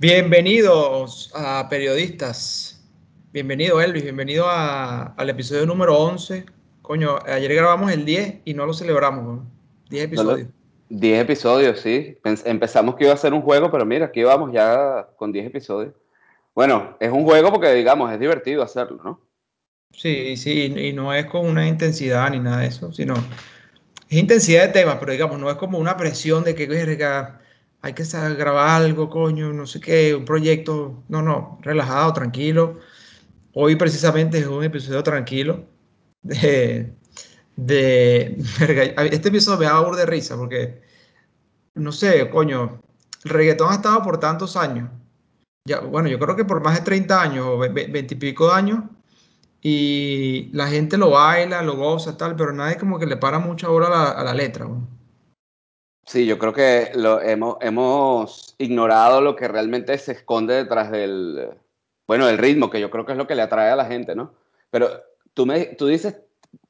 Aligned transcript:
Bienvenidos 0.00 1.32
a 1.34 1.68
periodistas. 1.68 2.80
Bienvenido 3.32 3.80
Elvis, 3.80 4.04
bienvenido 4.04 4.46
a- 4.48 5.06
al 5.16 5.28
episodio 5.30 5.66
número 5.66 5.98
11. 5.98 6.46
Coño, 6.82 7.18
ayer 7.26 7.52
grabamos 7.52 7.90
el 7.90 8.04
10 8.04 8.36
y 8.44 8.54
no 8.54 8.64
lo 8.64 8.74
celebramos. 8.74 9.24
¿no? 9.24 9.50
10 9.90 10.04
episodios. 10.04 10.48
10 10.88 11.20
episodios, 11.20 11.80
sí. 11.80 12.16
Empezamos 12.44 12.94
que 12.94 13.04
iba 13.06 13.12
a 13.12 13.16
ser 13.16 13.34
un 13.34 13.42
juego, 13.42 13.72
pero 13.72 13.84
mira, 13.84 14.06
aquí 14.06 14.22
vamos 14.22 14.52
ya 14.52 15.08
con 15.16 15.32
10 15.32 15.46
episodios. 15.46 15.92
Bueno, 16.54 16.96
es 17.00 17.10
un 17.10 17.24
juego 17.24 17.50
porque, 17.50 17.72
digamos, 17.74 18.12
es 18.12 18.20
divertido 18.20 18.62
hacerlo, 18.62 19.00
¿no? 19.02 19.20
Sí, 19.92 20.36
sí, 20.36 20.72
y 20.76 20.92
no 20.92 21.12
es 21.12 21.26
con 21.26 21.44
una 21.44 21.66
intensidad 21.66 22.30
ni 22.30 22.38
nada 22.38 22.58
de 22.60 22.68
eso, 22.68 22.92
sino 22.92 23.14
es 24.08 24.16
intensidad 24.16 24.66
de 24.66 24.72
temas, 24.72 24.96
pero 25.00 25.10
digamos, 25.10 25.40
no 25.40 25.50
es 25.50 25.56
como 25.56 25.78
una 25.78 25.96
presión 25.96 26.44
de 26.44 26.54
que 26.54 26.66
verga, 26.66 27.40
hay 27.82 27.94
que 27.94 28.04
grabar 28.36 28.82
algo, 28.82 29.08
coño, 29.10 29.52
no 29.52 29.66
sé 29.66 29.80
qué, 29.80 30.14
un 30.14 30.24
proyecto. 30.24 31.02
No, 31.08 31.22
no, 31.22 31.58
relajado, 31.62 32.12
tranquilo. 32.12 32.78
Hoy 33.54 33.76
precisamente 33.76 34.38
es 34.38 34.46
un 34.46 34.64
episodio 34.64 35.02
tranquilo 35.02 35.64
de, 36.22 36.94
de 37.56 38.36
este 39.10 39.28
episodio 39.28 39.58
me 39.58 39.64
da 39.66 39.80
burda 39.80 40.00
de 40.00 40.06
risa 40.06 40.36
porque 40.36 40.82
no 41.74 41.92
sé, 41.92 42.28
coño, 42.30 42.80
el 43.24 43.30
reggaetón 43.30 43.70
ha 43.72 43.76
estado 43.76 44.02
por 44.02 44.18
tantos 44.20 44.56
años. 44.56 44.90
Ya, 45.66 45.80
bueno, 45.80 46.08
yo 46.08 46.18
creo 46.18 46.36
que 46.36 46.44
por 46.44 46.62
más 46.62 46.74
de 46.76 46.82
30 46.82 47.22
años 47.22 47.46
o 47.46 47.58
20 47.58 48.14
y 48.14 48.18
pico 48.18 48.48
de 48.48 48.54
años 48.54 48.84
y 49.60 50.50
la 50.52 50.68
gente 50.68 50.96
lo 50.98 51.10
baila, 51.10 51.62
lo 51.62 51.76
goza, 51.76 52.16
tal, 52.16 52.36
pero 52.36 52.52
nadie 52.52 52.78
como 52.78 52.98
que 52.98 53.06
le 53.06 53.16
para 53.16 53.38
mucha 53.38 53.70
hora 53.70 53.86
a 53.88 53.90
la, 53.90 54.10
a 54.10 54.24
la 54.24 54.34
letra. 54.34 54.66
güey. 54.66 54.80
Sí, 56.08 56.24
yo 56.24 56.38
creo 56.38 56.54
que 56.54 56.90
lo 56.94 57.20
hemos, 57.20 57.58
hemos 57.60 58.54
ignorado 58.56 59.20
lo 59.20 59.36
que 59.36 59.46
realmente 59.46 59.96
se 59.98 60.12
esconde 60.12 60.54
detrás 60.54 60.90
del, 60.90 61.50
bueno, 62.06 62.26
del 62.26 62.38
ritmo, 62.38 62.70
que 62.70 62.80
yo 62.80 62.90
creo 62.90 63.04
que 63.04 63.12
es 63.12 63.18
lo 63.18 63.26
que 63.26 63.34
le 63.34 63.42
atrae 63.42 63.70
a 63.70 63.76
la 63.76 63.84
gente, 63.84 64.14
¿no? 64.14 64.32
Pero 64.70 64.88
tú, 65.34 65.44
me, 65.44 65.66
tú 65.66 65.86
dices 65.86 66.16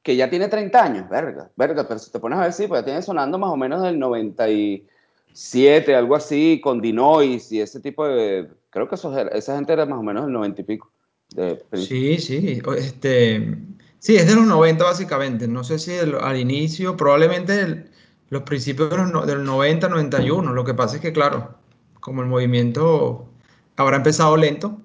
que 0.03 0.17
ya 0.17 0.29
tiene 0.29 0.49
30 0.49 0.83
años, 0.83 1.07
verga, 1.09 1.49
verga, 1.55 1.87
pero 1.87 2.01
si 2.01 2.11
te 2.11 2.19
pones 2.19 2.37
a 2.37 2.41
ver, 2.41 2.51
sí, 2.51 2.67
pues 2.67 2.81
ya 2.81 2.85
tiene 2.85 3.01
sonando 3.01 3.37
más 3.39 3.49
o 3.49 3.55
menos 3.55 3.81
del 3.81 3.97
97, 3.97 5.95
algo 5.95 6.15
así, 6.15 6.59
con 6.61 6.81
Dinois 6.81 7.49
y 7.53 7.61
ese 7.61 7.79
tipo 7.79 8.05
de, 8.05 8.49
creo 8.69 8.89
que 8.89 8.95
era- 8.95 9.29
esa 9.29 9.55
gente 9.55 9.71
era 9.71 9.85
más 9.85 9.99
o 9.99 10.03
menos 10.03 10.25
del 10.25 10.33
90 10.33 10.61
y 10.61 10.65
pico. 10.65 10.91
De, 11.33 11.63
Sí, 11.73 12.17
sí, 12.17 12.61
este, 12.77 13.55
sí, 13.99 14.15
es 14.17 14.27
de 14.27 14.35
los 14.35 14.45
90 14.47 14.83
básicamente. 14.83 15.47
No 15.47 15.63
sé 15.63 15.79
si 15.79 15.93
el- 15.93 16.15
al 16.15 16.37
inicio, 16.37 16.97
probablemente 16.97 17.59
el- 17.61 17.88
los 18.29 18.43
principios 18.43 18.89
de 18.89 18.97
los 18.97 19.25
del 19.27 19.43
90, 19.43 19.89
91. 19.89 20.53
Lo 20.53 20.63
que 20.63 20.73
pasa 20.73 20.95
es 20.97 21.01
que, 21.01 21.11
claro, 21.13 21.55
como 21.99 22.21
el 22.21 22.27
movimiento 22.27 23.27
habrá 23.75 23.97
empezado 23.97 24.37
lento. 24.37 24.77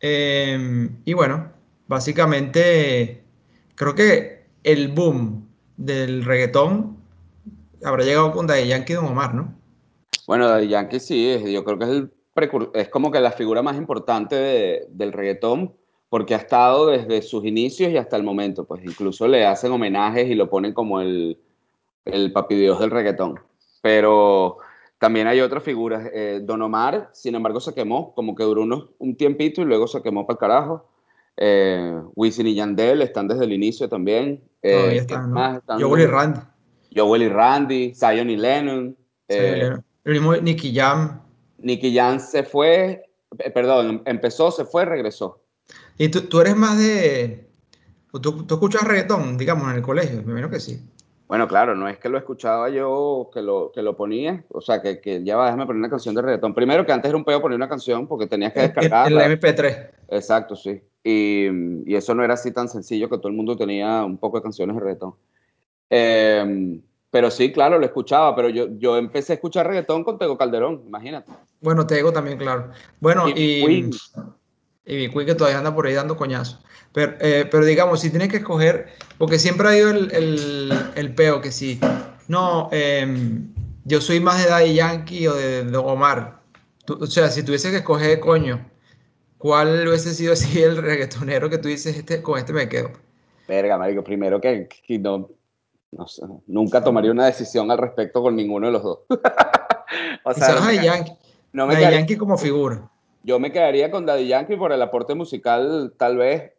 eh, 0.00 0.88
y 1.04 1.12
bueno, 1.12 1.50
básicamente 1.88 3.22
creo 3.74 3.94
que 3.94 4.44
el 4.62 4.88
boom 4.88 5.48
del 5.76 6.24
reggaetón 6.24 6.96
habrá 7.84 8.04
llegado 8.04 8.32
con 8.32 8.46
Daddy 8.46 8.68
Yankee 8.68 8.92
y 8.92 8.96
Don 8.96 9.06
Omar, 9.06 9.34
¿no? 9.34 9.54
Bueno, 10.26 10.48
Daddy 10.48 10.68
Yankee 10.68 11.00
sí, 11.00 11.36
yo 11.52 11.64
creo 11.64 11.78
que 11.78 11.84
es, 11.84 11.90
el 11.90 12.12
es 12.74 12.88
como 12.88 13.10
que 13.10 13.20
la 13.20 13.32
figura 13.32 13.62
más 13.62 13.76
importante 13.76 14.36
de- 14.36 14.86
del 14.90 15.12
reggaetón, 15.12 15.74
porque 16.08 16.34
ha 16.34 16.38
estado 16.38 16.86
desde 16.86 17.20
sus 17.22 17.44
inicios 17.44 17.90
y 17.90 17.96
hasta 17.96 18.16
el 18.16 18.22
momento, 18.22 18.64
pues 18.64 18.82
incluso 18.84 19.26
le 19.26 19.44
hacen 19.44 19.72
homenajes 19.72 20.28
y 20.28 20.34
lo 20.36 20.48
ponen 20.48 20.72
como 20.72 21.00
el, 21.00 21.38
el 22.04 22.32
papi 22.32 22.54
dios 22.56 22.78
del 22.80 22.90
reggaetón. 22.90 23.38
Pero 23.82 24.58
también 24.98 25.26
hay 25.26 25.40
otras 25.40 25.62
figuras. 25.62 26.08
eh, 26.12 26.40
Don 26.42 26.62
Omar, 26.62 27.10
sin 27.12 27.34
embargo, 27.34 27.60
se 27.60 27.74
quemó, 27.74 28.14
como 28.14 28.34
que 28.34 28.44
duró 28.44 28.62
unos, 28.62 28.90
un 28.98 29.16
tiempito 29.16 29.62
y 29.62 29.64
luego 29.64 29.86
se 29.86 30.02
quemó 30.02 30.26
para 30.26 30.34
el 30.34 30.38
carajo. 30.40 30.88
Eh, 31.36 32.00
Wisin 32.16 32.48
y 32.48 32.54
Yandel 32.54 33.02
están 33.02 33.28
desde 33.28 33.44
el 33.44 33.52
inicio 33.52 33.88
también. 33.88 34.42
Eh, 34.62 34.72
Todavía 34.72 34.90
¿quién 34.90 35.00
están, 35.02 35.32
más 35.32 35.52
¿no? 35.52 35.58
están? 35.58 35.80
Joel 35.82 36.02
y 36.02 36.06
Randy. 36.06 36.40
Joel 36.96 37.22
y 37.22 37.28
Randy, 37.28 37.94
Zion 37.94 38.30
y 38.30 38.36
Lennon. 38.36 38.96
eh, 39.28 39.70
El 40.04 40.12
mismo 40.12 40.34
Nicky 40.36 40.74
Jam. 40.74 41.20
Nicky 41.58 41.94
Jam 41.94 42.18
se 42.18 42.42
fue, 42.42 43.04
perdón, 43.54 44.02
empezó, 44.06 44.50
se 44.50 44.64
fue, 44.64 44.84
regresó. 44.84 45.40
¿Y 45.96 46.08
tú, 46.08 46.22
tú 46.22 46.40
eres 46.40 46.56
más 46.56 46.78
de... 46.78 47.48
¿Tú, 48.10 48.46
tú 48.46 48.54
escuchas 48.54 48.82
reggaetón, 48.82 49.36
digamos, 49.36 49.68
en 49.70 49.76
el 49.76 49.82
colegio? 49.82 50.16
Me 50.22 50.30
imagino 50.32 50.50
que 50.50 50.60
sí. 50.60 50.80
Bueno, 51.28 51.46
claro, 51.46 51.74
no 51.76 51.88
es 51.88 51.98
que 51.98 52.08
lo 52.08 52.16
escuchaba 52.16 52.70
yo, 52.70 53.28
que 53.32 53.42
lo, 53.42 53.70
que 53.72 53.82
lo 53.82 53.94
ponía, 53.96 54.44
o 54.48 54.62
sea, 54.62 54.80
que, 54.80 54.98
que 55.00 55.22
ya 55.22 55.36
va, 55.36 55.44
déjame 55.44 55.66
poner 55.66 55.78
una 55.80 55.90
canción 55.90 56.14
de 56.14 56.22
reggaetón. 56.22 56.54
Primero 56.54 56.86
que 56.86 56.92
antes 56.92 57.10
era 57.10 57.18
un 57.18 57.24
pedo 57.24 57.42
poner 57.42 57.56
una 57.56 57.68
canción 57.68 58.06
porque 58.06 58.26
tenías 58.26 58.52
que 58.54 58.60
El, 58.60 58.64
el- 58.66 58.74
descargarla. 58.74 59.26
el 59.26 59.38
MP3. 59.38 59.90
Exacto, 60.08 60.56
sí. 60.56 60.80
Y, 61.04 61.46
y 61.90 61.94
eso 61.94 62.14
no 62.14 62.24
era 62.24 62.32
así 62.34 62.50
tan 62.50 62.68
sencillo 62.68 63.10
que 63.10 63.18
todo 63.18 63.28
el 63.28 63.34
mundo 63.34 63.56
tenía 63.56 64.04
un 64.04 64.16
poco 64.16 64.38
de 64.38 64.42
canciones 64.42 64.74
de 64.74 64.80
reggaetón. 64.80 65.14
Eh, 65.90 66.80
pero 67.10 67.30
sí, 67.30 67.52
claro, 67.52 67.78
lo 67.78 67.86
escuchaba, 67.86 68.34
pero 68.36 68.48
yo, 68.48 68.66
yo 68.78 68.96
empecé 68.96 69.32
a 69.32 69.36
escuchar 69.36 69.66
reggaetón 69.66 70.04
con 70.04 70.18
Tego 70.18 70.36
Calderón, 70.36 70.82
imagínate. 70.86 71.30
Bueno, 71.60 71.86
Tego 71.86 72.12
también, 72.12 72.38
claro. 72.38 72.70
Bueno, 73.00 73.28
Y 73.28 73.32
y, 73.36 73.66
Queen. 73.66 73.90
Y 74.88 75.08
Queen 75.10 75.26
que 75.26 75.34
todavía 75.34 75.58
anda 75.58 75.74
por 75.74 75.86
ahí 75.86 75.94
dando 75.94 76.16
coñazos. 76.16 76.58
Pero, 76.92 77.14
eh, 77.20 77.46
pero 77.50 77.64
digamos, 77.64 78.00
si 78.00 78.10
tienes 78.10 78.28
que 78.28 78.38
escoger, 78.38 78.88
porque 79.18 79.38
siempre 79.38 79.68
ha 79.68 79.76
ido 79.76 79.90
el, 79.90 80.10
el, 80.12 80.72
el 80.96 81.14
peo 81.14 81.40
que 81.40 81.52
sí, 81.52 81.78
no, 82.26 82.68
em, 82.72 83.52
yo 83.84 84.00
soy 84.00 84.20
más 84.20 84.42
de 84.42 84.48
Daddy 84.50 84.74
Yankee 84.74 85.26
o 85.28 85.34
de, 85.34 85.64
de 85.64 85.76
Omar. 85.76 86.40
Tú- 86.86 86.98
o 87.00 87.06
sea, 87.06 87.30
si 87.30 87.42
tuviese 87.42 87.70
que 87.70 87.76
escoger, 87.78 88.18
coño, 88.20 88.66
¿cuál 89.36 89.86
hubiese 89.86 90.14
sido 90.14 90.32
así 90.32 90.62
el 90.62 90.76
reggaetonero 90.78 91.50
que 91.50 91.58
tú 91.58 91.68
dices, 91.68 91.96
este, 91.96 92.22
con 92.22 92.38
este 92.38 92.52
me 92.54 92.68
quedo? 92.68 92.90
Verga, 93.46 93.76
marico, 93.78 94.02
primero 94.02 94.40
que, 94.40 94.68
que 94.86 94.98
no, 94.98 95.30
no 95.92 96.06
sé, 96.08 96.22
nunca 96.46 96.82
tomaría 96.82 97.10
una 97.12 97.26
decisión 97.26 97.70
al 97.70 97.78
respecto 97.78 98.22
con 98.22 98.34
ninguno 98.36 98.66
de 98.66 98.72
los 98.72 98.82
dos. 98.82 98.98
o 100.24 100.34
sea, 100.34 100.54
no 100.54 100.64
me, 100.66 100.74
Yankee, 100.84 101.12
no 101.52 101.66
me 101.66 101.74
Yankee 101.80 102.16
como 102.16 102.36
figura. 102.38 102.90
Yo 103.28 103.38
me 103.38 103.52
quedaría 103.52 103.90
con 103.90 104.06
Daddy 104.06 104.26
Yankee 104.26 104.56
por 104.56 104.72
el 104.72 104.80
aporte 104.80 105.14
musical, 105.14 105.92
tal 105.98 106.16
vez, 106.16 106.54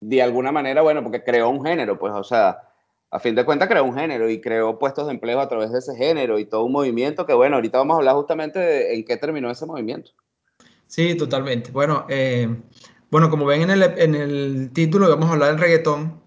de 0.00 0.22
alguna 0.22 0.50
manera, 0.50 0.80
bueno, 0.80 1.02
porque 1.02 1.22
creó 1.22 1.50
un 1.50 1.62
género, 1.62 1.98
pues, 1.98 2.14
o 2.14 2.24
sea, 2.24 2.62
a 3.10 3.18
fin 3.18 3.34
de 3.34 3.44
cuentas 3.44 3.68
creó 3.68 3.84
un 3.84 3.94
género 3.94 4.30
y 4.30 4.40
creó 4.40 4.78
puestos 4.78 5.06
de 5.06 5.12
empleo 5.12 5.40
a 5.40 5.48
través 5.48 5.72
de 5.72 5.80
ese 5.80 5.94
género 5.94 6.38
y 6.38 6.46
todo 6.46 6.64
un 6.64 6.72
movimiento 6.72 7.26
que, 7.26 7.34
bueno, 7.34 7.56
ahorita 7.56 7.76
vamos 7.76 7.96
a 7.96 7.98
hablar 7.98 8.14
justamente 8.14 8.94
en 8.94 9.04
qué 9.04 9.18
terminó 9.18 9.50
ese 9.50 9.66
movimiento. 9.66 10.12
Sí, 10.86 11.14
totalmente. 11.18 11.70
Bueno, 11.70 12.06
eh, 12.08 12.48
bueno, 13.10 13.28
como 13.28 13.44
ven 13.44 13.60
en 13.60 13.70
el, 13.70 13.82
en 13.82 14.14
el 14.14 14.70
título, 14.72 15.06
vamos 15.06 15.28
a 15.28 15.34
hablar 15.34 15.50
del 15.50 15.60
reggaetón, 15.60 16.22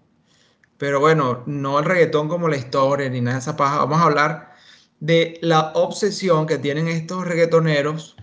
pero 0.78 1.00
bueno, 1.00 1.42
no 1.46 1.80
el 1.80 1.84
reggaetón 1.84 2.28
como 2.28 2.46
la 2.46 2.56
historia 2.56 3.08
ni 3.10 3.20
nada 3.20 3.38
de 3.38 3.40
esa 3.40 3.56
paja. 3.56 3.78
Vamos 3.78 3.98
a 3.98 4.04
hablar 4.04 4.52
de 5.00 5.36
la 5.42 5.72
obsesión 5.74 6.46
que 6.46 6.58
tienen 6.58 6.86
estos 6.86 7.26
reggaetoneros. 7.26 8.14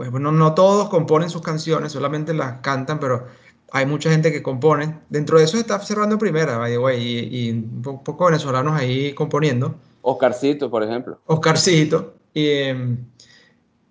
Pues 0.00 0.10
bueno, 0.10 0.32
no 0.32 0.54
todos 0.54 0.88
componen 0.88 1.28
sus 1.28 1.42
canciones, 1.42 1.92
solamente 1.92 2.32
las 2.32 2.62
cantan, 2.62 2.98
pero 2.98 3.26
hay 3.70 3.84
mucha 3.84 4.10
gente 4.10 4.32
que 4.32 4.42
compone. 4.42 5.00
Dentro 5.10 5.36
de 5.36 5.44
eso 5.44 5.58
está 5.58 5.78
Cerrando 5.78 6.16
Primera, 6.16 6.56
by 6.56 6.72
the 6.72 6.78
way, 6.78 6.98
y, 7.30 7.48
y 7.48 7.50
un 7.50 7.82
po- 7.82 8.02
poco 8.02 8.24
venezolanos 8.24 8.72
ahí 8.80 9.12
componiendo. 9.12 9.74
Oscarcito, 10.00 10.70
por 10.70 10.82
ejemplo. 10.84 11.20
Oscarcito. 11.26 12.14
Y, 12.32 12.46
em, 12.48 12.96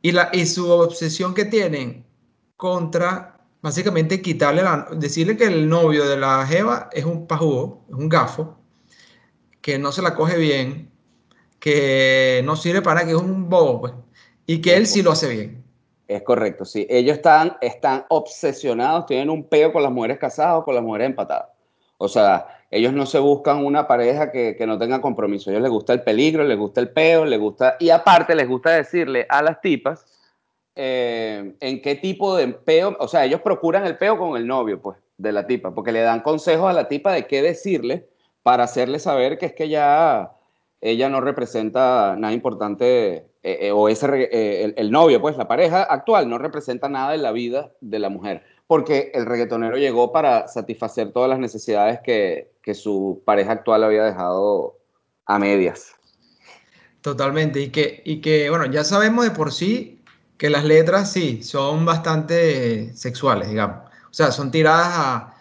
y, 0.01 0.11
la, 0.11 0.31
y 0.33 0.47
su 0.47 0.67
obsesión 0.71 1.35
que 1.35 1.45
tienen 1.45 2.03
contra, 2.57 3.37
básicamente, 3.61 4.19
quitarle 4.19 4.63
la, 4.63 4.87
decirle 4.97 5.37
que 5.37 5.45
el 5.45 5.69
novio 5.69 6.07
de 6.09 6.17
la 6.17 6.43
Jeva 6.47 6.89
es 6.91 7.05
un 7.05 7.27
pajugo, 7.27 7.85
es 7.87 7.93
un 7.93 8.09
gafo, 8.09 8.57
que 9.61 9.77
no 9.77 9.91
se 9.91 10.01
la 10.01 10.15
coge 10.15 10.37
bien, 10.37 10.91
que 11.59 12.41
no 12.45 12.55
sirve 12.55 12.81
para 12.81 13.05
que 13.05 13.11
es 13.11 13.17
un 13.17 13.49
bobo, 13.49 13.81
pues, 13.81 13.93
y 14.47 14.61
que 14.61 14.77
él 14.77 14.87
sí 14.87 15.01
lo 15.03 15.11
hace 15.11 15.29
bien. 15.29 15.65
Es 16.09 16.23
correcto, 16.23 16.65
sí. 16.65 16.87
Ellos 16.89 17.17
están, 17.17 17.55
están 17.61 18.03
obsesionados, 18.09 19.05
tienen 19.05 19.29
un 19.29 19.43
peo 19.43 19.71
con 19.71 19.83
las 19.83 19.91
mujeres 19.91 20.17
casadas 20.17 20.55
o 20.55 20.63
con 20.63 20.73
las 20.73 20.83
mujeres 20.83 21.05
empatadas. 21.05 21.49
O 21.99 22.07
sea, 22.07 22.47
ellos 22.71 22.93
no 22.93 23.05
se 23.05 23.19
buscan 23.19 23.63
una 23.63 23.87
pareja 23.87 24.31
que, 24.31 24.55
que 24.55 24.65
no 24.65 24.79
tenga 24.79 25.01
compromiso. 25.01 25.49
A 25.49 25.53
ellos 25.53 25.61
les 25.61 25.71
gusta 25.71 25.93
el 25.93 26.01
peligro, 26.01 26.43
les 26.43 26.57
gusta 26.57 26.81
el 26.81 26.89
peo, 26.89 27.25
les 27.25 27.39
gusta... 27.39 27.77
Y 27.79 27.91
aparte 27.91 28.33
les 28.33 28.47
gusta 28.47 28.71
decirle 28.71 29.27
a 29.29 29.43
las 29.43 29.61
tipas 29.61 30.03
eh, 30.75 31.53
en 31.59 31.79
qué 31.79 31.93
tipo 31.93 32.35
de 32.35 32.47
peo... 32.47 32.97
O 32.99 33.07
sea, 33.07 33.25
ellos 33.25 33.41
procuran 33.41 33.85
el 33.85 33.95
peo 33.95 34.17
con 34.17 34.35
el 34.35 34.47
novio, 34.47 34.81
pues, 34.81 34.97
de 35.17 35.31
la 35.31 35.45
tipa, 35.45 35.75
porque 35.75 35.91
le 35.91 36.01
dan 36.01 36.21
consejos 36.21 36.71
a 36.71 36.73
la 36.73 36.87
tipa 36.87 37.13
de 37.13 37.27
qué 37.27 37.43
decirle 37.43 38.09
para 38.41 38.63
hacerle 38.63 38.97
saber 38.97 39.37
que 39.37 39.45
es 39.45 39.53
que 39.53 39.69
ya 39.69 40.31
ella 40.81 41.07
no 41.07 41.21
representa 41.21 42.15
nada 42.17 42.33
importante, 42.33 43.28
eh, 43.41 43.67
eh, 43.67 43.71
o 43.71 43.87
ese, 43.87 44.05
eh, 44.23 44.65
el, 44.65 44.73
el 44.77 44.91
novio, 44.91 45.21
pues 45.21 45.37
la 45.37 45.47
pareja 45.47 45.83
actual 45.83 46.29
no 46.29 46.37
representa 46.37 46.89
nada 46.89 47.15
en 47.15 47.23
la 47.23 47.31
vida 47.31 47.71
de 47.79 47.99
la 47.99 48.09
mujer, 48.09 48.43
porque 48.67 49.11
el 49.13 49.25
reggaetonero 49.25 49.77
llegó 49.77 50.11
para 50.11 50.47
satisfacer 50.49 51.13
todas 51.13 51.29
las 51.29 51.39
necesidades 51.39 51.99
que, 52.03 52.51
que 52.61 52.73
su 52.73 53.21
pareja 53.25 53.53
actual 53.53 53.83
había 53.83 54.03
dejado 54.03 54.77
a 55.25 55.39
medias. 55.39 55.95
Totalmente. 57.01 57.61
Y 57.61 57.69
que, 57.69 58.01
y 58.05 58.19
que, 58.19 58.49
bueno, 58.49 58.65
ya 58.65 58.83
sabemos 58.83 59.23
de 59.23 59.31
por 59.31 59.53
sí 59.53 60.03
que 60.37 60.49
las 60.49 60.65
letras 60.65 61.11
sí, 61.11 61.41
son 61.43 61.85
bastante 61.85 62.93
sexuales, 62.93 63.49
digamos. 63.49 63.87
O 64.09 64.13
sea, 64.13 64.31
son 64.31 64.51
tiradas 64.51 65.33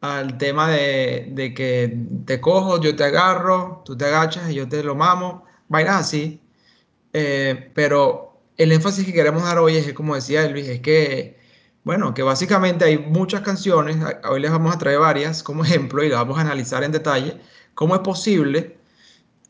al 0.00 0.38
tema 0.38 0.70
de, 0.70 1.28
de 1.32 1.54
que 1.54 1.98
te 2.24 2.40
cojo, 2.40 2.80
yo 2.80 2.96
te 2.96 3.04
agarro, 3.04 3.82
tú 3.84 3.96
te 3.96 4.06
agachas 4.06 4.50
y 4.50 4.54
yo 4.54 4.68
te 4.68 4.82
lo 4.82 4.94
mamo, 4.94 5.44
vainas 5.68 6.00
así. 6.00 6.41
Eh, 7.12 7.70
pero 7.74 8.40
el 8.56 8.72
énfasis 8.72 9.04
que 9.04 9.12
queremos 9.12 9.42
dar 9.42 9.58
hoy 9.58 9.76
es, 9.76 9.92
como 9.92 10.14
decía 10.14 10.44
Elvis, 10.44 10.68
es 10.68 10.80
que, 10.80 11.38
bueno, 11.84 12.14
que 12.14 12.22
básicamente 12.22 12.84
hay 12.84 12.98
muchas 12.98 13.42
canciones, 13.42 13.96
hoy 14.28 14.40
les 14.40 14.50
vamos 14.50 14.74
a 14.74 14.78
traer 14.78 14.98
varias 14.98 15.42
como 15.42 15.64
ejemplo 15.64 16.02
y 16.02 16.08
las 16.08 16.20
vamos 16.20 16.38
a 16.38 16.42
analizar 16.42 16.84
en 16.84 16.92
detalle, 16.92 17.36
cómo 17.74 17.94
es 17.94 18.00
posible 18.00 18.76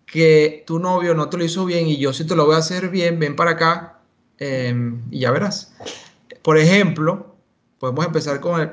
que 0.07 0.65
tu 0.67 0.79
novio 0.79 1.15
no 1.15 1.29
te 1.29 1.39
lo 1.39 1.45
hizo 1.45 1.65
bien 1.65 1.87
y 1.87 1.99
yo 1.99 2.13
sí 2.13 2.27
te 2.27 2.37
lo 2.37 2.47
voy 2.47 2.57
a 2.57 2.59
hacer 2.59 2.91
bien, 2.91 3.19
ven 3.19 3.35
para 3.37 3.53
acá 3.53 4.01
eh, 4.39 4.75
y 5.11 5.21
ya 5.21 5.31
verás. 5.31 5.75
Por 6.43 6.59
ejemplo, 6.59 7.37
podemos 7.79 8.07
empezar 8.07 8.41
con 8.41 8.61
el... 8.61 8.71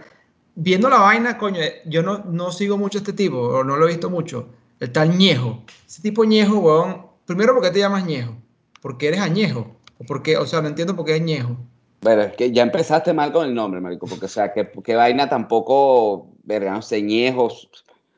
Viendo 0.56 0.90
la 0.90 1.00
vaina, 1.00 1.38
coño, 1.38 1.62
eh, 1.62 1.82
yo 1.86 2.04
no, 2.04 2.26
no 2.26 2.52
sigo 2.52 2.78
mucho 2.78 2.98
a 2.98 3.02
este 3.02 3.14
tipo, 3.14 3.38
o 3.38 3.64
no 3.64 3.78
lo 3.78 3.86
he 3.86 3.92
visto 3.92 4.10
mucho, 4.10 4.50
el 4.80 4.92
tal 4.92 5.18
Ñejo. 5.18 5.64
Ese 5.88 6.02
tipo 6.02 6.26
Ñejo, 6.26 6.60
weón, 6.60 7.06
primero, 7.26 7.54
¿por 7.54 7.64
qué 7.64 7.72
te 7.72 7.80
llamas 7.80 8.06
Ñejo? 8.06 8.36
Porque 8.82 9.08
eres 9.10 9.20
añejo. 9.22 9.76
¿O 10.00 10.04
por 10.06 10.24
qué? 10.24 10.38
O 10.38 10.46
sea, 10.46 10.62
no 10.62 10.68
entiendo 10.70 10.96
por 10.96 11.06
qué 11.06 11.16
es 11.18 11.22
Ñejo. 11.22 11.58
Pero 12.00 12.22
es 12.22 12.34
que 12.34 12.52
ya 12.54 12.64
empezaste 12.64 13.14
mal 13.14 13.34
con 13.34 13.46
el 13.46 13.54
nombre, 13.54 13.82
marico, 13.82 14.08
porque, 14.08 14.26
o 14.26 14.30
sea, 14.30 14.54
que, 14.54 14.72
que 14.72 14.96
vaina 14.96 15.28
tampoco, 15.28 16.30
verga, 16.44 16.72
no 16.72 16.82
sé, 16.82 17.02
ñejos, 17.02 17.70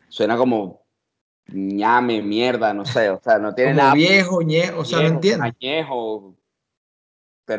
suena 0.07 0.37
como 0.37 0.83
ñame, 1.47 2.21
mierda, 2.21 2.73
no 2.75 2.85
sé, 2.85 3.09
o 3.09 3.19
sea, 3.23 3.39
no 3.39 3.55
tiene 3.55 3.71
Como 3.71 3.81
nada 3.83 3.93
viejo, 3.95 4.41
Ñejo, 4.43 4.81
o 4.81 4.85
sea, 4.85 5.01
no 5.01 5.07
entiendo. 5.07 5.45
añejo, 5.45 6.35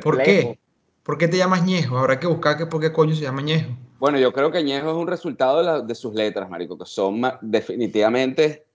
¿Por 0.03 0.23
qué? 0.23 0.59
¿Por 1.03 1.19
qué 1.19 1.27
te 1.29 1.37
llamas 1.37 1.65
Ñejo? 1.65 1.99
Habrá 1.99 2.19
que 2.21 2.27
buscar 2.29 2.57
que 2.57 2.67
por 2.67 2.81
qué 2.81 2.93
coño 2.93 3.15
se 3.15 3.23
llama 3.23 3.43
Ñejo. 3.43 3.71
Bueno, 3.99 4.19
yo 4.19 4.33
creo 4.33 4.51
que 4.51 4.63
ñejo 4.65 4.91
es 4.91 4.97
un 4.97 5.07
resultado 5.07 5.59
de, 5.59 5.65
la- 5.65 5.81
de 5.81 5.95
sus 5.95 6.15
letras, 6.15 6.49
marico, 6.49 6.77
que 6.79 6.87
son 6.87 7.21
definitivamente, 7.41 8.67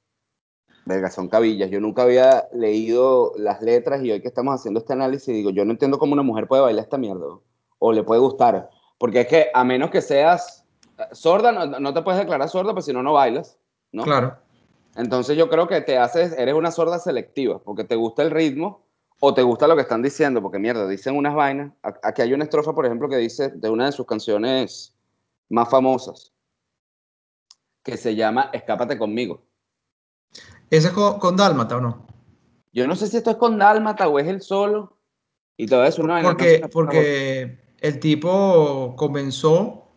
verga, 0.88 1.10
son 1.10 1.28
cabillas. 1.28 1.70
Yo 1.70 1.80
nunca 1.80 2.04
había 2.04 2.48
leído 2.54 3.34
las 3.38 3.62
letras 3.62 4.04
y 4.04 4.12
hoy 4.12 4.22
que 4.22 4.28
estamos 4.28 4.56
haciendo 4.56 4.80
este 4.80 4.94
análisis 4.94 5.34
digo, 5.34 5.50
yo 5.50 5.66
no 5.66 5.72
entiendo 5.72 6.00
cómo 6.00 6.14
una 6.14 6.24
mujer 6.24 6.48
puede 6.48 6.62
bailar 6.62 6.84
esta 6.84 6.98
mierda, 6.98 7.26
o 7.80 7.92
le 7.92 8.04
puede 8.04 8.22
gustar, 8.22 8.70
porque 8.98 9.22
es 9.22 9.28
que 9.28 9.48
a 9.54 9.64
menos 9.64 9.92
que 9.92 10.02
seas 10.02 10.66
sorda, 11.12 11.52
no, 11.52 11.80
no 11.80 11.94
te 11.94 12.02
puedes 12.02 12.20
declarar 12.20 12.50
sorda, 12.50 12.74
pues 12.74 12.86
si 12.86 12.94
no, 12.94 13.04
no 13.04 13.14
bailas, 13.14 13.58
¿no? 13.92 14.04
Claro. 14.04 14.38
Entonces 14.96 15.38
yo 15.38 15.48
creo 15.48 15.68
que 15.68 15.82
te 15.82 15.98
haces, 15.98 16.34
eres 16.38 16.56
una 16.56 16.72
sorda 16.72 16.98
selectiva, 16.98 17.60
porque 17.60 17.84
te 17.84 17.96
gusta 17.96 18.24
el 18.24 18.32
ritmo 18.32 18.88
o 19.20 19.34
te 19.34 19.44
gusta 19.44 19.68
lo 19.68 19.76
que 19.76 19.82
están 19.84 20.02
diciendo, 20.02 20.42
porque 20.42 20.60
mierda, 20.60 20.88
dicen 20.88 21.16
unas 21.16 21.36
vainas. 21.36 21.72
Aquí 22.04 22.22
hay 22.22 22.34
una 22.34 22.44
estrofa, 22.44 22.74
por 22.74 22.86
ejemplo, 22.86 23.08
que 23.08 23.18
dice 23.18 23.50
de 23.50 23.70
una 23.70 23.86
de 23.86 23.92
sus 23.92 24.06
canciones 24.06 24.96
más 25.50 25.70
famosas, 25.70 26.34
que 27.84 27.96
se 27.96 28.16
llama 28.16 28.50
Escápate 28.54 28.98
conmigo. 28.98 29.47
¿Ese 30.70 30.88
es 30.88 30.94
con, 30.94 31.20
con 31.20 31.36
Dálmata 31.36 31.78
o 31.78 31.82
no? 31.82 32.06
Yo 32.74 32.88
no 32.88 32.96
sé 32.96 33.08
si 33.08 33.18
esto 33.18 33.32
es 33.32 33.38
con 33.38 33.58
Dálmata 33.58 34.08
o 34.08 34.20
es 34.20 34.28
el 34.28 34.42
solo, 34.42 34.98
y 35.58 35.66
te 35.66 35.76
voy 35.76 35.84
a 35.84 35.86
decir 35.86 36.04
una 36.04 36.22
porque, 36.22 36.68
porque 36.72 37.58
el 37.80 38.00
tipo 38.00 38.94
comenzó 38.98 39.88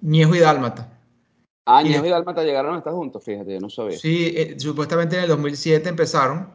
Ñejo 0.00 0.34
y 0.34 0.38
Dálmata. 0.40 0.90
Ah, 1.66 1.82
Y 1.82 1.88
Ñejo 1.88 2.06
y 2.06 2.10
Dálmata 2.10 2.42
llegaron 2.44 2.74
a 2.74 2.78
estar 2.78 2.92
juntos, 2.92 3.24
fíjate, 3.24 3.54
yo 3.54 3.60
no 3.60 3.70
sabía. 3.70 3.98
sí, 3.98 4.32
eh, 4.36 4.54
supuestamente 4.58 5.16
en 5.16 5.22
el 5.24 5.28
2007 5.28 5.88
empezaron. 5.88 6.52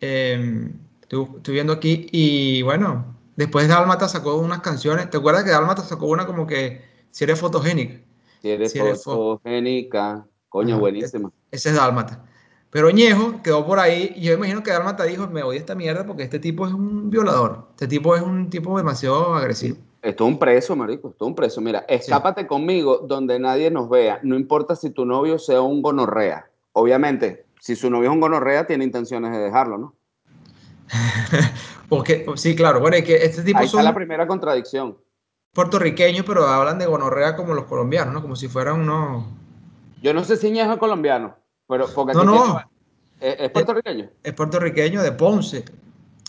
eh, 0.00 0.70
estoy, 1.02 1.26
estoy 1.36 1.54
viendo 1.54 1.72
aquí. 1.72 2.08
Y 2.10 2.62
bueno, 2.62 3.16
después 3.36 3.68
Dálmata 3.68 4.08
sacó 4.08 4.36
unas 4.36 4.60
canciones. 4.60 5.10
¿Te 5.10 5.18
acuerdas 5.18 5.44
que 5.44 5.50
Dálmata 5.50 5.82
sacó 5.82 6.06
una 6.06 6.26
como 6.26 6.46
que 6.46 6.82
si 7.10 7.24
eres 7.24 7.38
fotogénica? 7.38 8.00
Si 8.40 8.50
eres 8.50 8.72
Si 8.72 8.78
eres 8.78 9.02
fo 9.04 9.38
fotogénica, 9.38 10.26
coño, 10.52 10.78
buenísima. 10.78 11.32
ese 11.50 11.70
es 11.70 11.74
Dálmata. 11.74 12.24
Pero 12.70 12.90
Ñejo 12.90 13.42
quedó 13.42 13.66
por 13.66 13.78
ahí. 13.78 14.12
Y 14.16 14.22
yo 14.22 14.32
imagino 14.34 14.62
que 14.62 14.70
Dálmata 14.70 15.04
dijo: 15.04 15.26
Me 15.28 15.42
voy 15.42 15.56
a 15.56 15.58
esta 15.58 15.74
mierda 15.74 16.06
porque 16.06 16.22
este 16.22 16.38
tipo 16.38 16.66
es 16.66 16.72
un 16.72 17.10
violador. 17.10 17.66
Este 17.70 17.86
tipo 17.88 18.14
es 18.16 18.22
un 18.22 18.48
tipo 18.48 18.76
demasiado 18.78 19.34
agresivo. 19.34 19.76
Esto 20.00 20.24
es 20.24 20.32
un 20.32 20.38
preso, 20.38 20.74
marico, 20.74 21.10
esto 21.10 21.24
es 21.24 21.28
un 21.28 21.34
preso. 21.34 21.60
Mira, 21.60 21.80
Sí. 21.88 21.94
escápate 21.96 22.46
conmigo 22.46 22.98
donde 23.06 23.38
nadie 23.38 23.70
nos 23.70 23.88
vea. 23.90 24.20
No 24.22 24.36
importa 24.36 24.74
si 24.74 24.90
tu 24.90 25.04
novio 25.04 25.38
sea 25.38 25.60
un 25.60 25.80
gonorrea. 25.82 26.46
Obviamente, 26.72 27.44
si 27.60 27.76
su 27.76 27.88
novio 27.90 28.08
es 28.08 28.14
un 28.14 28.20
gonorrea, 28.20 28.66
tiene 28.66 28.84
intenciones 28.84 29.32
de 29.32 29.38
dejarlo, 29.38 29.78
¿no? 29.78 29.94
Porque, 31.88 32.26
sí, 32.36 32.56
claro. 32.56 32.80
Bueno, 32.80 32.96
es 32.96 33.04
que 33.04 33.16
este 33.16 33.42
tipo 33.42 33.58
Ahí 33.58 33.66
está 33.66 33.78
la 33.82 33.90
son 33.90 33.94
primera 33.94 34.26
contradicción. 34.26 34.96
puertorriqueños, 35.52 36.24
pero 36.26 36.46
hablan 36.46 36.78
de 36.78 36.86
gonorrea 36.86 37.36
como 37.36 37.54
los 37.54 37.66
colombianos, 37.66 38.14
¿no? 38.14 38.22
Como 38.22 38.34
si 38.36 38.48
fueran 38.48 38.80
unos. 38.80 39.26
Yo 40.02 40.12
no 40.12 40.24
sé 40.24 40.36
si 40.36 40.50
Ñejo 40.50 40.72
es 40.72 40.78
colombiano, 40.78 41.34
pero 41.68 41.86
porque 41.94 42.12
No, 42.14 42.24
no. 42.24 42.60
¿Es, 43.20 43.36
es 43.38 43.50
puertorriqueño? 43.50 44.10
es 44.22 44.32
puertorriqueño 44.34 45.02
de 45.02 45.12
Ponce. 45.12 45.64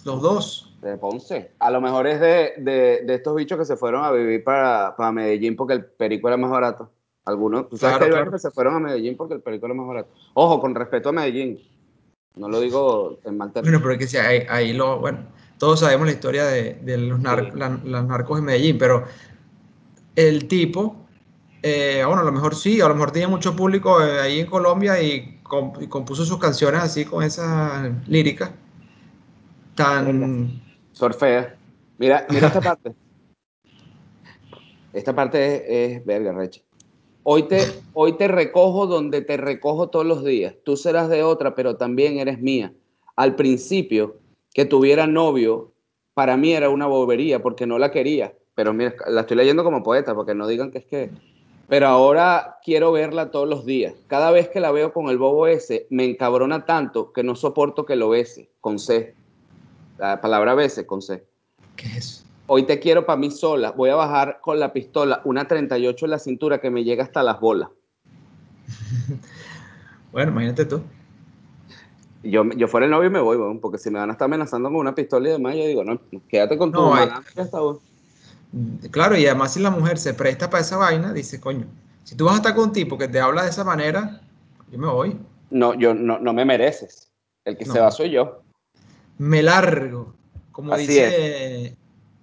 Los 0.05 0.21
dos. 0.21 0.77
De 0.81 0.95
Ponce. 0.97 1.51
A 1.59 1.71
lo 1.71 1.81
mejor 1.81 2.05
es 2.07 2.19
de, 2.19 2.53
de, 2.57 3.01
de 3.05 3.15
estos 3.15 3.35
bichos 3.35 3.57
que 3.57 3.65
se 3.65 3.75
fueron 3.75 4.03
a 4.05 4.11
vivir 4.11 4.43
para, 4.43 4.95
para 4.95 5.11
Medellín 5.11 5.55
porque 5.55 5.73
el 5.73 5.85
perico 5.85 6.27
era 6.27 6.37
más 6.37 6.51
barato. 6.51 6.91
Algunos, 7.25 7.69
tú 7.69 7.77
sabes 7.77 7.95
que 7.95 7.99
Claro, 7.99 8.15
hay 8.15 8.21
claro. 8.21 8.31
que 8.31 8.39
se 8.39 8.51
fueron 8.51 8.75
a 8.75 8.79
Medellín 8.79 9.15
porque 9.17 9.33
el 9.33 9.41
perico 9.41 9.65
era 9.65 9.73
más 9.75 9.87
barato. 9.87 10.09
Ojo, 10.33 10.59
con 10.59 10.75
respeto 10.75 11.09
a 11.09 11.13
Medellín. 11.13 11.59
No 12.35 12.49
lo 12.49 12.59
digo 12.59 13.17
en 13.23 13.37
mal 13.37 13.49
Bueno, 13.49 13.53
término. 13.53 13.79
pero 13.81 13.93
es 13.93 14.11
que 14.11 14.19
ahí, 14.19 14.45
ahí 14.49 14.73
lo. 14.73 14.99
Bueno, 14.99 15.19
todos 15.57 15.79
sabemos 15.79 16.05
la 16.07 16.13
historia 16.13 16.45
de, 16.45 16.73
de 16.75 16.97
los 16.97 17.19
nar- 17.19 17.51
Sí. 17.53 17.57
la- 17.57 17.79
las 17.85 18.05
narcos 18.05 18.39
en 18.39 18.45
Medellín, 18.45 18.77
pero 18.77 19.05
el 20.15 20.47
tipo. 20.47 20.97
Eh, 21.63 22.03
bueno, 22.05 22.21
a 22.21 22.25
lo 22.25 22.31
mejor 22.31 22.55
sí, 22.55 22.79
a 22.81 22.87
lo 22.87 22.93
mejor 22.93 23.11
tenía 23.11 23.27
mucho 23.27 23.55
público 23.55 24.01
eh, 24.03 24.19
ahí 24.19 24.39
en 24.41 24.45
Colombia 24.47 25.01
y, 25.01 25.39
comp- 25.43 25.81
y 25.81 25.87
compuso 25.87 26.23
sus 26.25 26.37
canciones 26.37 26.81
así 26.81 27.05
con 27.05 27.23
esa 27.23 27.91
lírica 28.07 28.53
tan. 29.75 30.61
Sorfea. 30.91 31.55
Mira, 31.97 32.27
mira 32.29 32.47
esta 32.47 32.61
parte. 32.61 32.93
Esta 34.93 35.15
parte 35.15 35.45
es, 35.55 35.97
es 35.97 36.05
verga, 36.05 36.33
recha. 36.33 36.61
Hoy 37.23 37.43
te, 37.43 37.65
hoy 37.93 38.17
te 38.17 38.27
recojo 38.27 38.85
donde 38.85 39.21
te 39.21 39.37
recojo 39.37 39.89
todos 39.89 40.05
los 40.05 40.23
días. 40.23 40.55
Tú 40.63 40.75
serás 40.77 41.09
de 41.09 41.23
otra, 41.23 41.55
pero 41.55 41.77
también 41.77 42.19
eres 42.19 42.39
mía. 42.39 42.73
Al 43.15 43.35
principio, 43.35 44.17
que 44.53 44.65
tuviera 44.65 45.07
novio, 45.07 45.71
para 46.13 46.35
mí 46.37 46.53
era 46.53 46.69
una 46.69 46.85
bobería 46.85 47.41
porque 47.41 47.65
no 47.65 47.79
la 47.79 47.91
quería. 47.91 48.33
Pero 48.55 48.73
mira, 48.73 48.93
la 49.07 49.21
estoy 49.21 49.37
leyendo 49.37 49.63
como 49.63 49.81
poeta, 49.81 50.13
porque 50.13 50.35
no 50.35 50.47
digan 50.47 50.69
que 50.69 50.79
es 50.79 50.85
que... 50.85 51.09
Pero 51.73 51.87
ahora 51.87 52.59
quiero 52.63 52.91
verla 52.91 53.31
todos 53.31 53.49
los 53.49 53.65
días. 53.65 53.95
Cada 54.05 54.29
vez 54.29 54.47
que 54.47 54.59
la 54.59 54.71
veo 54.71 54.93
con 54.93 55.09
el 55.09 55.17
bobo 55.17 55.47
ese, 55.47 55.87
me 55.89 56.05
encabrona 56.05 56.65
tanto 56.65 57.11
que 57.11 57.23
no 57.23 57.35
soporto 57.35 57.83
que 57.83 57.95
lo 57.95 58.09
bese, 58.09 58.51
con 58.61 58.77
C. 58.77 59.15
La 59.97 60.21
palabra 60.21 60.53
bese, 60.53 60.85
con 60.85 61.01
C. 61.01 61.25
¿Qué 61.75 61.87
es 61.87 61.97
eso? 61.97 62.25
Hoy 62.45 62.67
te 62.67 62.79
quiero 62.79 63.07
para 63.07 63.17
mí 63.17 63.31
sola. 63.31 63.71
Voy 63.71 63.89
a 63.89 63.95
bajar 63.95 64.37
con 64.39 64.59
la 64.59 64.71
pistola 64.71 65.21
una 65.25 65.47
38 65.47 66.05
en 66.05 66.11
la 66.11 66.19
cintura 66.19 66.61
que 66.61 66.69
me 66.69 66.83
llega 66.83 67.03
hasta 67.05 67.23
las 67.23 67.39
bolas. 67.39 67.69
Bueno, 70.11 70.31
imagínate 70.31 70.65
tú. 70.65 70.79
Yo, 72.21 72.47
yo 72.51 72.67
fuera 72.67 72.85
el 72.85 72.91
novio 72.91 73.09
y 73.09 73.13
me 73.13 73.19
voy, 73.19 73.57
porque 73.57 73.79
si 73.79 73.89
me 73.89 73.97
van 73.97 74.11
a 74.11 74.11
estar 74.11 74.27
amenazando 74.27 74.69
con 74.69 74.77
una 74.77 74.93
pistola 74.93 75.27
y 75.27 75.31
demás, 75.31 75.55
yo 75.55 75.65
digo, 75.65 75.83
no, 75.83 75.99
quédate 76.29 76.55
con 76.55 76.71
tu 76.71 76.79
No, 76.79 76.95
está, 76.95 77.63
weón. 77.63 77.79
Claro, 78.91 79.17
y 79.17 79.25
además 79.25 79.53
si 79.53 79.59
la 79.59 79.69
mujer 79.71 79.97
se 79.97 80.13
presta 80.13 80.49
para 80.49 80.61
esa 80.61 80.77
vaina, 80.77 81.13
dice, 81.13 81.39
coño, 81.39 81.65
si 82.03 82.15
tú 82.15 82.25
vas 82.25 82.35
a 82.35 82.37
estar 82.37 82.55
con 82.55 82.65
un 82.65 82.73
tipo 82.73 82.97
que 82.97 83.07
te 83.07 83.19
habla 83.19 83.43
de 83.43 83.49
esa 83.49 83.63
manera, 83.63 84.21
yo 84.71 84.77
me 84.79 84.87
voy. 84.87 85.17
No, 85.49 85.73
yo, 85.73 85.93
no, 85.93 86.19
no 86.19 86.33
me 86.33 86.45
mereces. 86.45 87.11
El 87.45 87.57
que 87.57 87.65
se 87.65 87.79
va 87.79 87.85
No, 87.85 87.91
soy 87.91 88.11
yo. 88.11 88.41
me 89.17 89.41
largo. 89.43 90.13
Como 90.51 90.73
Así 90.73 90.83
es. 90.83 91.11
dice, 91.11 91.77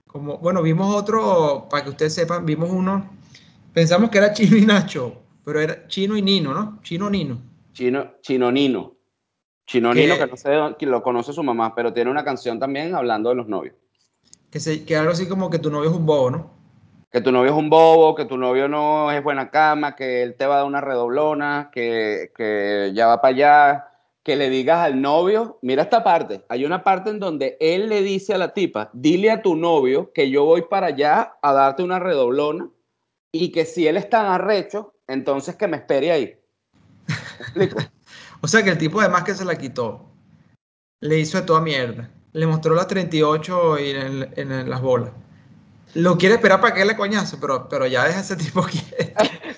como, 0.07 0.39
bueno, 0.39 0.63
vimos 0.63 0.95
otro, 0.95 1.67
para 1.71 1.85
que 1.85 1.91
ustedes 1.91 2.15
sepan, 2.15 2.45
vimos 2.47 2.71
uno, 2.71 3.11
pensamos 3.73 4.11
que 4.11 4.19
era 4.19 4.33
Chino 4.33 4.57
y 4.57 4.67
Nacho, 4.67 5.15
pero 5.45 5.61
era 5.61 5.87
Chino 5.89 6.17
y 6.17 6.23
Nino, 6.23 6.53
¿no? 6.55 6.79
Chino 6.83 7.11
Nino. 7.11 7.41
Chino, 7.73 8.13
Chinonino. 8.21 8.95
Chinonino, 9.67 10.15
que 10.17 10.27
no 10.27 10.31
Que, 10.33 10.37
sé 10.37 10.51
quién 10.79 10.91
lo 10.91 11.03
conoce 11.03 11.33
su 11.33 11.43
mamá, 11.45 11.75
pero 11.75 11.93
tiene 11.93 12.11
una 12.11 12.25
canción 12.25 12.59
también 12.59 12.95
hablando 12.95 13.31
de 13.31 13.37
los 13.37 13.47
novios. 13.47 13.77
Que, 14.51 14.61
se, 14.61 14.85
que 14.85 14.97
algo 14.97 15.13
así 15.13 15.29
como 15.29 15.51
que 15.51 15.59
tu 15.59 15.71
novio 15.71 15.91
es 15.91 15.97
un 15.97 16.07
bobo, 16.07 16.31
¿no? 16.31 16.51
Que 17.11 17.21
tu 17.21 17.33
novio 17.33 17.51
es 17.51 17.57
un 17.57 17.71
bobo, 17.71 18.15
que 18.15 18.25
tu 18.25 18.37
novio 18.37 18.69
no 18.69 19.11
es 19.11 19.23
buena 19.23 19.51
cama, 19.51 19.97
que 19.97 20.23
él 20.23 20.37
te 20.37 20.47
va 20.47 20.55
a 20.55 20.59
dar 20.59 20.67
una 20.67 20.81
redoblona, 20.81 21.71
que, 21.73 22.33
que 22.37 22.93
ya 22.95 23.09
va 23.09 23.21
para 23.21 23.35
allá, 23.35 23.91
que 24.23 24.37
le 24.37 24.51
digas 24.51 24.79
al 24.79 25.01
novio, 25.01 25.59
mira 25.63 25.83
esta 25.83 26.05
parte, 26.05 26.45
hay 26.49 26.65
una 26.65 26.85
parte 26.85 27.11
en 27.11 27.19
donde 27.19 27.57
él 27.59 27.89
le 27.89 28.03
dice 28.03 28.35
a 28.35 28.39
la 28.39 28.53
tipa, 28.53 28.91
dile 28.93 29.31
a 29.31 29.43
tu 29.43 29.57
novio 29.57 30.13
que 30.13 30.31
yo 30.31 30.45
voy 30.45 30.63
para 30.63 30.89
allá 30.89 31.37
a 31.43 31.53
darte 31.53 31.83
una 31.83 31.99
redoblona 31.99 32.69
y 33.33 33.51
que 33.51 33.65
si 33.65 33.87
él 33.87 33.97
es 33.97 34.11
tan 34.11 34.27
arrecho, 34.27 34.95
entonces 35.07 35.57
que 35.57 35.69
me 35.69 35.79
espere 35.79 36.13
ahí. 36.13 36.39
¿Me 37.07 37.65
explico? 37.65 37.79
O 38.43 38.49
sea 38.49 38.63
que 38.63 38.71
el 38.71 38.79
tipo 38.79 38.99
además 39.01 39.25
que 39.25 39.35
se 39.35 39.45
la 39.45 39.59
quitó, 39.59 40.07
le 41.01 41.19
hizo 41.19 41.39
de 41.39 41.47
toda 41.47 41.61
mierda. 41.61 42.11
Le 42.33 42.47
mostró 42.47 42.75
las 42.75 42.87
38 42.87 43.79
y 43.79 43.91
en, 43.91 44.33
en- 44.37 44.53
en 44.53 44.71
las 44.71 44.81
bolas. 44.81 45.11
Lo 45.95 46.17
quiere 46.17 46.37
esperar 46.37 46.61
para 46.61 46.75
que 46.75 46.85
le 46.85 46.97
coñazo, 46.97 47.39
pero, 47.41 47.69
pero 47.69 47.87
ya 47.87 48.05
deja 48.05 48.21
ese 48.21 48.37
tipo 48.37 48.63
quieto. 48.63 48.87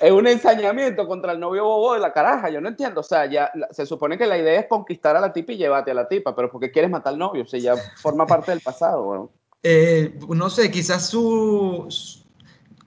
Es 0.00 0.10
un 0.10 0.26
ensañamiento 0.26 1.06
contra 1.06 1.32
el 1.32 1.40
novio 1.40 1.64
bobo 1.64 1.94
de 1.94 2.00
la 2.00 2.12
caraja, 2.12 2.48
yo 2.50 2.60
no 2.60 2.68
entiendo. 2.68 3.00
O 3.00 3.04
sea, 3.04 3.26
ya 3.26 3.52
se 3.70 3.84
supone 3.86 4.16
que 4.18 4.26
la 4.26 4.38
idea 4.38 4.60
es 4.60 4.66
conquistar 4.66 5.14
a 5.16 5.20
la 5.20 5.32
tipa 5.32 5.52
y 5.52 5.58
llevarte 5.58 5.90
a 5.90 5.94
la 5.94 6.08
tipa, 6.08 6.34
pero 6.34 6.50
¿por 6.50 6.60
qué 6.60 6.70
quieres 6.72 6.90
matar 6.90 7.12
al 7.12 7.18
novio? 7.18 7.42
O 7.42 7.46
sea, 7.46 7.60
ya 7.60 7.74
forma 7.96 8.26
parte 8.26 8.50
del 8.50 8.60
pasado. 8.60 9.30
Eh, 9.62 10.18
no 10.28 10.48
sé, 10.50 10.70
quizás 10.70 11.06
su, 11.08 11.86
su- 11.88 12.22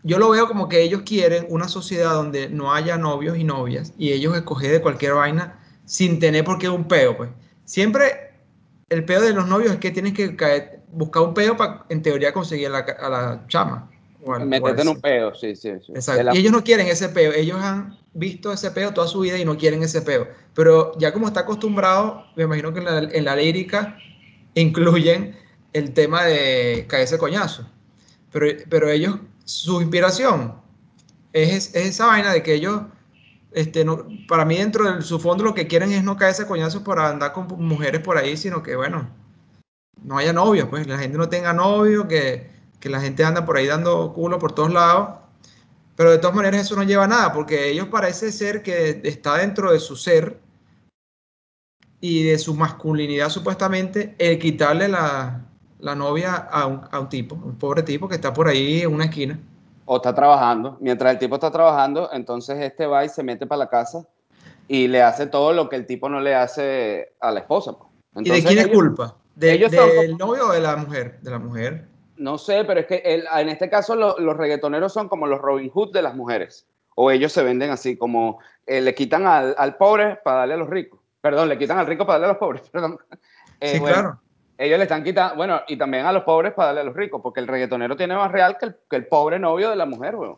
Yo 0.03 0.17
lo 0.19 0.29
veo 0.31 0.47
como 0.47 0.67
que 0.67 0.81
ellos 0.81 1.03
quieren 1.05 1.45
una 1.49 1.67
sociedad 1.67 2.13
donde 2.13 2.49
no 2.49 2.73
haya 2.73 2.97
novios 2.97 3.37
y 3.37 3.43
novias 3.43 3.93
y 3.97 4.11
ellos 4.11 4.35
escoger 4.35 4.71
de 4.71 4.81
cualquier 4.81 5.13
vaina 5.13 5.59
sin 5.85 6.19
tener 6.19 6.43
por 6.43 6.57
qué 6.59 6.67
un 6.69 6.87
peo, 6.87 7.15
pues. 7.15 7.29
Siempre 7.63 8.24
el 8.89 9.03
peo 9.05 9.21
de 9.21 9.33
los 9.33 9.47
novios 9.47 9.73
es 9.73 9.79
que 9.79 9.91
tienes 9.91 10.13
que 10.13 10.35
caer- 10.37 10.81
buscar 10.91 11.23
un 11.23 11.33
peo 11.33 11.57
para, 11.57 11.85
en 11.89 12.01
teoría, 12.01 12.31
conseguir 12.33 12.67
a 12.67 12.69
la, 12.69 12.77
a 12.79 13.09
la 13.09 13.45
chama. 13.47 13.89
al- 14.27 14.45
Meterte 14.47 14.81
en 14.81 14.87
un 14.87 15.01
peo, 15.01 15.33
sí, 15.35 15.55
sí, 15.55 15.71
sí. 15.85 15.91
Exacto. 15.93 16.23
la- 16.23 16.35
Y 16.35 16.39
ellos 16.39 16.51
no 16.51 16.63
quieren 16.63 16.87
ese 16.87 17.09
peo. 17.09 17.31
Ellos 17.31 17.59
han 17.61 17.97
visto 18.13 18.51
ese 18.51 18.71
peo 18.71 18.93
toda 18.93 19.07
su 19.07 19.19
vida 19.19 19.37
y 19.37 19.45
no 19.45 19.57
quieren 19.57 19.83
ese 19.83 20.01
peo. 20.01 20.27
Pero 20.53 20.97
ya 20.97 21.11
como 21.13 21.27
está 21.27 21.41
acostumbrado, 21.41 22.23
me 22.35 22.43
imagino 22.43 22.73
que 22.73 22.79
en 22.79 22.85
la, 22.85 22.97
en 22.99 23.25
la 23.25 23.35
lírica 23.35 23.97
incluyen 24.55 25.37
el 25.73 25.93
tema 25.93 26.23
de 26.23 26.85
caerse 26.87 27.17
coñazo. 27.17 27.69
Pero, 28.31 28.47
pero 28.69 28.89
ellos, 28.89 29.17
su 29.43 29.81
inspiración 29.81 30.55
es, 31.33 31.75
es 31.75 31.85
esa 31.87 32.07
vaina 32.07 32.31
de 32.33 32.41
que 32.41 32.53
ellos, 32.55 32.81
este, 33.55 33.85
no, 33.85 34.05
para 34.27 34.43
mí 34.43 34.57
dentro 34.57 34.97
de 34.97 35.01
su 35.01 35.17
fondo 35.17 35.45
lo 35.45 35.53
que 35.53 35.65
quieren 35.65 35.93
es 35.93 36.03
no 36.03 36.17
caerse 36.17 36.45
coñazos 36.45 36.83
para 36.83 37.09
andar 37.09 37.31
con 37.31 37.47
mujeres 37.57 38.01
por 38.01 38.17
ahí, 38.17 38.35
sino 38.35 38.61
que, 38.61 38.75
bueno, 38.75 39.09
no 40.03 40.17
haya 40.17 40.33
novios, 40.33 40.67
pues 40.69 40.85
la 40.87 40.97
gente 40.97 41.17
no 41.17 41.29
tenga 41.29 41.53
novio, 41.53 42.05
que, 42.05 42.49
que 42.81 42.89
la 42.89 42.99
gente 42.99 43.23
anda 43.23 43.45
por 43.45 43.55
ahí 43.55 43.65
dando 43.65 44.11
culo 44.13 44.39
por 44.39 44.51
todos 44.51 44.73
lados. 44.73 45.19
Pero 45.95 46.11
de 46.11 46.17
todas 46.17 46.35
maneras 46.35 46.65
eso 46.65 46.75
no 46.75 46.83
lleva 46.83 47.05
a 47.05 47.07
nada, 47.07 47.31
porque 47.31 47.69
ellos 47.69 47.87
parece 47.87 48.33
ser 48.33 48.61
que 48.61 48.99
está 49.05 49.37
dentro 49.37 49.71
de 49.71 49.79
su 49.79 49.95
ser 49.95 50.41
y 52.01 52.23
de 52.23 52.37
su 52.37 52.55
masculinidad 52.55 53.29
supuestamente 53.29 54.15
el 54.19 54.37
quitarle 54.37 54.89
la, 54.89 55.45
la 55.79 55.95
novia 55.95 56.35
a 56.35 56.65
un, 56.65 56.81
a 56.91 56.99
un 56.99 57.07
tipo, 57.07 57.35
un 57.35 57.57
pobre 57.57 57.83
tipo 57.83 58.09
que 58.09 58.15
está 58.15 58.33
por 58.33 58.49
ahí 58.49 58.81
en 58.81 58.93
una 58.93 59.05
esquina. 59.05 59.39
O 59.85 59.97
está 59.97 60.13
trabajando. 60.15 60.77
Mientras 60.81 61.13
el 61.13 61.19
tipo 61.19 61.35
está 61.35 61.51
trabajando, 61.51 62.09
entonces 62.11 62.59
este 62.61 62.85
va 62.87 63.05
y 63.05 63.09
se 63.09 63.23
mete 63.23 63.45
para 63.45 63.59
la 63.59 63.69
casa 63.69 64.07
y 64.67 64.87
le 64.87 65.01
hace 65.03 65.27
todo 65.27 65.53
lo 65.53 65.69
que 65.69 65.75
el 65.75 65.85
tipo 65.85 66.09
no 66.09 66.19
le 66.19 66.33
hace 66.35 67.13
a 67.19 67.31
la 67.31 67.41
esposa. 67.41 67.73
pues. 67.77 68.25
¿Y 68.25 68.29
de 68.31 68.43
quién 68.43 68.57
es 68.59 68.65
ellos- 68.65 68.75
culpa? 68.77 69.15
¿De- 69.35 69.51
ellos 69.53 69.69
¿Del 69.71 70.11
como- 70.17 70.17
novio 70.31 70.47
o 70.47 70.51
de 70.53 70.61
la 70.61 70.75
mujer? 70.77 71.19
De 71.21 71.29
la 71.31 71.39
mujer. 71.39 71.87
No 72.17 72.37
sé, 72.37 72.63
pero 72.63 72.79
es 72.79 72.85
que 72.85 72.95
el- 73.03 73.25
en 73.37 73.49
este 73.49 73.69
caso 73.69 73.95
lo- 73.95 74.17
los 74.17 74.37
reggaetoneros 74.37 74.93
son 74.93 75.09
como 75.09 75.27
los 75.27 75.39
Robin 75.41 75.69
Hood 75.69 75.91
de 75.91 76.01
las 76.01 76.15
mujeres. 76.15 76.65
O 76.95 77.11
ellos 77.11 77.33
se 77.33 77.43
venden 77.43 77.71
así, 77.71 77.97
como 77.97 78.39
eh, 78.67 78.79
le 78.81 78.95
quitan 78.95 79.27
al, 79.27 79.53
al 79.57 79.75
pobre 79.75 80.15
para 80.23 80.37
darle 80.39 80.53
a 80.55 80.57
los 80.57 80.69
ricos. 80.69 80.99
Perdón, 81.21 81.49
le 81.49 81.57
quitan 81.57 81.77
al 81.77 81.85
rico 81.87 82.05
para 82.05 82.19
darle 82.19 82.25
a 82.27 82.29
los 82.29 82.37
pobres. 82.37 82.61
Perdón. 82.71 82.97
Eh, 83.59 83.73
sí, 83.73 83.79
bueno, 83.79 83.93
claro. 83.95 84.19
Ellos 84.57 84.77
le 84.77 84.83
están 84.83 85.03
quitando, 85.03 85.35
bueno, 85.35 85.61
y 85.67 85.77
también 85.77 86.05
a 86.05 86.11
los 86.13 86.23
pobres 86.23 86.53
para 86.53 86.67
darle 86.67 86.81
a 86.81 86.83
los 86.85 86.95
ricos, 86.95 87.21
porque 87.21 87.41
el 87.41 87.47
reggaetonero 87.47 87.97
tiene 87.97 88.15
más 88.15 88.31
real 88.31 88.57
que 88.57 88.67
el, 88.67 88.75
que 88.89 88.95
el 88.95 89.07
pobre 89.07 89.37
novio 89.37 89.69
de 89.69 89.75
la 89.75 89.85
mujer, 89.85 90.15
weón. 90.15 90.37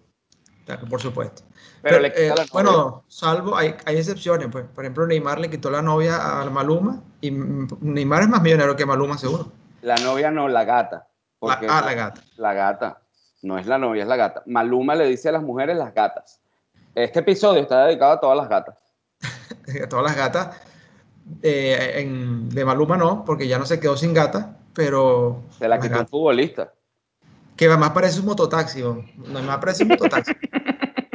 Claro, 0.65 0.85
Por 0.87 0.99
supuesto. 0.99 1.43
Pero, 1.81 1.97
Pero, 2.01 2.13
eh, 2.15 2.33
la 2.35 2.45
bueno, 2.51 3.05
salvo, 3.07 3.55
hay, 3.55 3.75
hay 3.85 3.97
excepciones, 3.97 4.49
pues. 4.51 4.65
Por 4.65 4.83
ejemplo, 4.83 5.07
Neymar 5.07 5.39
le 5.39 5.49
quitó 5.49 5.69
la 5.69 5.81
novia 5.81 6.41
a 6.41 6.49
Maluma 6.49 7.01
y 7.21 7.31
Neymar 7.31 8.23
es 8.23 8.27
más 8.27 8.41
millonario 8.41 8.75
que 8.75 8.85
Maluma, 8.85 9.17
seguro. 9.17 9.51
La 9.81 9.95
novia 9.95 10.29
no, 10.29 10.49
la 10.49 10.65
gata. 10.65 10.95
La- 10.95 11.05
Porque 11.39 11.67
ah, 11.69 11.81
la 11.85 11.93
gata. 11.93 12.21
La 12.35 12.53
gata. 12.53 13.01
No 13.43 13.57
es 13.57 13.67
la 13.67 13.77
novia, 13.77 14.01
es 14.03 14.09
la 14.09 14.17
gata. 14.17 14.43
Maluma 14.45 14.95
le 14.95 15.05
dice 15.05 15.29
a 15.29 15.31
las 15.31 15.43
mujeres 15.43 15.77
las 15.77 15.93
gatas. 15.93 16.41
Este 16.95 17.19
episodio 17.19 17.61
está 17.61 17.85
dedicado 17.85 18.13
a 18.13 18.19
todas 18.19 18.37
las 18.37 18.49
gatas. 18.49 18.75
A 19.83 19.87
todas 19.87 20.05
las 20.05 20.17
gatas. 20.17 20.61
Eh, 21.43 21.93
en- 22.01 22.49
de 22.49 22.65
Maluma 22.65 22.97
no, 22.97 23.23
porque 23.25 23.47
ya 23.47 23.57
no 23.59 23.65
se 23.65 23.79
quedó 23.79 23.95
sin 23.97 24.13
gata, 24.13 24.57
pero 24.73 25.41
Se 25.57 25.67
la 25.67 25.79
quitó 25.79 25.99
un 25.99 26.07
futbolista. 26.07 26.73
que 27.55 27.67
más 27.69 27.89
parece 27.91 28.19
un 28.19 28.25
mototaxi, 28.27 28.81
¿no? 28.81 29.03
Neymar 29.17 29.59
parece 29.59 29.83
un 29.83 29.89
mototaxi. 29.89 30.31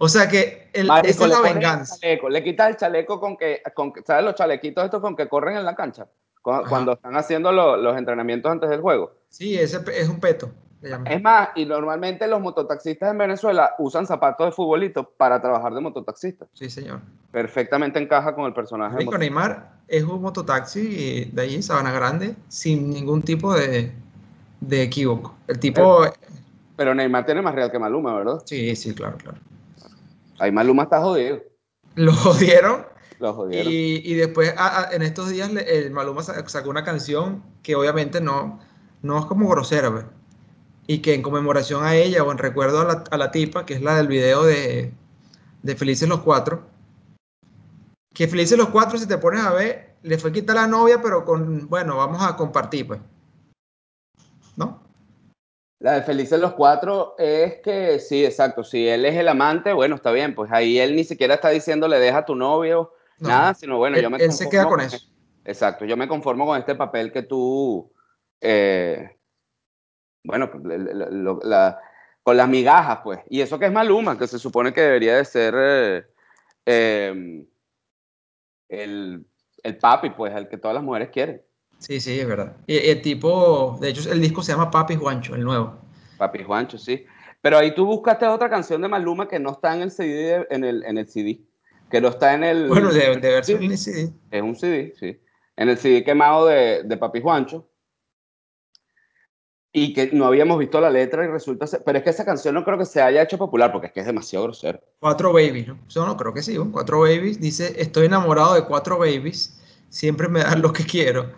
O 0.00 0.08
sea 0.08 0.28
que 0.28 0.70
el, 0.74 0.86
Marico, 0.86 1.08
esa 1.10 1.24
es 1.24 1.30
la 1.30 1.40
venganza. 1.40 1.96
chaleco, 1.98 2.28
le 2.28 2.44
quita 2.44 2.68
el 2.68 2.76
chaleco 2.76 3.18
con 3.18 3.36
que, 3.36 3.60
con 3.74 3.92
¿sabes 4.06 4.24
los 4.24 4.36
chalequitos 4.36 4.84
estos 4.84 5.00
con 5.00 5.16
que 5.16 5.28
corren 5.28 5.56
en 5.56 5.64
la 5.64 5.74
cancha? 5.74 6.06
Cuando 6.40 6.92
están 6.92 7.16
haciendo 7.16 7.50
lo- 7.50 7.76
los 7.76 7.96
entrenamientos 7.98 8.50
antes 8.52 8.70
del 8.70 8.80
juego. 8.80 9.12
Sí, 9.28 9.58
ese 9.58 9.80
es 9.92 10.08
un 10.08 10.20
peto. 10.20 10.50
Es 10.80 11.20
más, 11.22 11.48
y 11.56 11.64
normalmente 11.66 12.26
los 12.28 12.40
mototaxistas 12.40 13.10
en 13.10 13.18
Venezuela 13.18 13.74
usan 13.78 14.06
zapatos 14.06 14.46
de 14.46 14.52
futbolito 14.52 15.10
para 15.16 15.40
trabajar 15.42 15.74
de 15.74 15.80
mototaxista. 15.80 16.46
Sí, 16.52 16.70
señor. 16.70 17.00
Perfectamente 17.32 17.98
encaja 17.98 18.34
con 18.34 18.44
el 18.46 18.52
personaje. 18.54 18.90
de 18.90 18.94
Marico, 18.96 19.10
moto- 19.12 19.18
Neymar 19.18 19.72
es 19.88 20.04
un 20.04 20.22
mototaxi 20.22 21.24
de 21.32 21.54
en 21.54 21.62
Sabana 21.64 21.90
Grande 21.90 22.36
sin 22.48 22.90
ningún 22.90 23.22
tipo 23.22 23.54
de, 23.54 23.92
de 24.60 24.82
equívoco. 24.82 25.34
El 25.48 25.58
tipo, 25.58 26.02
Pero 26.76 26.94
Neymar 26.94 27.26
tiene 27.26 27.42
más 27.42 27.54
real 27.56 27.72
que 27.72 27.78
Maluma, 27.80 28.14
¿verdad? 28.14 28.42
sí, 28.44 28.76
sí, 28.76 28.94
claro, 28.94 29.16
claro. 29.18 29.38
Ahí 30.38 30.52
Maluma 30.52 30.84
está 30.84 31.00
jodido. 31.00 31.40
Lo 31.96 32.12
jodieron 32.12 32.86
Lo 33.18 33.34
jodieron. 33.34 33.72
y, 33.72 34.00
y 34.08 34.14
después 34.14 34.54
a- 34.56 34.82
a- 34.82 34.92
en 34.94 35.02
estos 35.02 35.28
días 35.30 35.50
el 35.50 35.90
Maluma 35.90 36.22
sa- 36.22 36.48
sacó 36.48 36.70
una 36.70 36.84
canción 36.84 37.42
que 37.64 37.74
obviamente 37.74 38.20
no, 38.20 38.60
no 39.02 39.18
es 39.18 39.24
como 39.26 39.48
grosera, 39.48 39.90
pues, 39.90 40.04
y 40.90 41.00
que 41.00 41.14
en 41.14 41.22
conmemoración 41.22 41.84
a 41.84 41.94
ella 41.94 42.24
o 42.24 42.32
en 42.32 42.38
recuerdo 42.38 42.80
a 42.80 42.84
la, 42.84 43.04
a 43.10 43.16
la 43.18 43.30
tipa, 43.30 43.66
que 43.66 43.74
es 43.74 43.82
la 43.82 43.96
del 43.96 44.08
video 44.08 44.42
de, 44.42 44.90
de 45.62 45.76
Felices 45.76 46.08
los 46.08 46.20
Cuatro, 46.20 46.62
que 48.14 48.26
Felices 48.26 48.56
los 48.56 48.70
Cuatro, 48.70 48.98
si 48.98 49.06
te 49.06 49.18
pones 49.18 49.42
a 49.42 49.52
ver, 49.52 49.94
le 50.02 50.16
fue 50.16 50.32
quitar 50.32 50.56
la 50.56 50.66
novia, 50.66 51.00
pero 51.02 51.26
con, 51.26 51.68
bueno, 51.68 51.98
vamos 51.98 52.22
a 52.22 52.34
compartir, 52.36 52.86
pues. 52.86 53.00
¿No? 54.56 54.82
La 55.78 55.92
de 55.92 56.02
Felices 56.02 56.40
los 56.40 56.54
Cuatro 56.54 57.14
es 57.18 57.60
que, 57.62 58.00
sí, 58.00 58.24
exacto, 58.24 58.64
si 58.64 58.88
él 58.88 59.04
es 59.04 59.14
el 59.14 59.28
amante, 59.28 59.74
bueno, 59.74 59.94
está 59.94 60.10
bien, 60.10 60.34
pues 60.34 60.50
ahí 60.50 60.78
él 60.78 60.96
ni 60.96 61.04
siquiera 61.04 61.34
está 61.34 61.50
diciéndole 61.50 61.98
deja 62.00 62.18
a 62.18 62.24
tu 62.24 62.34
novio, 62.34 62.94
No. 63.18 63.28
nada, 63.28 63.52
sino 63.52 63.76
bueno, 63.76 63.96
él, 63.98 64.04
yo 64.04 64.10
me 64.10 64.16
él 64.16 64.32
se 64.32 64.48
queda 64.48 64.64
con 64.64 64.78
con 64.78 64.80
eso. 64.80 64.96
Exacto, 65.44 65.84
yo 65.84 65.98
me 65.98 66.08
conformo 66.08 66.46
con 66.46 66.58
este 66.58 66.74
papel 66.74 67.12
que 67.12 67.22
tú, 67.24 67.92
eh, 68.40 69.17
bueno, 70.24 70.50
pues, 70.50 70.62
la- 71.44 71.78
con 72.22 72.36
las 72.36 72.48
migajas, 72.48 72.98
pues. 73.02 73.20
Y 73.30 73.40
eso 73.40 73.58
que 73.58 73.66
es 73.66 73.72
Maluma, 73.72 74.18
que 74.18 74.26
se 74.26 74.38
supone 74.38 74.72
que 74.72 74.82
debería 74.82 75.16
de 75.16 75.24
ser 75.24 75.54
eh, 75.56 76.04
eh, 76.66 77.46
el, 78.68 79.24
el 79.62 79.78
papi, 79.78 80.10
pues, 80.10 80.34
el 80.34 80.48
que 80.48 80.58
todas 80.58 80.74
las 80.74 80.84
mujeres 80.84 81.08
quieren. 81.10 81.42
Sí, 81.78 82.00
sí, 82.00 82.18
es 82.18 82.26
verdad. 82.26 82.56
Y, 82.66 82.76
el 82.76 83.00
tipo, 83.00 83.78
de 83.80 83.90
hecho, 83.90 84.12
el 84.12 84.20
disco 84.20 84.42
se 84.42 84.52
llama 84.52 84.70
Papi 84.70 84.96
Juancho, 84.96 85.34
el 85.34 85.44
nuevo. 85.44 85.78
Papi 86.18 86.42
Juancho, 86.42 86.76
sí. 86.76 87.06
Pero 87.40 87.56
ahí 87.56 87.74
tú 87.74 87.86
buscaste 87.86 88.26
otra 88.26 88.50
canción 88.50 88.82
de 88.82 88.88
Maluma 88.88 89.28
que 89.28 89.38
no 89.38 89.52
está 89.52 89.74
en 89.74 89.82
el 89.82 89.90
CD, 89.90 90.46
en 90.50 90.64
el, 90.64 90.84
en 90.84 90.98
el 90.98 91.08
CD, 91.08 91.40
que 91.88 92.00
no 92.00 92.08
está 92.08 92.34
en 92.34 92.42
el... 92.44 92.68
Bueno, 92.68 92.92
de, 92.92 93.16
de 93.16 93.30
verse 93.30 93.54
un 93.54 93.76
CD. 93.78 94.12
Es 94.30 94.42
un 94.42 94.56
CD, 94.56 94.92
sí. 94.98 95.20
En 95.56 95.68
el 95.68 95.78
CD 95.78 96.04
quemado 96.04 96.46
de, 96.46 96.82
de 96.82 96.96
Papi 96.96 97.20
Juancho. 97.20 97.68
Y 99.72 99.92
que 99.92 100.10
no 100.12 100.26
habíamos 100.26 100.58
visto 100.58 100.80
la 100.80 100.90
letra 100.90 101.24
y 101.24 101.28
resulta 101.28 101.66
ser... 101.66 101.82
Pero 101.84 101.98
es 101.98 102.04
que 102.04 102.10
esa 102.10 102.24
canción 102.24 102.54
no 102.54 102.64
creo 102.64 102.78
que 102.78 102.86
se 102.86 103.02
haya 103.02 103.22
hecho 103.22 103.36
popular 103.36 103.70
porque 103.70 103.88
es 103.88 103.92
que 103.92 104.00
es 104.00 104.06
demasiado 104.06 104.44
grosero. 104.44 104.80
Cuatro 104.98 105.32
babies, 105.32 105.68
¿no? 105.68 105.78
Yo 105.88 106.06
no 106.06 106.16
creo 106.16 106.32
que 106.32 106.42
sí, 106.42 106.54
¿no? 106.54 106.72
Cuatro 106.72 107.00
babies. 107.00 107.40
Dice, 107.40 107.74
estoy 107.80 108.06
enamorado 108.06 108.54
de 108.54 108.64
cuatro 108.64 108.98
babies. 108.98 109.60
Siempre 109.90 110.28
me 110.28 110.40
dan 110.40 110.62
lo 110.62 110.72
que 110.72 110.84
quiero. 110.84 111.30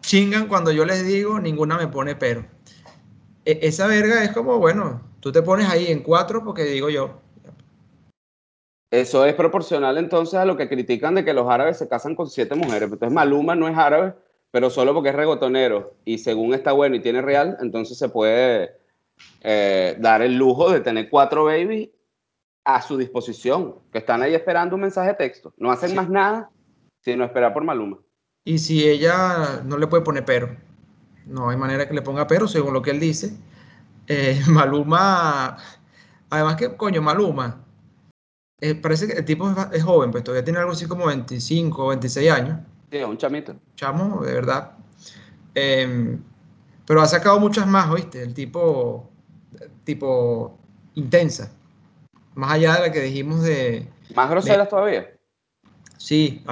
Chingan 0.00 0.48
cuando 0.48 0.72
yo 0.72 0.84
les 0.84 1.06
digo, 1.06 1.38
ninguna 1.40 1.76
me 1.76 1.88
pone 1.88 2.16
pero. 2.16 2.46
E- 3.44 3.58
esa 3.62 3.86
verga 3.86 4.24
es 4.24 4.32
como, 4.32 4.58
bueno, 4.58 5.02
tú 5.20 5.32
te 5.32 5.42
pones 5.42 5.68
ahí 5.68 5.86
en 5.88 6.02
cuatro 6.02 6.44
porque 6.44 6.64
digo 6.64 6.88
yo. 6.88 7.20
Eso 8.90 9.26
es 9.26 9.34
proporcional 9.34 9.98
entonces 9.98 10.34
a 10.34 10.44
lo 10.44 10.56
que 10.56 10.68
critican 10.68 11.16
de 11.16 11.24
que 11.24 11.34
los 11.34 11.50
árabes 11.50 11.76
se 11.76 11.88
casan 11.88 12.14
con 12.14 12.30
siete 12.30 12.54
mujeres. 12.54 12.84
Entonces 12.84 13.12
Maluma 13.12 13.56
no 13.56 13.68
es 13.68 13.76
árabe, 13.76 14.14
pero 14.56 14.70
solo 14.70 14.94
porque 14.94 15.10
es 15.10 15.14
regotonero 15.14 15.96
y 16.06 16.16
según 16.16 16.54
está 16.54 16.72
bueno 16.72 16.96
y 16.96 17.00
tiene 17.02 17.20
real, 17.20 17.58
entonces 17.60 17.98
se 17.98 18.08
puede 18.08 18.70
eh, 19.42 19.98
dar 20.00 20.22
el 20.22 20.38
lujo 20.38 20.72
de 20.72 20.80
tener 20.80 21.10
cuatro 21.10 21.44
babies 21.44 21.90
a 22.64 22.80
su 22.80 22.96
disposición, 22.96 23.74
que 23.92 23.98
están 23.98 24.22
ahí 24.22 24.34
esperando 24.34 24.76
un 24.76 24.80
mensaje 24.80 25.08
de 25.08 25.14
texto. 25.16 25.52
No 25.58 25.70
hacen 25.70 25.90
Sí. 25.90 25.94
más 25.94 26.08
nada 26.08 26.48
sino 27.00 27.22
esperar 27.22 27.52
por 27.52 27.64
Maluma. 27.64 27.98
Y 28.46 28.56
si 28.56 28.82
ella 28.88 29.60
no 29.62 29.76
le 29.76 29.88
puede 29.88 30.02
poner 30.02 30.24
pero. 30.24 30.56
No 31.26 31.50
hay 31.50 31.58
manera 31.58 31.86
que 31.86 31.92
le 31.92 32.00
ponga 32.00 32.26
pero, 32.26 32.48
según 32.48 32.72
lo 32.72 32.80
que 32.80 32.92
él 32.92 32.98
dice. 32.98 33.36
Eh, 34.06 34.40
Maluma, 34.48 35.58
además 36.30 36.56
que, 36.56 36.74
coño, 36.78 37.02
Maluma, 37.02 37.62
eh, 38.62 38.74
parece 38.74 39.06
que 39.06 39.18
el 39.18 39.24
tipo 39.26 39.50
es, 39.50 39.56
es 39.74 39.84
joven, 39.84 40.12
pues 40.12 40.24
todavía 40.24 40.44
tiene 40.44 40.60
algo 40.60 40.72
así 40.72 40.88
como 40.88 41.08
25 41.08 41.84
o 41.84 41.88
26 41.88 42.30
años. 42.30 42.58
Sí, 42.90 42.98
es 42.98 43.04
un 43.06 43.18
chamito. 43.18 43.56
chamo, 43.74 44.22
de 44.24 44.32
verdad. 44.32 44.72
Em, 45.54 46.20
pero 46.86 47.00
ha 47.00 47.06
sacado 47.06 47.40
muchas 47.40 47.66
más, 47.66 47.90
¿oíste? 47.90 48.22
El 48.22 48.34
tipo, 48.34 49.10
tipo 49.84 50.58
intensa. 50.94 51.50
Más 52.34 52.52
allá 52.52 52.74
de 52.74 52.80
la 52.80 52.92
que 52.92 53.00
dijimos 53.02 53.42
de... 53.42 53.88
Más 54.14 54.28
de- 54.28 54.34
groseras 54.34 54.68
todavía. 54.68 55.10
sí, 55.98 56.44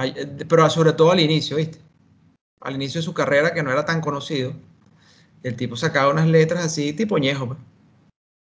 pero 0.49 0.69
sobre 0.69 0.93
todo 0.93 1.11
al 1.11 1.19
inicio, 1.19 1.57
¿viste? 1.57 1.79
Al 2.61 2.75
inicio 2.75 2.99
de 2.99 3.05
su 3.05 3.13
carrera, 3.13 3.53
que 3.53 3.63
no 3.63 3.71
era 3.71 3.85
tan 3.85 4.01
conocido, 4.01 4.53
el 5.43 5.55
tipo 5.55 5.75
sacaba 5.75 6.11
unas 6.11 6.27
letras 6.27 6.65
así, 6.65 6.93
tipo 6.93 7.17
ñejo, 7.17 7.47
pues. 7.47 7.59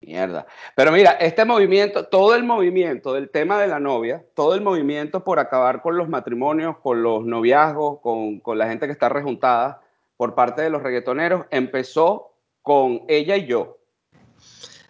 Mierda. 0.06 0.46
Pero 0.76 0.92
mira, 0.92 1.12
este 1.14 1.46
movimiento, 1.46 2.06
todo 2.06 2.36
el 2.36 2.44
movimiento 2.44 3.12
del 3.14 3.30
tema 3.32 3.60
de 3.60 3.68
la 3.68 3.80
novia, 3.80 4.24
todo 4.36 4.54
el 4.54 4.62
movimiento 4.62 5.24
por 5.24 5.40
acabar 5.40 5.82
con 5.82 5.98
los 5.98 6.08
matrimonios, 6.08 6.78
con 6.78 7.02
los 7.02 7.26
noviazgos, 7.26 8.02
con, 8.02 8.40
con 8.40 8.58
la 8.60 8.68
gente 8.68 8.86
que 8.86 8.92
está 8.92 9.10
rejuntada 9.10 9.82
por 10.16 10.36
parte 10.36 10.62
de 10.62 10.70
los 10.70 10.84
reggaetoneros, 10.84 11.46
empezó 11.50 12.34
con 12.62 13.02
ella 13.08 13.36
y 13.36 13.48
yo, 13.48 13.80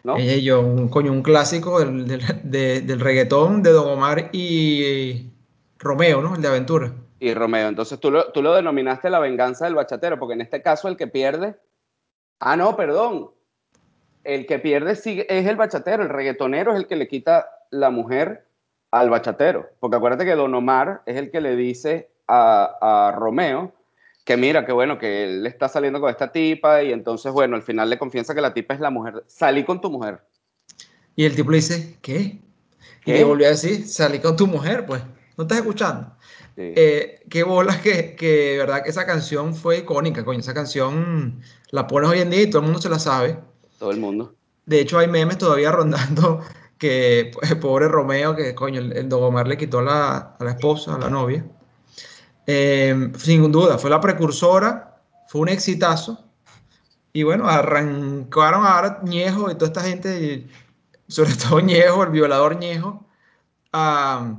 ¿no? 0.03 0.17
Ella 0.17 0.33
y 0.33 0.43
yo, 0.43 0.59
un 0.59 0.89
coño, 0.89 1.13
un 1.13 1.23
clásico 1.23 1.79
del, 1.79 2.05
del, 2.07 2.21
de- 2.43 2.81
del 2.81 2.99
reggaetón 2.99 3.63
de 3.63 3.71
Don 3.71 3.87
Omar 3.87 4.29
y 4.33 5.29
Romeo, 5.79 6.21
¿no? 6.21 6.35
El 6.35 6.41
de 6.41 6.47
Aventura. 6.49 6.93
Y 7.19 7.33
Romeo. 7.33 7.69
Entonces 7.69 7.99
tú 8.01 8.11
lo, 8.11 8.31
tú 8.33 8.41
lo 8.41 8.53
denominaste 8.53 9.09
la 9.09 9.19
venganza 9.19 9.63
del 9.63 9.75
bachatero, 9.75 10.19
porque 10.19 10.33
en 10.33 10.41
este 10.41 10.61
caso 10.61 10.89
el 10.89 10.97
que 10.97 11.07
pierde. 11.07 11.55
Ah, 12.39 12.57
no, 12.57 12.75
perdón. 12.75 13.31
El 14.25 14.45
que 14.45 14.59
pierde 14.59 14.95
sí 14.95 15.25
es 15.29 15.47
el 15.47 15.55
bachatero, 15.55 16.03
el 16.03 16.09
reggaetonero 16.09 16.73
es 16.73 16.79
el 16.79 16.87
que 16.87 16.95
le 16.95 17.07
quita 17.07 17.47
la 17.71 17.89
mujer 17.89 18.45
al 18.91 19.09
bachatero. 19.09 19.69
Porque 19.79 19.97
acuérdate 19.97 20.25
que 20.25 20.35
Don 20.35 20.53
Omar 20.53 21.01
es 21.05 21.17
el 21.17 21.31
que 21.31 21.41
le 21.41 21.55
dice 21.55 22.09
a, 22.27 23.07
a 23.07 23.11
Romeo 23.11 23.73
que 24.25 24.37
mira, 24.37 24.65
que 24.65 24.71
bueno, 24.71 24.97
que 24.97 25.23
él 25.23 25.45
está 25.45 25.69
saliendo 25.69 26.01
con 26.01 26.09
esta 26.09 26.31
tipa 26.31 26.81
y 26.81 26.91
entonces, 26.91 27.31
bueno, 27.31 27.55
al 27.55 27.61
final 27.61 27.91
le 27.91 27.99
confiesa 27.99 28.33
que 28.33 28.41
la 28.41 28.53
tipa 28.53 28.73
es 28.73 28.79
la 28.79 28.89
mujer. 28.89 29.23
Salí 29.27 29.63
con 29.63 29.79
tu 29.79 29.91
mujer. 29.91 30.19
Y 31.15 31.25
el 31.25 31.35
tipo 31.35 31.51
le 31.51 31.57
dice, 31.57 31.97
¿qué? 32.01 32.39
Y 33.05 33.13
le 33.13 33.23
volvió 33.23 33.45
a 33.45 33.51
decir, 33.51 33.87
salí 33.87 34.19
con 34.19 34.35
tu 34.35 34.47
mujer, 34.47 34.85
pues. 34.87 35.03
¿No 35.37 35.43
estás 35.43 35.59
escuchando? 35.59 36.11
Sí. 36.55 36.73
Eh, 36.75 37.19
qué 37.29 37.43
bolas 37.43 37.77
que, 37.81 38.15
que, 38.15 38.57
verdad, 38.57 38.81
que 38.83 38.89
esa 38.89 39.05
canción 39.05 39.53
fue 39.53 39.79
icónica, 39.79 40.25
coño. 40.25 40.39
Esa 40.39 40.55
canción 40.55 41.39
la 41.69 41.85
pones 41.85 42.09
hoy 42.09 42.19
en 42.21 42.31
día 42.31 42.41
y 42.41 42.49
todo 42.49 42.61
el 42.61 42.65
mundo 42.65 42.81
se 42.81 42.89
la 42.89 42.97
sabe. 42.97 43.37
Todo 43.79 43.91
el 43.91 43.99
mundo. 43.99 44.33
De 44.65 44.79
hecho, 44.79 44.97
hay 44.97 45.07
memes 45.07 45.37
todavía 45.37 45.71
rondando 45.71 46.41
que, 46.77 47.31
pues, 47.33 47.55
pobre 47.61 47.87
Romeo, 47.87 48.35
que 48.35 48.55
coño, 48.55 48.79
el, 48.79 48.93
el 48.93 49.09
Don 49.09 49.23
Omar 49.23 49.47
le 49.47 49.57
quitó 49.57 49.81
la, 49.81 50.35
a 50.39 50.43
la 50.43 50.51
esposa, 50.51 50.95
a 50.95 50.99
la 50.99 51.09
novia. 51.09 51.45
Eh, 52.47 53.11
sin 53.17 53.51
duda, 53.51 53.77
fue 53.77 53.89
la 53.89 54.01
precursora, 54.01 55.01
fue 55.27 55.41
un 55.41 55.49
exitazo. 55.49 56.23
Y 57.13 57.23
bueno, 57.23 57.47
arrancaron 57.47 58.65
ahora 58.65 58.99
Ñejo 59.03 59.49
y 59.49 59.55
toda 59.55 59.67
esta 59.67 59.81
gente, 59.81 60.47
sobre 61.07 61.33
todo 61.35 61.59
Ñejo, 61.59 62.03
el 62.03 62.09
violador 62.09 62.57
Ñejo, 62.57 63.05
a, 63.71 64.35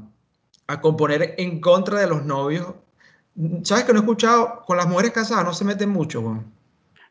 a 0.66 0.80
componer 0.80 1.34
en 1.38 1.60
contra 1.60 2.00
de 2.00 2.06
los 2.06 2.24
novios. 2.24 2.74
¿Sabes 3.64 3.84
que 3.84 3.92
no 3.92 3.98
he 3.98 4.02
escuchado? 4.02 4.62
Con 4.66 4.76
las 4.78 4.88
mujeres 4.88 5.12
casadas 5.12 5.44
no 5.44 5.52
se 5.52 5.64
meten 5.64 5.90
mucho, 5.90 6.20
weón. 6.20 6.52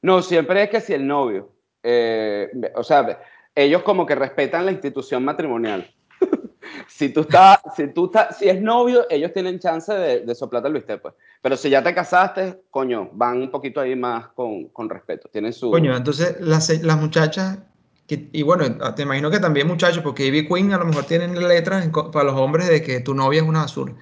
No, 0.01 0.21
siempre 0.21 0.63
es 0.63 0.69
que 0.69 0.81
si 0.81 0.93
el 0.93 1.07
novio, 1.07 1.51
eh, 1.87 2.49
o 2.75 2.83
sea, 2.83 3.19
ellos 3.53 3.83
como 3.83 4.05
que 4.05 4.15
respetan 4.15 4.65
la 4.65 4.71
institución 4.71 5.23
matrimonial. 5.23 5.87
si 6.87 7.09
tú 7.09 7.21
estás, 7.21 7.59
si 7.75 7.87
tú 7.93 8.05
estás, 8.05 8.37
si 8.39 8.49
es 8.49 8.59
novio, 8.59 9.05
ellos 9.09 9.31
tienen 9.33 9.59
chance 9.59 9.93
de, 9.93 10.21
de 10.21 10.35
soplarte 10.35 10.67
el 10.67 10.73
bistec, 10.73 10.99
pues. 10.99 11.13
Pero 11.43 11.57
si 11.57 11.69
ya 11.69 11.83
te 11.83 11.93
casaste, 11.93 12.63
coño, 12.71 13.11
van 13.13 13.39
un 13.39 13.51
poquito 13.51 13.79
ahí 13.79 13.95
más 13.95 14.29
con, 14.29 14.69
con 14.69 14.89
respeto. 14.89 15.29
Tienen 15.31 15.53
su. 15.53 15.69
Coño, 15.69 15.95
entonces 15.95 16.37
las, 16.39 16.69
las 16.81 16.97
muchachas, 16.97 17.59
que, 18.07 18.29
y 18.31 18.41
bueno, 18.41 18.65
te 18.95 19.03
imagino 19.03 19.29
que 19.29 19.39
también 19.39 19.67
muchachos, 19.67 20.01
porque 20.01 20.25
Ivy 20.25 20.47
Queen 20.47 20.73
a 20.73 20.79
lo 20.79 20.85
mejor 20.85 21.03
tienen 21.03 21.35
letras 21.47 21.85
en 21.85 21.91
para 21.91 22.23
los 22.23 22.35
hombres 22.35 22.67
de 22.67 22.81
que 22.81 22.99
tu 22.99 23.13
novia 23.13 23.41
es 23.41 23.47
una 23.47 23.61
azul. 23.61 23.95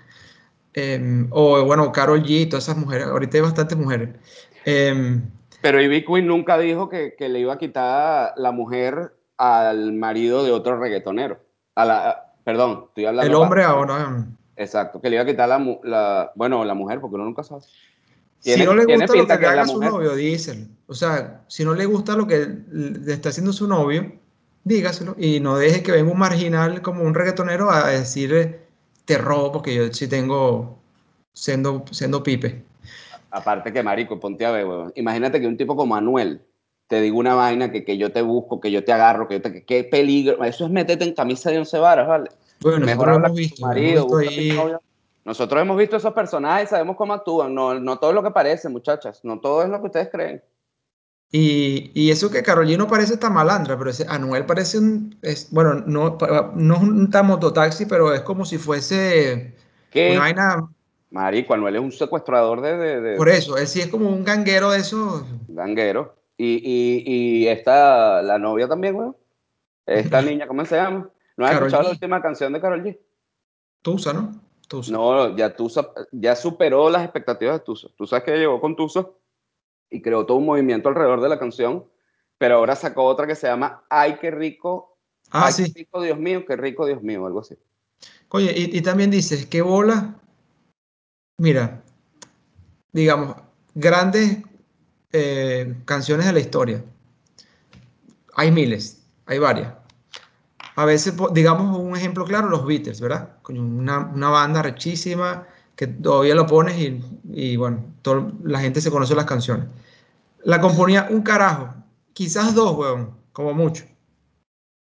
Eh, 0.73 1.27
o 1.31 1.65
bueno, 1.65 1.91
Carol 1.91 2.23
G, 2.23 2.49
todas 2.49 2.63
esas 2.63 2.77
mujeres, 2.77 3.07
ahorita 3.07 3.37
hay 3.37 3.41
bastantes 3.41 3.77
mujeres. 3.77 4.09
Eh, 4.63 5.19
Pero 5.63 5.81
Ivy 5.81 6.03
Queen 6.03 6.27
nunca 6.27 6.57
dijo 6.57 6.89
que, 6.89 7.15
que 7.17 7.29
le 7.29 7.39
iba 7.39 7.53
a 7.53 7.57
quitar 7.57 8.33
la 8.35 8.51
mujer 8.51 9.13
al 9.37 9.93
marido 9.93 10.43
de 10.43 10.51
otro 10.51 10.77
reggaetonero. 10.77 11.39
A 11.75 11.85
la, 11.85 12.33
perdón, 12.43 12.87
estoy 12.89 13.05
hablando. 13.05 13.31
el 13.31 13.35
hombre 13.41 13.63
ahora, 13.63 14.25
Exacto, 14.57 14.99
que 14.99 15.09
le 15.09 15.15
iba 15.15 15.23
a 15.23 15.25
quitar 15.25 15.47
la, 15.47 15.79
la 15.83 16.33
bueno, 16.35 16.65
la 16.65 16.73
mujer, 16.73 16.99
porque 16.99 17.15
uno 17.15 17.23
nunca 17.23 17.43
sabe. 17.43 17.61
si 18.41 18.61
no 18.65 18.75
le 18.75 18.83
gusta 18.83 19.15
lo 19.15 19.25
que 19.25 19.37
que 19.37 19.41
la 19.45 19.51
haga 19.51 19.65
su 19.65 19.75
mujer. 19.75 19.91
novio, 19.91 20.15
díselo. 20.15 20.65
O 20.87 20.93
sea, 20.93 21.45
si 21.47 21.63
no 21.63 21.73
le 21.73 21.85
gusta 21.85 22.17
lo 22.17 22.27
que 22.27 22.45
le 22.69 23.13
está 23.13 23.29
haciendo 23.29 23.53
su 23.53 23.65
novio, 23.65 24.11
dígaselo. 24.65 25.15
Y 25.17 25.39
no 25.39 25.57
deje 25.57 25.81
que 25.81 25.93
venga 25.93 26.11
un 26.11 26.19
marginal 26.19 26.81
como 26.81 27.03
un 27.03 27.13
reggaetonero 27.13 27.71
a 27.71 27.87
decir, 27.87 28.33
eh, 28.33 28.59
te 29.05 29.17
robo 29.17 29.53
porque 29.53 29.73
yo 29.73 29.93
sí 29.93 30.09
tengo 30.09 30.77
siendo, 31.31 31.85
siendo 31.89 32.21
pipe. 32.21 32.65
Aparte 33.33 33.73
que, 33.73 33.81
marico, 33.81 34.19
ponte 34.19 34.45
a 34.45 34.51
ver, 34.51 34.65
weón. 34.65 34.93
Imagínate 34.95 35.41
que 35.41 35.47
un 35.47 35.57
tipo 35.57 35.75
como 35.75 35.95
Manuel 35.95 36.41
te 36.87 37.01
diga 37.01 37.17
una 37.17 37.33
vaina 37.33 37.71
que, 37.71 37.83
que 37.83 37.97
yo 37.97 38.11
te 38.11 38.21
busco, 38.21 38.61
que 38.61 38.69
yo 38.69 38.83
te 38.83 38.93
agarro, 38.93 39.27
que 39.27 39.35
yo 39.35 39.41
te... 39.41 39.65
Qué 39.65 39.83
peligro. 39.83 40.43
Eso 40.43 40.65
es 40.65 40.71
meterte 40.71 41.03
en 41.03 41.15
camisa 41.15 41.49
de 41.49 41.57
once 41.57 41.79
varas, 41.79 42.07
¿vale? 42.07 42.29
Bueno, 42.61 42.85
Mejor 42.85 43.09
habla 43.09 43.29
con 43.29 43.35
tu 43.35 43.39
visto, 43.39 43.65
marido, 43.65 44.05
tu 44.05 44.17
ahí 44.17 44.51
novia. 44.51 44.79
Nosotros 45.25 45.61
hemos 45.61 45.77
visto 45.77 45.97
esos 45.97 46.13
personajes, 46.13 46.69
sabemos 46.69 46.95
cómo 46.95 47.13
actúan. 47.13 47.55
No, 47.55 47.79
no 47.79 47.97
todo 47.97 48.11
es 48.11 48.15
lo 48.15 48.23
que 48.23 48.29
parece, 48.29 48.69
muchachas. 48.69 49.21
No 49.23 49.39
todo 49.39 49.63
es 49.63 49.69
lo 49.69 49.79
que 49.79 49.87
ustedes 49.87 50.09
creen. 50.11 50.43
Y, 51.31 51.89
y 51.95 52.11
eso 52.11 52.29
que 52.29 52.43
Carolina 52.43 52.85
parece 52.85 53.17
tan 53.17 53.33
malandra, 53.33 53.75
pero 53.75 53.89
ese 53.89 54.05
Anuel 54.07 54.45
parece 54.45 54.77
un, 54.77 55.17
es, 55.23 55.49
bueno, 55.49 55.73
no, 55.87 56.19
no 56.53 56.75
es 56.75 56.81
un 56.81 57.09
mototaxi, 57.23 57.87
pero 57.87 58.13
es 58.13 58.21
como 58.21 58.45
si 58.45 58.59
fuese 58.59 59.55
una 59.55 59.55
¿Qué? 59.89 60.17
vaina, 60.19 60.69
Marico, 61.13 61.53
Anuel 61.53 61.75
es 61.75 61.81
un 61.81 61.91
secuestrador 61.91 62.59
de, 62.61 62.75
de, 62.75 63.01
de- 63.01 63.17
por 63.17 63.29
eso, 63.29 63.55
él 63.57 63.67
sí 63.67 63.79
es 63.81 63.87
como 63.87 64.09
un 64.09 64.23
ganguero 64.23 64.71
de 64.71 64.79
esos, 64.79 65.23
ganguero. 65.47 66.15
Y, 66.35 66.55
y, 66.55 67.03
y 67.43 67.47
esta, 67.47 68.23
la 68.23 68.39
novia 68.39 68.67
también, 68.67 68.95
weón. 68.95 69.15
Esta 69.85 70.21
niña, 70.23 70.47
¿cómo 70.47 70.65
se 70.65 70.75
llama? 70.75 71.07
¿No 71.37 71.45
has 71.45 71.51
Karol 71.51 71.67
escuchado 71.67 71.83
la 71.83 71.89
G. 71.89 71.93
última 71.93 72.21
canción 72.21 72.51
de 72.53 72.59
Karol 72.59 72.83
G? 72.83 72.97
Tusa, 73.83 74.11
¿no? 74.13 74.33
Tusa. 74.67 74.91
No, 74.91 75.35
ya 75.37 75.55
Tusa 75.55 75.87
ya 76.11 76.35
superó 76.35 76.89
las 76.89 77.03
expectativas 77.03 77.59
de 77.59 77.65
Tusa. 77.65 77.89
Tú 77.95 78.07
sabes 78.07 78.23
que 78.25 78.35
llegó 78.35 78.59
con 78.59 78.75
Tusa 78.75 79.07
y 79.91 80.01
creó 80.01 80.25
todo 80.25 80.37
un 80.37 80.45
movimiento 80.47 80.89
alrededor 80.89 81.21
de 81.21 81.29
la 81.29 81.37
canción, 81.37 81.85
pero 82.39 82.55
ahora 82.55 82.75
sacó 82.75 83.03
otra 83.03 83.27
que 83.27 83.35
se 83.35 83.45
llama 83.45 83.83
Ay, 83.87 84.17
qué 84.19 84.31
rico, 84.31 84.97
Ah, 85.29 85.45
ay, 85.47 85.53
sí. 85.53 85.71
qué 85.73 85.79
rico, 85.81 86.01
Dios 86.01 86.17
mío, 86.17 86.43
qué 86.45 86.55
rico, 86.55 86.87
Dios 86.87 87.03
mío, 87.03 87.23
algo 87.27 87.41
así. 87.41 87.55
Oye, 88.29 88.51
y, 88.55 88.77
y 88.77 88.81
también 88.81 89.11
dices, 89.11 89.45
qué 89.45 89.61
bola, 89.61 90.15
mira, 91.37 91.83
digamos, 92.91 93.35
grandes 93.75 94.39
eh, 95.11 95.75
canciones 95.85 96.25
de 96.25 96.33
la 96.33 96.39
historia. 96.39 96.83
Hay 98.35 98.51
miles, 98.51 99.03
hay 99.25 99.39
varias. 99.39 99.73
A 100.75 100.85
veces, 100.85 101.13
digamos 101.33 101.77
un 101.77 101.95
ejemplo 101.95 102.25
claro, 102.25 102.49
los 102.49 102.65
Beatles, 102.65 102.99
¿verdad? 102.99 103.37
Una, 103.47 103.99
una 103.99 104.29
banda 104.29 104.63
rechísima 104.63 105.47
que 105.75 105.87
todavía 105.87 106.35
lo 106.35 106.47
pones 106.47 106.77
y, 106.79 107.03
y, 107.31 107.57
bueno, 107.57 107.83
la 108.43 108.59
gente 108.59 108.81
se 108.81 108.91
conoce 108.91 109.15
las 109.15 109.25
canciones. 109.25 109.67
La 110.43 110.59
componía 110.59 111.07
un 111.09 111.21
carajo, 111.21 111.73
quizás 112.13 112.55
dos, 112.55 112.75
weón, 112.75 113.15
como 113.31 113.53
mucho. 113.53 113.85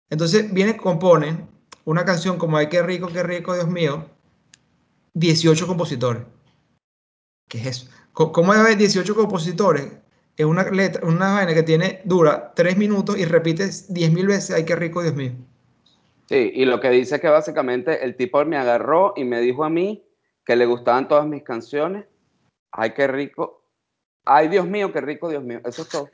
Entonces 0.09 0.53
viene, 0.53 0.77
compone 0.77 1.47
una 1.85 2.05
canción 2.05 2.37
como 2.37 2.57
Ay, 2.57 2.67
qué 2.69 2.83
rico, 2.83 3.07
qué 3.07 3.23
rico, 3.23 3.53
Dios 3.53 3.67
mío, 3.67 4.05
18 5.13 5.67
compositores. 5.67 6.23
¿Qué 7.47 7.57
es 7.59 7.65
eso? 7.65 7.89
¿Cómo 8.13 8.53
haber 8.53 8.77
18 8.77 9.15
compositores 9.15 9.91
en 10.37 10.47
una 10.47 10.63
letra, 10.69 11.05
una 11.05 11.33
vaina 11.33 11.53
que 11.53 11.63
tiene, 11.63 12.01
dura 12.05 12.53
3 12.55 12.77
minutos 12.77 13.17
y 13.17 13.25
repites 13.25 13.93
10.000 13.93 14.27
veces, 14.27 14.55
ay, 14.55 14.65
qué 14.65 14.75
rico, 14.75 15.01
Dios 15.01 15.15
mío? 15.15 15.33
Sí, 16.27 16.51
y 16.53 16.65
lo 16.65 16.79
que 16.79 16.89
dice 16.89 17.15
es 17.15 17.21
que 17.21 17.27
básicamente 17.27 18.03
el 18.05 18.15
tipo 18.15 18.43
me 18.45 18.57
agarró 18.57 19.13
y 19.17 19.25
me 19.25 19.41
dijo 19.41 19.65
a 19.65 19.69
mí 19.69 20.05
que 20.45 20.55
le 20.55 20.65
gustaban 20.65 21.07
todas 21.07 21.27
mis 21.27 21.43
canciones. 21.43 22.05
Ay, 22.71 22.93
qué 22.93 23.07
rico. 23.07 23.65
Ay, 24.23 24.47
Dios 24.47 24.65
mío, 24.65 24.93
qué 24.93 25.01
rico, 25.01 25.29
Dios 25.29 25.43
mío. 25.43 25.59
Eso 25.65 25.81
es 25.81 25.89
todo. 25.89 26.09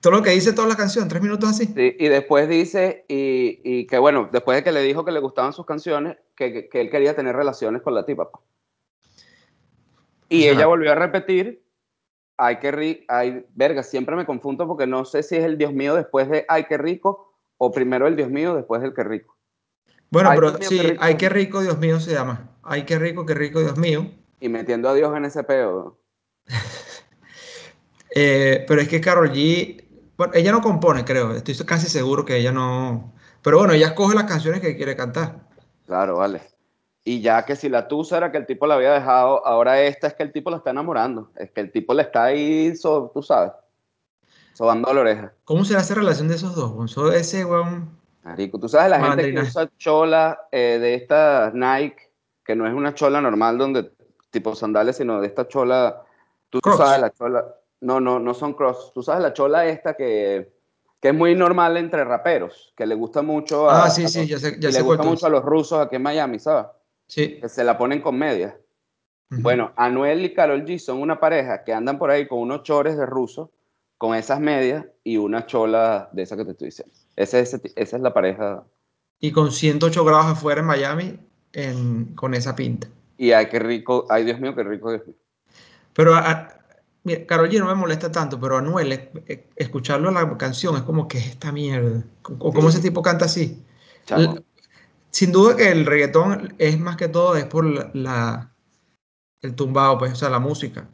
Todo 0.00 0.14
lo 0.14 0.22
que 0.22 0.30
dice 0.30 0.52
toda 0.54 0.66
la 0.68 0.76
canción, 0.76 1.08
3 1.08 1.22
minutos 1.22 1.50
así. 1.50 1.66
Sí, 1.66 1.96
y 1.98 2.08
después 2.08 2.48
dice, 2.48 3.04
y, 3.08 3.60
y 3.62 3.86
que 3.86 3.98
bueno, 3.98 4.28
después 4.32 4.56
de 4.56 4.64
que 4.64 4.72
le 4.72 4.80
dijo 4.82 5.04
que 5.04 5.12
le 5.12 5.20
gustaban 5.20 5.52
sus 5.52 5.66
canciones, 5.66 6.16
que, 6.34 6.52
que- 6.52 6.68
que 6.70 6.80
él 6.80 6.90
quería 6.90 7.14
tener 7.14 7.36
relaciones 7.36 7.82
con 7.82 7.94
la 7.94 8.06
tipa. 8.06 8.30
pa. 8.30 8.40
Y 10.30 10.46
ella 10.48 10.66
volvió 10.66 10.92
a 10.92 10.94
repetir, 10.94 11.62
ay, 12.38 12.58
qué 12.60 12.70
rico, 12.70 13.04
ay, 13.08 13.44
verga, 13.54 13.82
siempre 13.82 14.16
me 14.16 14.24
confundo 14.24 14.66
porque 14.66 14.86
no 14.86 15.04
sé 15.04 15.22
si 15.22 15.36
es 15.36 15.44
el 15.44 15.58
Dios 15.58 15.72
mío 15.74 15.94
después 15.94 16.30
de 16.30 16.46
ay, 16.48 16.64
qué 16.64 16.78
rico, 16.78 17.34
o 17.58 17.70
primero 17.70 18.06
el 18.06 18.16
Dios 18.16 18.30
mío 18.30 18.54
después 18.54 18.80
del 18.80 18.94
qué 18.94 19.04
rico. 19.04 19.36
Bueno, 20.10 20.30
Ay, 20.30 20.38
pero 20.38 20.58
mío, 20.58 20.68
sí, 20.68 20.78
qué 20.78 20.96
ay, 20.98 21.16
qué 21.16 21.28
rico, 21.28 21.60
Dios 21.60 21.78
mío, 21.78 22.00
se 22.00 22.12
llama. 22.12 22.56
Ay, 22.62 22.84
qué 22.84 22.98
rico, 22.98 23.26
qué 23.26 23.34
rico, 23.34 23.60
Dios 23.60 23.76
mío. 23.76 24.10
Y 24.40 24.48
metiendo 24.48 24.88
a 24.88 24.94
Dios 24.94 25.14
en 25.14 25.26
ese 25.26 25.44
peo. 25.44 25.98
Eh, 28.12 28.64
pero 28.66 28.80
es 28.80 28.88
que 28.88 29.00
Karol 29.00 29.30
G, 29.30 29.79
bueno, 30.20 30.34
ella 30.36 30.52
no 30.52 30.60
compone, 30.60 31.02
creo. 31.02 31.32
Estoy 31.32 31.54
casi 31.64 31.88
seguro 31.88 32.26
que 32.26 32.36
ella 32.36 32.52
no. 32.52 33.10
Pero 33.40 33.56
bueno, 33.56 33.72
ella 33.72 33.86
escoge 33.86 34.14
las 34.14 34.24
canciones 34.24 34.60
que 34.60 34.76
quiere 34.76 34.94
cantar. 34.94 35.48
Claro, 35.86 36.18
vale. 36.18 36.42
Y 37.04 37.22
ya 37.22 37.46
que 37.46 37.56
si 37.56 37.70
la 37.70 37.88
tusa 37.88 38.18
era 38.18 38.30
que 38.30 38.36
el 38.36 38.44
tipo 38.44 38.66
la 38.66 38.74
había 38.74 38.92
dejado, 38.92 39.46
ahora 39.46 39.80
esta 39.80 40.08
es 40.08 40.12
que 40.14 40.22
el 40.22 40.30
tipo 40.30 40.50
la 40.50 40.58
está 40.58 40.72
enamorando. 40.72 41.30
Es 41.36 41.50
que 41.52 41.62
el 41.62 41.72
tipo 41.72 41.94
le 41.94 42.02
está 42.02 42.24
ahí, 42.24 42.76
so- 42.76 43.10
tú 43.14 43.22
sabes, 43.22 43.52
sobando 44.52 44.92
la 44.92 45.00
oreja. 45.00 45.32
¿Cómo 45.44 45.64
será 45.64 45.80
esa 45.80 45.94
relación 45.94 46.28
de 46.28 46.34
esos 46.34 46.54
dos? 46.54 46.70
Gonzalo, 46.72 47.12
ese 47.12 47.46
weón, 47.46 47.98
Marico, 48.22 48.60
tú 48.60 48.68
sabes 48.68 48.90
la 48.90 49.00
gente 49.02 49.32
que 49.32 49.40
usa 49.40 49.70
chola 49.78 50.38
eh, 50.52 50.76
de 50.78 50.96
esta 50.96 51.50
Nike, 51.54 52.10
que 52.44 52.54
no 52.54 52.66
es 52.66 52.74
una 52.74 52.92
chola 52.94 53.22
normal 53.22 53.56
donde 53.56 53.90
tipo 54.30 54.54
sandales, 54.54 54.98
sino 54.98 55.18
de 55.22 55.28
esta 55.28 55.48
chola, 55.48 56.02
tú 56.50 56.60
sabes 56.76 57.00
la 57.00 57.10
chola, 57.10 57.46
no, 57.80 58.00
no, 58.00 58.18
no 58.18 58.34
son 58.34 58.54
cross, 58.54 58.92
tú 58.94 59.02
sabes 59.02 59.22
la 59.22 59.32
chola 59.32 59.66
esta 59.66 59.94
que, 59.94 60.52
que 61.00 61.08
es 61.08 61.14
muy 61.14 61.34
normal 61.34 61.76
entre 61.76 62.04
raperos, 62.04 62.72
que 62.76 62.86
le 62.86 62.94
gusta 62.94 63.22
mucho 63.22 63.68
a, 63.70 63.84
Ah, 63.86 63.90
sí, 63.90 64.04
a 64.04 64.08
sí, 64.08 64.18
los, 64.20 64.28
ya 64.28 64.38
sé, 64.38 64.56
ya 64.60 64.70
le 64.70 64.82
gusta 64.82 65.02
mucho 65.02 65.26
a 65.26 65.30
los 65.30 65.44
rusos 65.44 65.78
aquí 65.84 65.96
en 65.96 66.02
Miami, 66.02 66.38
¿sabes? 66.38 66.66
Sí. 67.06 67.38
Que 67.40 67.48
se 67.48 67.64
la 67.64 67.76
ponen 67.78 68.00
con 68.02 68.16
medias. 68.18 68.54
Bueno, 69.32 69.72
Anuel 69.76 70.24
y 70.24 70.34
Karol 70.34 70.64
G 70.64 70.78
son 70.78 71.00
una 71.00 71.20
pareja 71.20 71.62
que 71.62 71.72
andan 71.72 71.98
por 71.98 72.10
ahí 72.10 72.26
con 72.26 72.40
unos 72.40 72.64
chores 72.64 72.96
de 72.96 73.06
ruso, 73.06 73.52
con 73.96 74.16
esas 74.16 74.40
medias 74.40 74.84
y 75.04 75.18
una 75.18 75.46
chola 75.46 76.08
de 76.12 76.22
esa 76.22 76.36
que 76.36 76.44
te 76.44 76.50
estoy 76.50 76.66
diciendo. 76.66 76.92
Ese, 77.14 77.38
ese- 77.40 77.60
esa 77.76 77.96
es 77.96 78.02
la 78.02 78.12
pareja. 78.12 78.64
Y 79.20 79.30
con 79.30 79.52
108 79.52 80.04
grados 80.04 80.26
afuera 80.26 80.62
en 80.62 80.66
Miami, 80.66 81.18
en- 81.52 82.14
con 82.16 82.34
esa 82.34 82.56
pinta. 82.56 82.88
Y 83.18 83.30
ay, 83.30 83.46
qué 83.48 83.60
rico, 83.60 84.04
ay 84.08 84.24
Dios 84.24 84.40
mío, 84.40 84.52
qué 84.56 84.64
rico, 84.64 84.90
Dios 84.90 85.06
mío. 85.06 85.16
Pero 85.94 86.14
a, 86.14 86.28
a- 86.28 86.59
mira, 87.04 87.26
Karol 87.26 87.48
G 87.48 87.58
no 87.58 87.66
me 87.66 87.74
molesta 87.74 88.10
tanto, 88.10 88.40
pero 88.40 88.58
Anuel, 88.58 88.92
es- 88.92 89.40
escucharlo 89.56 90.10
la 90.10 90.36
canción 90.36 90.76
es 90.76 90.82
como 90.82 91.08
que 91.08 91.18
es 91.18 91.26
esta 91.26 91.52
mierda. 91.52 92.04
O 92.38 92.52
cómo 92.52 92.68
ese 92.68 92.80
tipo 92.80 93.02
canta 93.02 93.24
así. 93.26 93.62
sin 95.10 95.32
duda 95.32 95.56
que 95.56 95.70
el 95.70 95.86
reggaetón 95.86 96.54
es 96.58 96.78
más 96.78 96.96
que 96.96 97.08
todo 97.08 97.36
es 97.36 97.44
por 97.44 97.64
la, 97.64 97.90
la- 97.94 98.52
el 99.42 99.54
tumbado, 99.54 99.98
pues, 99.98 100.12
o 100.12 100.16
sea, 100.16 100.30
la 100.30 100.38
música, 100.38 100.88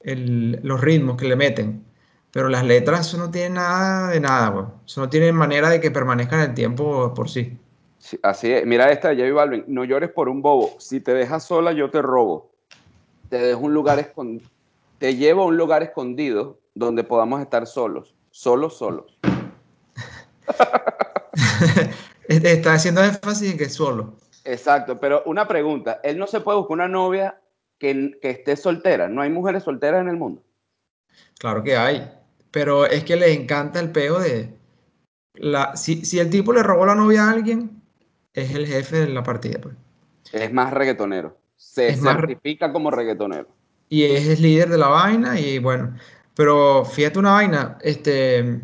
el- 0.00 0.60
los 0.62 0.80
ritmos 0.80 1.16
que 1.16 1.28
le 1.28 1.36
meten. 1.36 1.84
Pero 2.32 2.48
las 2.48 2.64
letras, 2.64 3.06
eso 3.06 3.16
no 3.18 3.30
tiene 3.30 3.54
nada 3.54 4.08
de 4.10 4.20
nada, 4.20 4.48
güey. 4.50 4.66
Eso 4.84 5.00
no 5.00 5.08
tiene 5.08 5.32
manera 5.32 5.70
de 5.70 5.80
que 5.80 5.90
permanezcan 5.90 6.40
el 6.40 6.54
tiempo 6.54 7.14
por 7.14 7.30
sí. 7.30 7.56
Sí, 7.98 8.18
así 8.22 8.52
es. 8.52 8.66
Mira 8.66 8.90
esta 8.92 9.08
de 9.08 9.16
J 9.16 9.32
Balvin. 9.32 9.64
No 9.68 9.84
llores 9.84 10.10
por 10.10 10.28
un 10.28 10.42
bobo. 10.42 10.76
Si 10.78 11.00
te 11.00 11.14
dejas 11.14 11.44
sola, 11.44 11.72
yo 11.72 11.90
te 11.90 12.02
robo. 12.02 12.50
Te 13.30 13.38
dejo 13.38 13.60
un 13.60 13.72
lugar 13.72 13.98
escondido. 13.98 14.50
Te 14.98 15.16
llevo 15.16 15.42
a 15.42 15.46
un 15.46 15.56
lugar 15.56 15.82
escondido 15.82 16.60
donde 16.74 17.04
podamos 17.04 17.40
estar 17.40 17.66
solos. 17.66 18.14
Solos, 18.30 18.76
solos. 18.78 19.18
Este, 22.28 22.54
Está 22.54 22.72
haciendo 22.72 23.04
énfasis 23.04 23.52
en 23.52 23.58
que 23.58 23.64
es 23.64 23.74
solo. 23.74 24.14
Exacto. 24.44 24.98
Pero 24.98 25.22
una 25.26 25.46
pregunta. 25.46 26.00
Él 26.02 26.18
no 26.18 26.26
se 26.26 26.40
puede 26.40 26.58
buscar 26.58 26.74
una 26.74 26.88
novia 26.88 27.40
que, 27.78 28.18
que 28.20 28.30
esté 28.30 28.56
soltera. 28.56 29.08
No 29.08 29.22
hay 29.22 29.30
mujeres 29.30 29.62
solteras 29.62 30.00
en 30.00 30.08
el 30.08 30.16
mundo. 30.16 30.42
Claro 31.38 31.62
que 31.62 31.76
hay. 31.76 32.10
Pero 32.50 32.84
es 32.86 33.04
que 33.04 33.14
le 33.14 33.32
encanta 33.32 33.78
el 33.78 33.92
peo 33.92 34.18
de 34.18 34.52
la. 35.34 35.76
Si, 35.76 36.04
si 36.04 36.18
el 36.18 36.30
tipo 36.30 36.52
le 36.52 36.64
robó 36.64 36.84
la 36.86 36.96
novia 36.96 37.24
a 37.24 37.30
alguien, 37.30 37.82
es 38.34 38.54
el 38.54 38.66
jefe 38.66 38.96
de 38.96 39.08
la 39.08 39.22
partida, 39.22 39.60
pues. 39.60 39.76
Es 40.32 40.52
más 40.52 40.72
reggaetonero. 40.72 41.36
Se 41.56 41.88
Es 41.88 42.00
más, 42.00 42.16
como 42.72 42.90
reggaetonero. 42.90 43.48
Y 43.88 44.04
es 44.04 44.28
el 44.28 44.42
líder 44.42 44.68
de 44.68 44.78
la 44.78 44.88
vaina, 44.88 45.38
y 45.38 45.58
bueno. 45.58 45.94
Pero 46.34 46.84
fíjate 46.84 47.18
una 47.18 47.32
vaina, 47.32 47.78
este. 47.82 48.60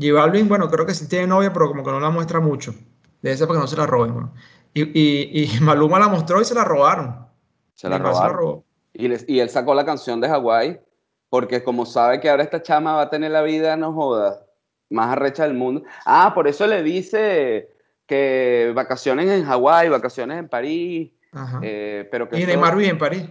J 0.00 0.12
Balvin, 0.14 0.48
bueno, 0.48 0.70
creo 0.70 0.86
que 0.86 0.94
sí 0.94 1.06
tiene 1.08 1.26
novia, 1.26 1.52
pero 1.52 1.68
como 1.68 1.84
que 1.84 1.90
no 1.90 2.00
la 2.00 2.10
muestra 2.10 2.40
mucho. 2.40 2.74
Debe 3.20 3.36
ser 3.36 3.46
para 3.46 3.58
que 3.58 3.64
no 3.64 3.68
se 3.68 3.76
la 3.76 3.86
roben, 3.86 4.12
bueno. 4.14 4.32
Y, 4.72 4.82
y, 4.98 5.44
y 5.44 5.60
Maluma 5.60 5.98
la 5.98 6.08
mostró 6.08 6.40
y 6.40 6.44
se 6.44 6.54
la 6.54 6.64
robaron. 6.64 7.26
Se 7.74 7.88
la 7.88 7.96
Neymar 7.98 8.14
se 8.14 8.20
la 8.22 8.28
robaron. 8.28 8.38
robó. 8.48 8.64
Y, 8.94 9.08
les- 9.08 9.28
y 9.28 9.40
él 9.40 9.50
sacó 9.50 9.74
la 9.74 9.84
canción 9.84 10.20
de 10.20 10.28
Hawái 10.28 10.80
porque 11.28 11.62
como 11.62 11.84
sabe 11.86 12.18
que 12.20 12.28
ahora 12.30 12.42
esta 12.42 12.62
chama 12.62 12.94
va 12.94 13.02
a 13.02 13.10
tener 13.10 13.30
la 13.30 13.42
vida, 13.42 13.76
no 13.76 13.92
joda, 13.92 14.46
más 14.88 15.12
arrecha 15.12 15.44
del 15.44 15.54
mundo. 15.54 15.82
Ah, 16.04 16.32
por 16.34 16.48
eso 16.48 16.66
le 16.66 16.82
dice 16.82 17.68
que 18.06 18.72
vacaciones 18.74 19.28
en 19.30 19.44
Hawái, 19.44 19.88
vacaciones 19.90 20.38
en 20.38 20.48
París, 20.48 21.12
Ajá. 21.32 21.60
eh, 21.62 22.08
pero 22.10 22.28
que 22.28 22.40
Y 22.40 22.46
Neymar 22.46 22.74
vive 22.74 22.88
en 22.90 22.98
París. 22.98 23.24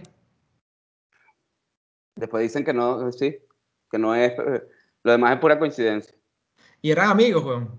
Después 2.20 2.42
dicen 2.42 2.64
que 2.64 2.72
no, 2.72 3.10
sí, 3.12 3.36
que 3.90 3.98
no 3.98 4.14
es, 4.14 4.32
eh, 4.38 4.62
lo 5.02 5.12
demás 5.12 5.32
es 5.34 5.38
pura 5.40 5.58
coincidencia. 5.58 6.14
Y 6.82 6.90
eran 6.90 7.10
amigos, 7.10 7.44
weón. 7.44 7.70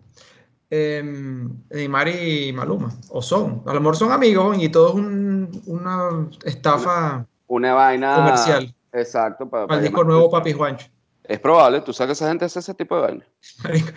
Em, 0.69 1.49
Neymar 1.69 2.08
y 2.10 2.54
Maluma. 2.54 2.93
O 3.10 3.21
son. 3.21 3.62
A 3.65 3.73
lo 3.73 3.80
mejor 3.82 3.97
son 3.97 4.12
amigos, 4.12 4.45
weón, 4.49 4.62
y 4.62 4.69
todo 4.69 4.89
es 4.89 4.95
un- 4.95 5.62
una 5.65 6.10
Una, 6.10 6.30
estafa 6.45 7.25
una 7.47 7.73
vaina, 7.73 8.15
comercial 8.15 8.73
exacto, 8.93 9.49
para, 9.49 9.67
para 9.67 9.80
el 9.80 9.84
disco 9.86 10.04
nuevo. 10.04 10.30
Papi 10.30 10.54
Juancho. 10.54 10.88
Es 11.23 11.39
probable, 11.39 11.82
tú 11.82 11.93
sabes 11.93 12.10
que 12.10 12.13
esa 12.13 12.27
gente 12.30 12.45
hace 12.45 12.60
ese 12.60 12.73
tipo 12.73 12.95
de 12.95 13.01
vaina. 13.01 13.25
Marico, 13.63 13.89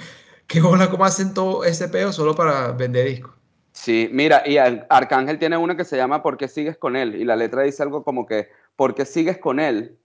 Qué 0.47 0.61
bola 0.61 0.91
cómo 0.91 1.05
hacen 1.05 1.33
todo 1.33 1.65
ese 1.65 1.89
peo 1.89 2.13
solo 2.13 2.35
para 2.35 2.73
vender 2.73 3.07
discos. 3.09 3.33
Sí, 3.73 4.09
mira, 4.13 4.43
y 4.47 4.57
Ar- 4.59 4.87
Arcángel 4.91 5.39
tiene 5.39 5.57
una 5.57 5.77
que 5.77 5.85
se 5.85 5.97
llama 5.97 6.23
¿Por 6.23 6.37
qué 6.37 6.49
sigues 6.49 6.77
con 6.77 6.97
él? 6.97 7.15
Y 7.17 7.25
la 7.25 7.35
letra 7.35 7.63
dice 7.63 7.83
algo 7.83 8.05
como 8.05 8.27
que, 8.27 8.49
¿por 8.77 8.95
qué 8.95 9.05
sigues 9.05 9.39
con 9.39 9.59
él? 9.59 9.99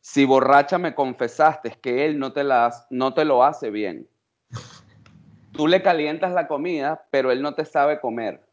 Si 0.00 0.24
borracha 0.24 0.78
me 0.78 0.94
confesaste 0.94 1.72
que 1.80 2.06
él 2.06 2.18
no 2.18 2.32
te, 2.32 2.44
las, 2.44 2.86
no 2.90 3.14
te 3.14 3.24
lo 3.24 3.44
hace 3.44 3.70
bien. 3.70 4.08
Tú 5.52 5.66
le 5.66 5.82
calientas 5.82 6.32
la 6.32 6.46
comida, 6.46 7.06
pero 7.10 7.30
él 7.32 7.42
no 7.42 7.54
te 7.54 7.64
sabe 7.64 8.00
comer. 8.00 8.46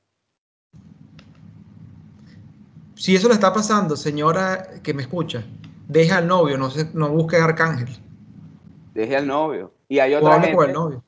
Si 2.96 3.16
eso 3.16 3.28
le 3.28 3.36
está 3.36 3.54
pasando, 3.54 3.96
señora 3.96 4.82
que 4.82 4.94
me 4.94 5.04
escucha, 5.04 5.44
deja 5.88 6.18
al 6.18 6.28
novio, 6.28 6.58
no, 6.58 6.70
se, 6.72 6.90
no 6.94 7.10
busque 7.10 7.38
Arcángel. 7.38 7.90
Deje 8.94 9.18
al 9.18 9.28
novio. 9.28 9.74
Y 9.88 10.00
hay 10.00 10.16
O 10.16 10.20
otra 10.20 10.42
con 10.54 10.68
el 10.70 10.74
novio. 10.74 11.04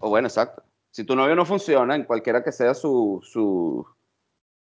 o 0.00 0.08
bueno, 0.08 0.28
exacto. 0.28 0.62
Si 0.90 1.04
tu 1.04 1.14
novio 1.14 1.36
no 1.36 1.44
funciona, 1.44 1.94
en 1.94 2.04
cualquiera 2.04 2.42
que 2.42 2.50
sea 2.52 2.72
su, 2.72 3.20
su 3.22 3.86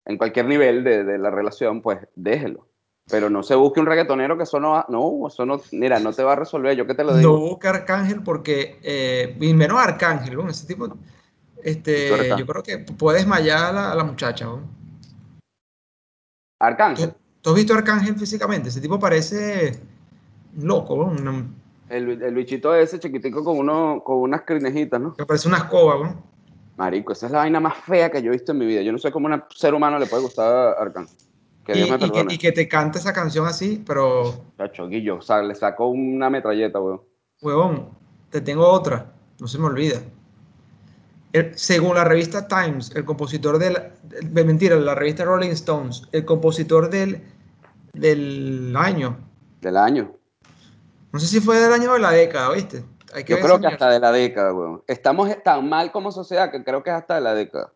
en 0.04 0.18
cualquier 0.18 0.46
nivel 0.46 0.84
de, 0.84 1.02
de 1.02 1.18
la 1.18 1.30
relación, 1.30 1.80
pues 1.80 2.06
déjelo. 2.14 2.67
Pero 3.10 3.30
no 3.30 3.42
se 3.42 3.54
busque 3.54 3.80
un 3.80 3.86
reggaetonero 3.86 4.36
que 4.36 4.42
eso 4.42 4.60
no 4.60 4.72
va, 4.72 4.86
no, 4.88 5.28
eso 5.28 5.46
no, 5.46 5.60
mira, 5.72 5.98
no 5.98 6.12
te 6.12 6.22
va 6.22 6.32
a 6.32 6.36
resolver, 6.36 6.76
yo 6.76 6.86
que 6.86 6.94
te 6.94 7.04
lo 7.04 7.12
No 7.12 7.18
digo. 7.18 7.38
busque 7.38 7.66
a 7.66 7.70
Arcángel 7.70 8.22
porque, 8.22 8.78
eh, 8.82 9.34
y 9.40 9.54
menos 9.54 9.78
a 9.78 9.84
Arcángel, 9.84 10.36
weón, 10.36 10.50
ese 10.50 10.66
tipo, 10.66 10.88
este, 11.62 12.28
yo 12.38 12.46
creo 12.46 12.62
que 12.62 12.78
puede 12.78 13.18
desmayar 13.18 13.64
a 13.66 13.72
la, 13.72 13.92
a 13.92 13.94
la 13.94 14.04
muchacha. 14.04 14.46
weón. 14.48 14.66
Arcángel, 16.60 17.10
¿Tú, 17.12 17.16
tú 17.40 17.50
has 17.50 17.56
visto 17.56 17.74
a 17.74 17.78
Arcángel 17.78 18.16
físicamente? 18.16 18.68
Ese 18.68 18.80
tipo 18.80 18.98
parece 18.98 19.80
loco, 20.58 20.94
una- 20.94 21.46
el, 21.88 22.22
el 22.22 22.34
bichito 22.34 22.74
ese 22.74 23.00
chiquitico 23.00 23.42
con, 23.42 23.58
uno, 23.58 24.02
con 24.04 24.18
unas 24.18 24.42
crinejitas, 24.42 25.00
¿no? 25.00 25.14
que 25.14 25.24
parece 25.24 25.48
una 25.48 25.58
escoba, 25.58 25.96
weón. 25.98 26.20
Marico, 26.76 27.12
esa 27.12 27.26
es 27.26 27.32
la 27.32 27.38
vaina 27.38 27.58
más 27.58 27.76
fea 27.78 28.10
que 28.10 28.22
yo 28.22 28.28
he 28.28 28.32
visto 28.32 28.52
en 28.52 28.58
mi 28.58 28.66
vida. 28.66 28.82
Yo 28.82 28.92
no 28.92 28.98
sé 28.98 29.10
cómo 29.10 29.28
a 29.28 29.34
un 29.34 29.42
ser 29.54 29.74
humano 29.74 29.98
le 29.98 30.06
puede 30.06 30.22
gustar 30.22 30.76
Arcángel. 30.78 31.16
Que 31.68 31.74
Dios 31.74 31.90
me 31.90 31.96
Y, 31.96 31.98
y 31.98 32.00
que, 32.00 32.08
perdone. 32.12 32.34
y 32.34 32.38
que 32.38 32.52
te 32.52 32.66
cante 32.66 32.98
esa 32.98 33.12
canción 33.12 33.46
así, 33.46 33.84
pero, 33.86 34.42
Chacho, 34.56 34.88
Guillo, 34.88 35.16
o 35.16 35.20
sea, 35.20 35.42
le 35.42 35.54
sacó 35.54 35.88
una 35.88 36.30
metralleta, 36.30 36.80
weón. 36.80 37.02
huevón, 37.42 37.90
te 38.30 38.40
tengo 38.40 38.66
otra, 38.66 39.12
no 39.38 39.46
se 39.46 39.58
me 39.58 39.66
olvida. 39.66 40.00
El- 41.34 41.58
según 41.58 41.94
la 41.96 42.04
revista 42.04 42.48
Times, 42.48 42.90
el 42.96 43.04
compositor 43.04 43.58
del, 43.58 43.76
de 44.02 44.44
mentira, 44.44 44.76
la 44.76 44.94
revista 44.94 45.26
Rolling 45.26 45.50
Stones, 45.50 46.04
el 46.12 46.24
compositor 46.24 46.88
del, 46.88 47.22
del 47.92 48.74
año, 48.74 49.18
Del 49.60 49.76
año. 49.76 50.14
no 51.12 51.18
sé 51.20 51.26
si 51.26 51.38
fue 51.40 51.58
del 51.58 51.74
año 51.74 51.90
o 51.90 51.94
de 51.94 52.00
la 52.00 52.12
década, 52.12 52.50
¿viste? 52.54 52.82
Hay 53.12 53.24
que 53.24 53.34
Yo 53.34 53.40
creo 53.40 53.56
que 53.56 53.60
mierda. 53.60 53.74
hasta 53.74 53.90
de 53.90 54.00
la 54.00 54.10
década, 54.12 54.54
weón. 54.54 54.82
Estamos 54.86 55.28
tan 55.44 55.68
mal 55.68 55.92
como 55.92 56.12
sociedad 56.12 56.50
que 56.50 56.64
creo 56.64 56.82
que 56.82 56.88
es 56.88 56.96
hasta 56.96 57.16
de 57.16 57.20
la 57.20 57.34
década. 57.34 57.72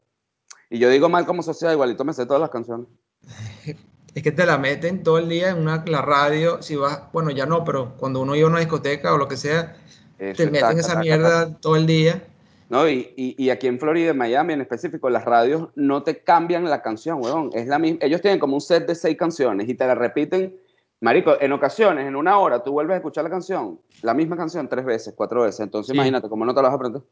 Y 0.71 0.79
yo 0.79 0.89
digo 0.89 1.11
mal 1.11 1.27
como 1.27 1.43
sociedad, 1.43 1.75
igualito 1.75 2.05
me 2.05 2.15
sé 2.15 2.25
todas 2.25 2.41
las 2.41 2.49
canciones. 2.49 2.87
Es 4.15 4.23
que 4.23 4.31
te 4.31 4.45
la 4.45 4.59
meten 4.59 5.03
todo 5.03 5.17
el 5.17 5.29
día 5.31 5.49
en 5.51 5.59
una, 5.59 5.83
la 5.87 6.03
radio, 6.03 6.61
si 6.61 6.77
vas, 6.77 7.05
bueno, 7.15 7.31
ya 7.31 7.47
no, 7.47 7.65
pero 7.65 7.95
cuando 7.97 8.21
uno 8.21 8.37
iba 8.37 8.47
a 8.47 8.51
una 8.51 8.59
discoteca 8.61 9.15
o 9.15 9.17
lo 9.17 9.27
que 9.27 9.39
sea, 9.39 9.75
te 10.19 10.33
Eso 10.33 10.43
es 10.43 10.51
meten 10.51 10.61
taca, 10.61 10.81
esa 10.81 10.89
taca, 10.89 10.95
taca. 10.97 11.01
mierda 11.01 11.57
todo 11.59 11.77
el 11.77 11.87
día. 11.87 12.23
No, 12.69 12.87
y, 12.87 13.15
y, 13.17 13.43
y 13.43 13.49
aquí 13.49 13.69
en 13.69 13.79
Florida, 13.79 14.11
en 14.11 14.19
Miami 14.19 14.53
en 14.53 14.61
específico, 14.61 15.09
las 15.09 15.25
radios 15.25 15.71
no 15.77 16.03
te 16.03 16.23
cambian 16.23 16.65
la 16.69 16.83
canción, 16.83 17.23
weón. 17.23 17.51
Es 17.55 17.67
la 17.69 17.79
misma. 17.79 18.01
Ellos 18.03 18.21
tienen 18.21 18.39
como 18.39 18.55
un 18.55 18.61
set 18.61 18.87
de 18.87 18.95
seis 18.95 19.17
canciones 19.17 19.67
y 19.67 19.75
te 19.75 19.87
la 19.87 19.95
repiten. 19.95 20.57
Marico, 21.01 21.35
en 21.41 21.53
ocasiones, 21.53 22.07
en 22.07 22.15
una 22.15 22.39
hora, 22.39 22.63
tú 22.63 22.73
vuelves 22.73 22.93
a 22.95 22.97
escuchar 22.99 23.25
la 23.25 23.31
canción, 23.31 23.81
la 24.03 24.13
misma 24.13 24.37
canción 24.37 24.69
tres 24.69 24.85
veces, 24.85 25.15
cuatro 25.17 25.41
veces. 25.43 25.61
Entonces, 25.61 25.89
Sí. 25.93 25.97
imagínate, 25.97 26.29
¿cómo 26.29 26.45
no 26.45 26.53
te 26.55 26.61
la 26.61 26.69
vas 26.69 26.73
a 26.73 26.77
aprender? 26.77 27.03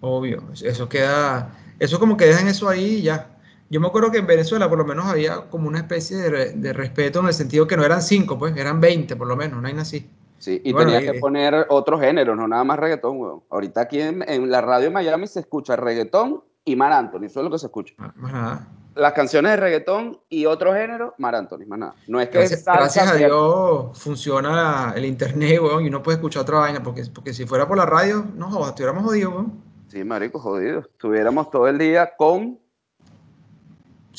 Obvio, 0.00 0.44
eso 0.62 0.88
queda, 0.88 1.50
eso 1.80 1.98
como 1.98 2.16
que 2.16 2.26
dejan 2.26 2.46
eso 2.46 2.68
ahí 2.68 2.98
y 2.98 3.02
ya. 3.02 3.36
Yo 3.70 3.80
me 3.80 3.86
acuerdo 3.86 4.10
que 4.10 4.18
en 4.18 4.26
Venezuela 4.26 4.68
por 4.68 4.78
lo 4.78 4.84
menos 4.84 5.06
había 5.06 5.48
como 5.48 5.68
una 5.68 5.78
especie 5.78 6.16
de, 6.16 6.28
re- 6.30 6.52
de 6.52 6.72
respeto 6.72 7.20
en 7.20 7.26
el 7.28 7.34
sentido 7.34 7.66
que 7.66 7.76
no 7.76 7.84
eran 7.84 8.02
cinco, 8.02 8.38
pues, 8.38 8.56
eran 8.56 8.80
20 8.80 9.14
por 9.16 9.28
lo 9.28 9.36
menos, 9.36 9.62
no 9.62 9.68
hay 9.68 9.74
así. 9.78 10.10
Sí, 10.38 10.60
y, 10.64 10.70
Y 10.70 10.72
bueno, 10.72 10.90
tenía 10.90 11.08
y- 11.10 11.12
que 11.14 11.20
poner 11.20 11.66
otros 11.68 12.00
géneros, 12.00 12.36
no 12.36 12.48
nada 12.48 12.64
más 12.64 12.78
reggaetón, 12.78 13.18
weón. 13.18 13.42
Ahorita 13.50 13.82
aquí 13.82 14.00
en, 14.00 14.28
en 14.28 14.50
la 14.50 14.60
radio 14.60 14.84
de 14.86 14.90
Miami 14.90 15.26
se 15.26 15.40
escucha 15.40 15.76
reggaetón 15.76 16.42
y 16.64 16.76
Mar 16.76 16.92
Anthony, 16.92 17.24
eso 17.26 17.40
es 17.40 17.44
lo 17.44 17.50
que 17.50 17.58
se 17.58 17.66
escucha. 17.66 17.94
más 17.98 18.16
más 18.16 18.32
nada. 18.32 18.68
Las 18.96 19.12
canciones 19.12 19.52
de 19.52 19.56
reggaetón 19.58 20.18
y 20.28 20.46
otro 20.46 20.74
género, 20.74 21.14
Mar 21.18 21.34
Anthony, 21.36 21.64
más 21.68 21.78
nada. 21.78 21.94
No 22.08 22.20
es 22.20 22.28
que 22.28 22.38
Gracias, 22.38 22.64
salsa, 22.64 22.80
gracias 22.80 23.08
a. 23.12 23.14
Dios 23.16 23.98
funciona 23.98 24.92
el 24.96 25.04
internet, 25.04 25.60
weón, 25.62 25.84
y 25.84 25.88
uno 25.88 26.02
puede 26.02 26.16
escuchar 26.16 26.42
otra 26.42 26.58
vaina, 26.58 26.82
porque, 26.82 27.04
porque 27.14 27.32
si 27.32 27.46
fuera 27.46 27.68
por 27.68 27.76
la 27.76 27.86
radio, 27.86 28.24
no 28.34 28.50
jodas, 28.50 28.70
estuviéramos 28.70 29.04
jodidos, 29.04 29.32
weón. 29.32 29.52
Sí, 29.88 30.04
marico, 30.04 30.38
jodido. 30.38 30.80
Estuviéramos 30.80 31.50
todo 31.50 31.66
el 31.68 31.76
día 31.78 32.12
con... 32.16 32.59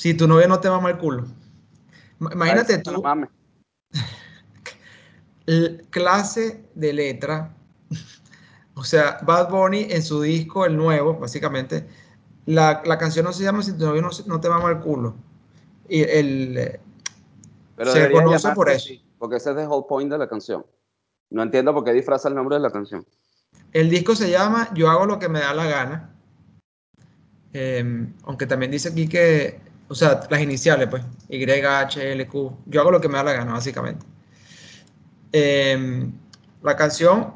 Si 0.01 0.15
tu 0.15 0.27
novia 0.27 0.47
no 0.47 0.59
te 0.59 0.67
mama 0.67 0.89
el 0.89 0.97
culo. 0.97 1.27
Ma- 2.17 2.31
Imagínate 2.33 2.73
Ay, 2.73 2.81
no 2.87 2.93
tú, 2.93 3.01
mames. 3.03 3.29
l- 5.45 5.83
clase 5.91 6.65
de 6.73 6.91
letra, 6.91 7.53
o 8.73 8.83
sea, 8.83 9.19
Bad 9.21 9.51
Bunny 9.51 9.85
en 9.91 10.01
su 10.01 10.23
disco, 10.23 10.65
el 10.65 10.75
nuevo, 10.75 11.19
básicamente, 11.19 11.87
la, 12.47 12.81
la 12.83 12.97
canción 12.97 13.25
no 13.25 13.31
se 13.31 13.43
llama 13.43 13.61
Si 13.61 13.77
tu 13.77 13.85
novio 13.85 14.01
no, 14.01 14.11
se- 14.11 14.27
no 14.27 14.39
te 14.41 14.49
mama 14.49 14.71
el 14.71 14.79
culo. 14.79 15.13
Y 15.87 16.01
el, 16.01 16.57
eh, 16.57 16.79
Pero 17.75 17.91
se 17.91 18.11
conoce 18.11 18.51
por 18.53 18.69
eso. 18.69 18.85
así, 18.85 19.03
porque 19.19 19.35
ese 19.35 19.51
es 19.51 19.57
el 19.57 19.67
whole 19.67 19.85
point 19.87 20.11
de 20.11 20.17
la 20.17 20.27
canción. 20.27 20.65
No 21.29 21.43
entiendo 21.43 21.75
por 21.75 21.83
qué 21.83 21.93
disfraza 21.93 22.27
el 22.27 22.33
nombre 22.33 22.55
de 22.55 22.61
la 22.63 22.71
canción. 22.71 23.05
El 23.71 23.91
disco 23.91 24.15
se 24.15 24.31
llama 24.31 24.67
Yo 24.73 24.89
hago 24.89 25.05
lo 25.05 25.19
que 25.19 25.29
me 25.29 25.41
da 25.41 25.53
la 25.53 25.65
gana. 25.67 26.15
Eh, 27.53 28.07
aunque 28.23 28.47
también 28.47 28.71
dice 28.71 28.89
aquí 28.89 29.07
que, 29.07 29.69
o 29.91 29.95
sea, 29.95 30.21
las 30.29 30.41
iniciales, 30.41 30.87
pues, 30.87 31.03
Y, 31.27 31.43
H, 31.43 32.11
L, 32.13 32.27
Q. 32.27 32.57
Yo 32.65 32.79
hago 32.79 32.91
lo 32.91 33.01
que 33.01 33.09
me 33.09 33.17
da 33.17 33.25
la 33.25 33.33
gana, 33.33 33.51
básicamente. 33.51 34.05
Eh, 35.33 36.09
la 36.63 36.77
canción 36.77 37.33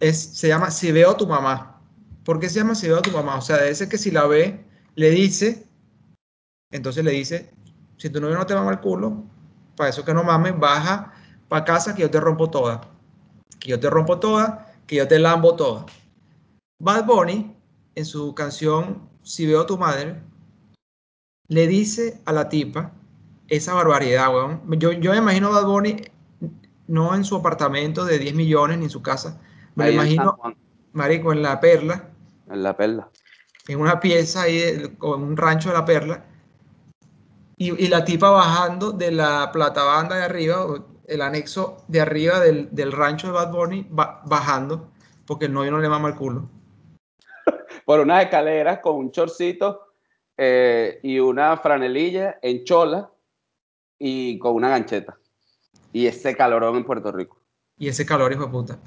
es, 0.00 0.20
se 0.20 0.48
llama 0.48 0.72
Si 0.72 0.90
veo 0.90 1.12
a 1.12 1.16
tu 1.16 1.28
mamá. 1.28 1.80
¿Por 2.24 2.40
qué 2.40 2.48
se 2.48 2.58
llama 2.58 2.74
Si 2.74 2.88
veo 2.88 2.98
a 2.98 3.02
tu 3.02 3.12
mamá? 3.12 3.36
O 3.36 3.40
sea, 3.40 3.58
debe 3.58 3.72
ser 3.76 3.88
que 3.88 3.98
si 3.98 4.10
la 4.10 4.26
ve, 4.26 4.64
le 4.96 5.10
dice, 5.10 5.64
entonces 6.72 7.04
le 7.04 7.12
dice, 7.12 7.52
si 7.98 8.10
tu 8.10 8.20
novio 8.20 8.36
no 8.36 8.46
te 8.46 8.54
mama 8.56 8.72
el 8.72 8.80
culo, 8.80 9.22
para 9.76 9.90
eso 9.90 10.04
que 10.04 10.12
no 10.12 10.24
mames, 10.24 10.58
baja 10.58 11.12
para 11.46 11.64
casa 11.64 11.94
que 11.94 12.02
yo 12.02 12.10
te 12.10 12.18
rompo 12.18 12.50
toda. 12.50 12.80
Que 13.60 13.70
yo 13.70 13.78
te 13.78 13.88
rompo 13.88 14.18
toda, 14.18 14.74
que 14.88 14.96
yo 14.96 15.06
te 15.06 15.20
lambo 15.20 15.54
toda. 15.54 15.86
Bad 16.80 17.04
Bunny, 17.04 17.54
en 17.94 18.04
su 18.04 18.34
canción 18.34 19.08
Si 19.22 19.46
veo 19.46 19.60
a 19.60 19.66
tu 19.66 19.78
madre, 19.78 20.20
le 21.48 21.66
dice 21.66 22.20
a 22.24 22.32
la 22.32 22.48
tipa 22.48 22.92
esa 23.48 23.74
barbaridad, 23.74 24.32
weón. 24.34 24.62
Yo, 24.78 24.92
yo 24.92 25.10
me 25.12 25.18
imagino 25.18 25.48
a 25.48 25.60
Bad 25.62 25.66
Bunny 25.66 25.96
no 26.86 27.14
en 27.14 27.24
su 27.24 27.36
apartamento 27.36 28.04
de 28.04 28.18
10 28.18 28.34
millones 28.34 28.78
ni 28.78 28.84
en 28.84 28.90
su 28.90 29.02
casa. 29.02 29.40
Me 29.74 29.84
Ahí 29.84 29.96
lo 29.96 30.02
imagino, 30.02 30.38
marico, 30.92 31.32
en 31.32 31.42
La 31.42 31.60
Perla, 31.60 32.08
en 32.50 32.62
La 32.62 32.76
Perla. 32.76 33.08
en 33.68 33.80
una 33.80 34.00
pieza 34.00 34.42
ahí, 34.42 34.94
con 34.98 35.22
un 35.22 35.36
rancho 35.36 35.68
de 35.70 35.74
La 35.74 35.84
Perla, 35.84 36.24
y, 37.56 37.84
y 37.84 37.88
la 37.88 38.04
tipa 38.04 38.30
bajando 38.30 38.92
de 38.92 39.10
la 39.12 39.50
platabanda 39.52 40.16
de 40.16 40.24
arriba, 40.24 40.66
el 41.06 41.22
anexo 41.22 41.84
de 41.88 42.00
arriba 42.00 42.40
del, 42.40 42.68
del 42.74 42.92
rancho 42.92 43.28
de 43.28 43.32
Bad 43.34 43.52
Bunny, 43.52 43.86
ba- 43.90 44.22
bajando, 44.26 44.90
porque 45.26 45.46
el 45.46 45.52
novio 45.52 45.70
no 45.70 45.78
le 45.78 45.88
mama 45.88 46.08
el 46.08 46.14
culo. 46.16 46.48
Por 47.84 48.00
unas 48.00 48.24
escaleras 48.24 48.80
con 48.80 48.96
un 48.96 49.10
chorcito 49.12 49.91
eh, 50.36 51.00
y 51.02 51.18
una 51.18 51.56
franelilla 51.56 52.38
en 52.42 52.64
chola 52.64 53.10
y 53.98 54.38
con 54.38 54.54
una 54.54 54.68
gancheta. 54.68 55.18
Y 55.92 56.06
ese 56.06 56.34
calorón 56.36 56.76
en 56.76 56.84
Puerto 56.84 57.12
Rico. 57.12 57.38
Y 57.78 57.88
ese 57.88 58.06
calor, 58.06 58.32
hijo 58.32 58.44
de 58.46 58.50
puta. 58.50 58.78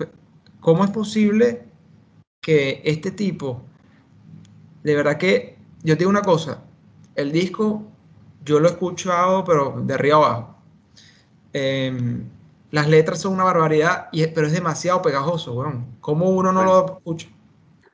¿Cómo 0.60 0.84
es 0.84 0.92
posible 0.92 1.64
que 2.42 2.82
este 2.84 3.12
tipo, 3.12 3.62
de 4.84 4.96
verdad 4.96 5.18
que, 5.18 5.58
yo 5.84 5.96
te 5.96 6.00
digo 6.00 6.10
una 6.10 6.22
cosa, 6.22 6.64
el 7.16 7.32
disco 7.32 7.84
yo 8.44 8.60
lo 8.60 8.68
he 8.68 8.72
escuchado, 8.72 9.44
pero 9.44 9.82
de 9.84 9.94
arriba 9.94 10.18
abajo. 10.18 10.56
Em, 11.54 12.30
las 12.72 12.88
letras 12.88 13.22
son 13.22 13.34
una 13.34 13.44
barbaridad, 13.44 14.10
y 14.12 14.26
pero 14.28 14.48
es 14.48 14.54
demasiado 14.54 15.02
pegajoso, 15.02 15.54
weón. 15.54 15.98
¿Cómo 16.02 16.30
uno 16.30 16.52
no 16.52 16.60
Bueno. 16.64 16.72
lo 16.74 16.98
escucha? 16.98 17.28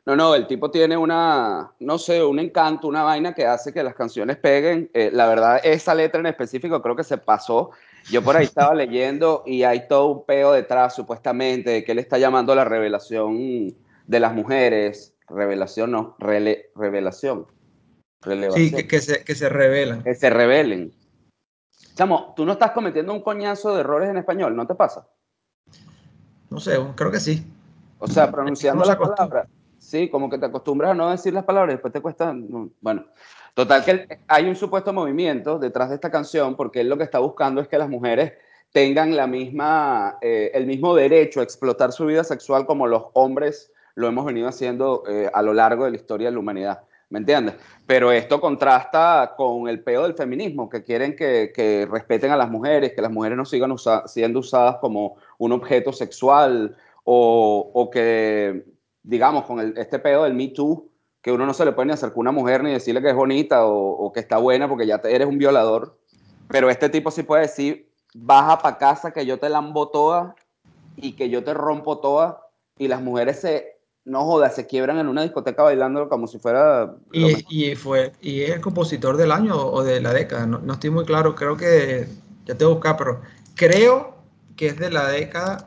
No, 0.06 0.16
no, 0.16 0.34
el 0.34 0.48
tipo 0.48 0.72
tiene 0.72 0.98
una, 0.98 1.72
no 1.80 1.98
sé, 2.00 2.24
un 2.24 2.40
encanto, 2.40 2.88
una 2.88 3.04
vaina 3.04 3.34
que 3.36 3.46
hace 3.46 3.72
que 3.72 3.84
las 3.84 3.94
canciones 3.94 4.38
peguen. 4.38 4.90
Eh, 4.96 5.12
la 5.14 5.28
verdad, 5.28 5.62
esa 5.64 5.94
letra 5.94 6.20
en 6.20 6.26
específico 6.26 6.82
creo 6.82 6.96
que 6.96 7.04
se 7.04 7.20
pasó. 7.20 7.70
Yo 8.10 8.24
por 8.24 8.36
ahí 8.36 8.46
estaba 8.46 8.74
leyendo 8.74 9.44
y 9.46 9.62
hay 9.62 9.88
todo 9.88 10.08
un 10.08 10.26
peo 10.26 10.54
detrás, 10.54 10.96
supuestamente, 10.96 11.70
de 11.70 11.84
que 11.84 11.92
él 11.92 12.00
está 12.00 12.18
llamando 12.18 12.56
la 12.56 12.66
revelación 12.66 13.76
de 14.08 14.20
las 14.20 14.34
mujeres. 14.34 15.14
Revelación, 15.28 15.92
no, 15.92 16.16
rele- 16.18 16.66
revelación. 16.76 17.46
Relevación. 18.22 18.70
Sí, 18.70 18.76
que, 18.76 18.88
que 18.88 19.02
se, 19.02 19.24
que 19.24 19.36
se 19.36 19.50
revelan. 19.50 20.02
que 20.04 20.16
se 20.16 20.32
rebelen. 20.32 20.94
Chamo, 21.94 22.34
tú 22.36 22.44
no 22.44 22.54
estás 22.54 22.72
cometiendo 22.72 23.14
un 23.14 23.22
coñazo 23.22 23.76
de 23.76 23.82
errores 23.82 24.10
en 24.10 24.18
español, 24.18 24.56
¿no 24.56 24.66
te 24.66 24.74
pasa? 24.74 25.08
No 26.50 26.60
sé, 26.60 26.80
creo 26.96 27.12
que 27.12 27.20
sí. 27.20 27.46
O 28.00 28.08
sea, 28.08 28.32
pronunciando 28.32 28.84
las 28.84 28.98
palabras. 28.98 29.48
Sí, 29.82 30.10
como 30.10 30.30
que 30.30 30.38
te 30.38 30.46
acostumbras 30.46 30.92
a 30.92 30.94
no 30.94 31.10
decir 31.10 31.34
las 31.34 31.44
palabras 31.44 31.74
después 31.74 31.92
te 31.92 32.02
cuesta. 32.02 32.32
no, 32.34 32.70
Bueno, 32.82 33.04
total 33.56 33.84
que 33.84 34.20
hay 34.28 34.46
un 34.48 34.56
supuesto 34.56 34.94
movimiento 34.94 35.58
detrás 35.58 35.90
de 35.90 35.96
esta 35.96 36.12
canción 36.12 36.56
porque 36.56 36.82
él 36.82 36.88
lo 36.88 37.00
que 37.00 37.04
está 37.04 37.18
buscando 37.18 37.60
es 37.62 37.68
que 37.68 37.80
las 37.80 37.90
mujeres 37.90 38.34
tengan 38.72 39.16
la 39.16 39.26
misma, 39.26 40.20
eh, 40.22 40.52
el 40.54 40.68
mismo 40.68 40.96
derecho 40.96 41.40
a 41.40 41.44
explotar 41.44 41.92
su 41.94 42.06
vida 42.06 42.24
sexual 42.24 42.68
como 42.68 42.86
los 42.86 43.06
hombres 43.14 43.74
lo 43.96 44.08
hemos 44.08 44.24
venido 44.24 44.48
haciendo 44.48 45.04
eh, 45.10 45.30
a 45.34 45.42
lo 45.42 45.52
largo 45.52 45.86
de 45.86 45.92
la 45.92 45.98
historia 45.98 46.28
de 46.28 46.34
la 46.34 46.40
humanidad. 46.40 46.82
¿Me 47.10 47.18
entiendes? 47.18 47.56
Pero 47.88 48.12
esto 48.12 48.40
contrasta 48.40 49.34
con 49.36 49.68
el 49.68 49.84
peo 49.84 50.04
del 50.04 50.14
feminismo, 50.14 50.70
que 50.70 50.84
quieren 50.84 51.16
que, 51.16 51.88
respeten 51.90 52.32
a 52.32 52.38
las 52.38 52.52
mujeres, 52.52 52.94
que 52.94 53.02
las 53.02 53.12
mujeres 53.12 53.36
no 53.36 53.46
sigan 53.46 53.72
usa- 53.72 54.08
siendo 54.08 54.40
usadas 54.40 54.78
como 54.78 55.18
un 55.40 55.52
objeto 55.52 55.92
sexual 55.92 56.78
o 57.04 57.90
que, 57.92 58.64
digamos, 59.04 59.46
con 59.46 59.60
el- 59.60 59.78
este 59.78 60.00
pedo 60.00 60.24
del 60.24 60.34
Me 60.34 60.50
Too, 60.50 60.90
que 61.22 61.32
uno 61.32 61.46
no 61.46 61.54
se 61.54 61.66
le 61.66 61.72
puede 61.74 61.88
ni 61.88 61.94
acercar 61.94 62.18
a 62.18 62.20
una 62.22 62.32
mujer 62.32 62.64
ni 62.64 62.72
decirle 62.72 63.02
que 63.02 63.10
es 63.10 63.16
bonita 63.16 63.66
o, 63.66 63.74
o 63.76 64.12
que 64.14 64.20
está 64.20 64.38
buena 64.38 64.68
porque 64.68 64.88
ya 64.88 65.00
te- 65.00 65.14
eres 65.16 65.28
un 65.28 65.38
violador. 65.38 65.98
Pero 66.48 66.70
este 66.70 66.90
tipo 66.90 67.12
sí 67.12 67.24
puede 67.24 67.44
decir, 67.44 67.90
baja 68.14 68.58
para 68.60 68.78
casa 68.78 69.12
que 69.12 69.26
yo 69.26 69.40
te 69.40 69.50
lambo 69.50 69.90
toda 69.90 70.36
y 70.96 71.14
que 71.14 71.30
yo 71.30 71.44
te 71.44 71.54
rompo 71.54 72.00
toda 72.00 72.48
y 72.78 72.88
las 72.88 73.02
mujeres 73.02 73.40
se, 73.40 73.78
no 74.06 74.26
jodas, 74.26 74.56
se 74.56 74.68
quiebran 74.68 74.98
en 75.00 75.08
una 75.08 75.24
discoteca 75.24 75.64
bailando 75.64 76.10
como 76.10 76.28
si 76.28 76.40
fuera 76.40 76.96
Y, 77.14 77.72
y 77.72 77.76
fue, 77.76 78.12
y 78.22 78.42
es 78.42 78.52
el 78.52 78.62
compositor 78.62 79.18
del 79.18 79.32
año 79.32 79.56
o 79.56 79.84
de 79.84 80.02
la 80.02 80.14
década, 80.14 80.46
no, 80.46 80.60
no 80.60 80.74
estoy 80.74 80.90
muy 80.90 81.06
claro, 81.06 81.36
creo 81.36 81.56
que, 81.58 82.08
ya 82.46 82.56
te 82.58 82.66
voy 82.66 82.74
a 82.74 82.76
buscar, 82.76 82.98
pero 82.98 83.22
creo 83.56 84.16
que 84.56 84.68
es 84.68 84.78
de 84.80 84.90
la 84.92 85.08
década 85.08 85.66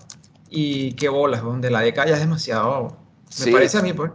y 0.51 0.93
qué 0.95 1.09
bolas, 1.09 1.43
de 1.61 1.71
la 1.71 1.81
década 1.81 2.09
ya 2.09 2.15
es 2.15 2.21
demasiado, 2.21 2.97
me 3.39 3.45
Sí. 3.45 3.53
parece 3.53 3.79
a 3.79 3.83
mí, 3.83 3.93
pues. 3.93 4.13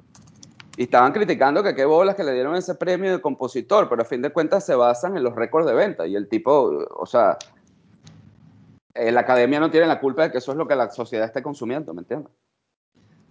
Y 0.78 0.84
estaban 0.84 1.12
criticando 1.12 1.62
que 1.62 1.76
qué 1.76 1.84
bolas 1.84 2.16
que 2.16 2.24
le 2.24 2.34
dieron 2.34 2.56
ese 2.56 2.76
premio 2.76 3.12
de 3.12 3.20
compositor, 3.22 3.90
pero 3.90 4.02
a 4.02 4.06
fin 4.06 4.22
de 4.22 4.32
cuentas 4.32 4.66
se 4.66 4.76
basan 4.76 5.18
en 5.18 5.24
los 5.24 5.36
récords 5.36 5.68
de 5.68 5.74
venta. 5.74 6.08
Y 6.08 6.16
el 6.16 6.30
tipo, 6.30 6.88
o 6.98 7.06
sea, 7.06 7.38
eh, 8.94 9.12
la 9.12 9.22
academia 9.22 9.60
no 9.60 9.70
tiene 9.70 9.88
la 9.88 10.00
culpa 10.00 10.24
de 10.24 10.32
que 10.32 10.38
eso 10.38 10.52
es 10.52 10.58
lo 10.58 10.68
que 10.68 10.76
la 10.76 10.90
sociedad 10.90 11.26
esté 11.26 11.44
consumiendo, 11.44 11.94
¿me 11.94 12.02
entiendes? 12.02 12.32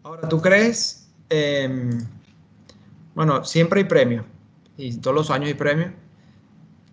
Ahora, 0.03 0.29
¿tú 0.29 0.41
crees? 0.41 1.11
em, 1.31 1.91
bueno, 3.15 3.45
siempre 3.45 3.81
hay 3.81 3.85
premios, 3.85 4.25
y 4.79 4.97
todos 4.99 5.15
los 5.15 5.31
años 5.31 5.49
hay 5.49 5.55
premios. 5.55 5.93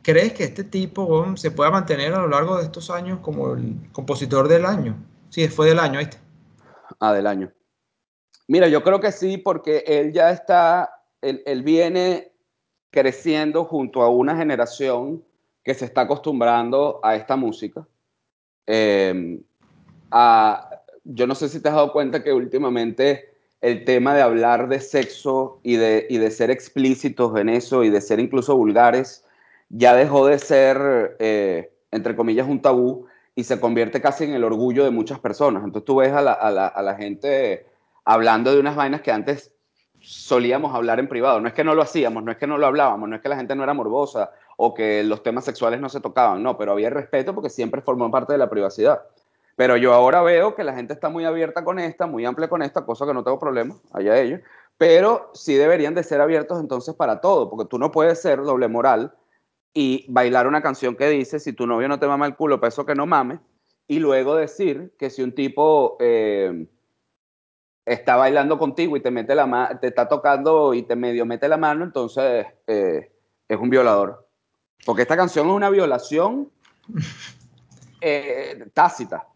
¿Crees 0.02 0.34
que 0.34 0.44
este 0.44 0.64
tipo 0.64 1.36
se 1.38 1.52
pueda 1.52 1.72
mantener 1.72 2.14
a 2.14 2.20
lo 2.20 2.28
largo 2.28 2.58
de 2.58 2.64
estos 2.64 2.90
años 2.90 3.20
como 3.22 3.54
el 3.54 3.90
compositor 3.92 4.48
del 4.48 4.66
año? 4.66 4.96
Sí, 5.30 5.48
fue 5.48 5.68
del 5.68 5.80
año 5.80 6.00
este. 6.00 6.18
Ah, 7.00 7.14
del 7.14 7.28
año. 7.28 7.52
Mira, 8.48 8.68
yo 8.68 8.84
creo 8.84 9.00
que 9.00 9.12
sí, 9.12 9.38
porque 9.38 9.84
él 9.88 10.14
ya 10.14 10.32
está, 10.32 11.02
él, 11.22 11.64
viene 11.64 12.32
creciendo 12.92 13.66
junto 13.66 14.02
a 14.04 14.10
una 14.10 14.38
generación 14.38 15.24
que 15.64 15.74
se 15.74 15.86
está 15.86 16.02
acostumbrando 16.02 17.00
a 17.04 17.16
esta 17.16 17.36
música. 17.36 17.88
Eh, 18.68 19.40
a- 20.12 20.70
yo 21.04 21.28
no 21.28 21.36
sé 21.36 21.50
si 21.50 21.60
te 21.60 21.70
has 21.70 21.76
dado 21.76 21.92
cuenta 21.92 22.24
que 22.24 22.34
últimamente 22.34 23.30
el 23.62 23.84
tema 23.86 24.14
de 24.16 24.22
hablar 24.22 24.68
de 24.70 24.80
sexo 24.80 25.60
y 25.64 25.76
de, 25.78 26.06
y 26.10 26.18
de 26.18 26.32
ser 26.32 26.52
explícitos 26.52 27.38
en 27.40 27.50
eso 27.50 27.84
y 27.84 27.90
de 27.90 28.02
ser 28.02 28.20
incluso 28.20 28.56
vulgares 28.56 29.24
ya 29.70 29.96
dejó 29.96 30.28
de 30.28 30.38
ser, 30.40 31.16
eh, 31.20 31.72
entre 31.92 32.16
comillas, 32.16 32.48
un 32.48 32.62
tabú 32.62 33.08
y 33.36 33.44
se 33.44 33.60
convierte 33.60 34.02
casi 34.02 34.24
en 34.24 34.34
el 34.34 34.44
orgullo 34.44 34.84
de 34.84 34.92
muchas 34.92 35.20
personas. 35.20 35.64
Entonces 35.64 35.86
tú 35.86 35.96
ves 35.98 36.12
a 36.14 36.22
la, 36.22 36.34
a 36.34 36.52
la- 36.52 36.68
a 36.68 36.82
la 36.84 36.96
gente 36.96 37.66
hablando 38.06 38.54
de 38.54 38.60
unas 38.60 38.76
vainas 38.76 39.02
que 39.02 39.12
antes 39.12 39.52
solíamos 40.00 40.74
hablar 40.74 41.00
en 41.00 41.10
privado. 41.10 41.42
No 41.42 41.48
es 41.48 41.54
que 41.54 41.64
no 41.64 41.76
lo 41.76 41.82
hacíamos, 41.82 42.24
no 42.24 42.32
es 42.32 42.38
que 42.38 42.48
no 42.48 42.58
lo 42.58 42.68
hablábamos, 42.68 43.10
no 43.10 43.16
es 43.16 43.22
que 43.22 43.30
la 43.30 43.36
gente 43.36 43.56
no 43.56 43.64
era 43.64 43.74
morbosa 43.74 44.32
o 44.58 44.74
que 44.74 45.04
los 45.04 45.24
temas 45.24 45.44
sexuales 45.44 45.82
no 45.82 45.90
se 45.90 46.00
tocaban, 46.00 46.42
no, 46.42 46.58
pero 46.58 46.72
había 46.72 46.90
respeto 46.90 47.34
porque 47.34 47.50
siempre 47.50 47.82
formó 47.82 48.10
parte 48.12 48.34
de 48.34 48.40
la 48.40 48.50
privacidad. 48.50 49.02
Pero 49.56 49.78
yo 49.78 49.94
ahora 49.94 50.22
veo 50.22 50.56
que 50.56 50.64
la 50.64 50.74
gente 50.74 50.94
está 50.94 51.10
muy 51.10 51.26
abierta 51.26 51.64
con 51.64 51.80
esta, 51.80 52.08
muy 52.08 52.26
amplia 52.26 52.50
con 52.50 52.62
esta, 52.62 52.86
cosa 52.86 53.06
que 53.06 53.14
no 53.14 53.24
tengo 53.24 53.40
problema, 53.40 53.76
allá 53.94 54.18
ellos. 54.20 54.42
Pero 54.78 55.32
sí 55.34 55.56
deberían 55.56 55.96
de 55.96 56.04
ser 56.04 56.22
abiertos 56.22 56.60
entonces 56.60 56.94
para 56.94 57.22
todo, 57.22 57.50
porque 57.50 57.68
tú 57.70 57.80
no 57.80 57.92
puedes 57.92 58.22
ser 58.22 58.44
doble 58.44 58.68
moral 58.68 59.14
y 59.74 60.06
bailar 60.10 60.48
una 60.48 60.62
canción 60.62 60.96
que 60.96 61.10
dice, 61.10 61.40
si 61.40 61.54
tu 61.54 61.68
novio 61.68 61.88
no 61.88 62.00
te 62.00 62.08
mama 62.08 62.26
el 62.26 62.36
culo, 62.36 62.60
para 62.60 62.70
eso 62.70 62.86
que 62.86 62.96
no 62.96 63.06
mames, 63.06 63.40
y 63.88 64.00
luego 64.00 64.36
decir 64.36 64.94
que 64.98 65.10
si 65.10 65.22
un 65.22 65.34
tipo 65.34 65.96
eh, 66.00 66.68
está 67.86 68.16
bailando 68.16 68.58
contigo 68.58 68.98
y 68.98 69.02
te 69.02 69.12
mete 69.12 69.36
la 69.36 69.78
te 69.80 69.88
está 69.88 70.08
tocando 70.08 70.74
y 70.74 70.84
te 70.84 70.96
medio 70.96 71.26
mete 71.26 71.48
la 71.48 71.58
mano, 71.58 71.84
entonces 71.84 72.48
eh, 72.68 73.12
es 73.48 73.58
un 73.58 73.70
violador. 73.70 74.28
Porque 74.86 75.04
esta 75.04 75.16
canción 75.16 75.48
es 75.48 75.54
una 75.54 75.70
violación 75.70 76.52
eh, 78.02 78.66
tácita. 78.74 79.28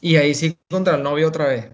Y 0.00 0.16
ahí 0.16 0.34
sí 0.34 0.58
contra 0.70 0.96
el 0.96 1.02
novio 1.02 1.28
otra 1.28 1.46
vez. 1.46 1.70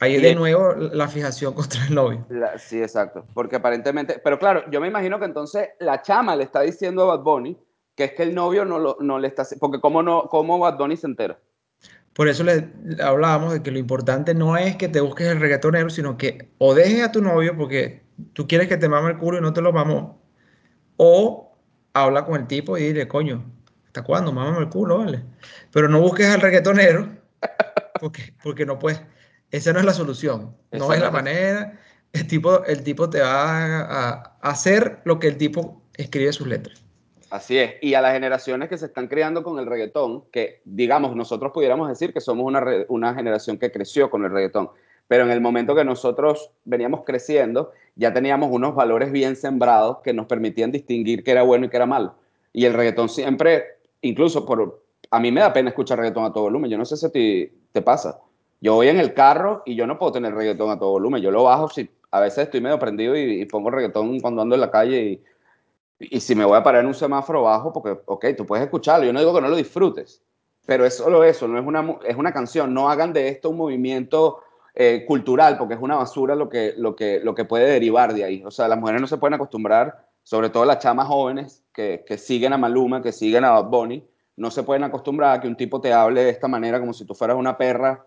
Ahí 0.00 0.20
de 0.20 0.34
nuevo 0.34 0.72
la 0.74 1.06
fijación 1.06 1.54
contra 1.54 1.84
el 1.86 1.94
novio. 1.94 2.26
sí, 2.58 2.82
exacto. 2.82 3.24
Porque 3.34 3.56
aparentemente, 3.56 4.18
pero 4.18 4.36
claro, 4.36 4.68
yo 4.68 4.80
me 4.80 4.88
imagino 4.88 5.20
que 5.20 5.26
entonces 5.26 5.68
la 5.78 6.02
chama 6.02 6.34
le 6.34 6.42
está 6.42 6.62
diciendo 6.62 7.02
a 7.02 7.16
Bad 7.16 7.22
Bunny 7.22 7.56
que 7.94 8.04
es 8.04 8.12
que 8.12 8.22
el 8.24 8.34
novio 8.34 8.64
no, 8.64 8.78
lo, 8.78 8.96
no 9.00 9.18
le 9.18 9.28
está... 9.28 9.46
Porque 9.60 9.80
¿cómo, 9.80 10.02
no, 10.02 10.28
cómo 10.28 10.58
Bad 10.58 10.78
Bunny 10.78 10.96
se 10.96 11.06
entera? 11.06 11.38
Por 12.14 12.28
eso 12.28 12.44
le 12.44 12.68
hablábamos 13.02 13.52
de 13.52 13.62
que 13.62 13.70
lo 13.70 13.78
importante 13.78 14.34
no 14.34 14.56
es 14.56 14.76
que 14.76 14.88
te 14.88 15.00
busques 15.00 15.28
el 15.28 15.40
reggaetonero, 15.40 15.88
sino 15.88 16.18
que 16.18 16.50
o 16.58 16.74
dejes 16.74 17.02
a 17.02 17.12
tu 17.12 17.22
novio 17.22 17.56
porque 17.56 18.02
tú 18.34 18.46
quieres 18.46 18.68
que 18.68 18.76
te 18.76 18.88
mame 18.88 19.12
el 19.12 19.18
culo 19.18 19.38
y 19.38 19.40
no 19.40 19.52
te 19.52 19.62
lo 19.62 19.72
mamó, 19.72 20.22
o 20.96 21.56
habla 21.94 22.24
con 22.24 22.40
el 22.40 22.46
tipo 22.46 22.76
y 22.76 22.82
dile, 22.84 23.08
coño, 23.08 23.44
¿hasta 23.86 24.02
cuándo? 24.02 24.32
Mámame 24.32 24.60
el 24.60 24.68
culo, 24.68 24.98
vale. 24.98 25.22
Pero 25.72 25.88
no 25.88 26.00
busques 26.00 26.26
al 26.26 26.40
reggaetonero 26.40 27.08
porque, 28.00 28.34
porque 28.42 28.66
no 28.66 28.78
puedes. 28.78 29.00
Esa 29.50 29.72
no 29.72 29.78
es 29.78 29.84
la 29.84 29.94
solución, 29.94 30.54
no 30.72 30.92
es 30.92 31.00
la 31.00 31.10
manera. 31.10 31.78
El 32.12 32.26
tipo, 32.26 32.64
el 32.64 32.82
tipo 32.82 33.08
te 33.08 33.20
va 33.20 33.80
a 33.80 34.36
hacer 34.42 35.00
lo 35.04 35.18
que 35.18 35.28
el 35.28 35.38
tipo 35.38 35.82
escribe 35.94 36.32
sus 36.32 36.46
letras. 36.46 36.82
Así 37.32 37.56
es. 37.56 37.76
Y 37.80 37.94
a 37.94 38.02
las 38.02 38.12
generaciones 38.12 38.68
que 38.68 38.76
se 38.76 38.84
están 38.84 39.08
creando 39.08 39.42
con 39.42 39.58
el 39.58 39.64
reggaetón, 39.64 40.24
que 40.30 40.60
digamos, 40.66 41.16
nosotros 41.16 41.50
pudiéramos 41.50 41.88
decir 41.88 42.12
que 42.12 42.20
somos 42.20 42.44
una, 42.44 42.62
una 42.88 43.14
generación 43.14 43.56
que 43.56 43.72
creció 43.72 44.10
con 44.10 44.26
el 44.26 44.30
reggaetón, 44.30 44.68
pero 45.08 45.24
en 45.24 45.30
el 45.30 45.40
momento 45.40 45.74
que 45.74 45.82
nosotros 45.82 46.50
veníamos 46.66 47.04
creciendo, 47.06 47.70
ya 47.96 48.12
teníamos 48.12 48.50
unos 48.52 48.74
valores 48.74 49.10
bien 49.10 49.34
sembrados 49.36 50.00
que 50.04 50.12
nos 50.12 50.26
permitían 50.26 50.72
distinguir 50.72 51.24
qué 51.24 51.30
era 51.30 51.42
bueno 51.42 51.64
y 51.64 51.68
qué 51.70 51.76
era 51.78 51.86
malo. 51.86 52.16
Y 52.52 52.66
el 52.66 52.74
reggaetón 52.74 53.08
siempre, 53.08 53.64
incluso 54.02 54.44
por... 54.44 54.82
A 55.10 55.18
mí 55.18 55.32
me 55.32 55.40
da 55.40 55.54
pena 55.54 55.70
escuchar 55.70 56.00
reggaetón 56.00 56.26
a 56.26 56.34
todo 56.34 56.44
volumen. 56.44 56.70
Yo 56.70 56.76
no 56.76 56.84
sé 56.84 56.98
si 56.98 57.10
ti 57.10 57.50
te 57.72 57.80
pasa. 57.80 58.20
Yo 58.60 58.74
voy 58.74 58.88
en 58.88 59.00
el 59.00 59.14
carro 59.14 59.62
y 59.64 59.74
yo 59.74 59.86
no 59.86 59.98
puedo 59.98 60.12
tener 60.12 60.34
reggaetón 60.34 60.70
a 60.70 60.78
todo 60.78 60.90
volumen. 60.90 61.22
Yo 61.22 61.30
lo 61.30 61.44
bajo 61.44 61.70
si 61.70 61.88
a 62.10 62.20
veces 62.20 62.44
estoy 62.44 62.60
medio 62.60 62.78
prendido 62.78 63.16
y, 63.16 63.40
y 63.40 63.46
pongo 63.46 63.70
reggaetón 63.70 64.20
cuando 64.20 64.42
ando 64.42 64.54
en 64.54 64.60
la 64.60 64.70
calle 64.70 65.02
y 65.02 65.22
y 66.10 66.20
si 66.20 66.34
me 66.34 66.44
voy 66.44 66.56
a 66.56 66.62
parar 66.62 66.82
en 66.82 66.88
un 66.88 66.94
semáforo 66.94 67.42
bajo, 67.42 67.72
porque, 67.72 67.98
ok, 68.06 68.26
tú 68.36 68.46
puedes 68.46 68.64
escucharlo, 68.64 69.04
yo 69.04 69.12
no 69.12 69.20
digo 69.20 69.34
que 69.34 69.40
no 69.40 69.48
lo 69.48 69.56
disfrutes, 69.56 70.22
pero 70.66 70.84
es 70.84 70.96
solo 70.96 71.24
eso, 71.24 71.48
no 71.48 71.58
es 71.58 71.66
una, 71.66 71.98
es 72.06 72.16
una 72.16 72.32
canción, 72.32 72.72
no 72.72 72.88
hagan 72.88 73.12
de 73.12 73.28
esto 73.28 73.50
un 73.50 73.56
movimiento 73.56 74.40
eh, 74.74 75.04
cultural, 75.06 75.58
porque 75.58 75.74
es 75.74 75.80
una 75.80 75.96
basura 75.96 76.34
lo 76.34 76.48
que, 76.48 76.74
lo, 76.76 76.96
que, 76.96 77.20
lo 77.20 77.34
que 77.34 77.44
puede 77.44 77.66
derivar 77.66 78.14
de 78.14 78.24
ahí. 78.24 78.42
O 78.44 78.50
sea, 78.50 78.68
las 78.68 78.78
mujeres 78.78 79.00
no 79.00 79.06
se 79.06 79.18
pueden 79.18 79.34
acostumbrar, 79.34 80.06
sobre 80.22 80.50
todo 80.50 80.64
las 80.64 80.78
chamas 80.78 81.08
jóvenes 81.08 81.64
que, 81.74 82.04
que 82.06 82.16
siguen 82.16 82.52
a 82.52 82.58
Maluma, 82.58 83.02
que 83.02 83.12
siguen 83.12 83.44
a 83.44 83.50
Bad 83.50 83.70
Bunny, 83.70 84.06
no 84.36 84.50
se 84.50 84.62
pueden 84.62 84.84
acostumbrar 84.84 85.36
a 85.36 85.40
que 85.40 85.48
un 85.48 85.56
tipo 85.56 85.80
te 85.80 85.92
hable 85.92 86.24
de 86.24 86.30
esta 86.30 86.48
manera 86.48 86.80
como 86.80 86.92
si 86.92 87.04
tú 87.04 87.14
fueras 87.14 87.36
una 87.36 87.58
perra 87.58 88.06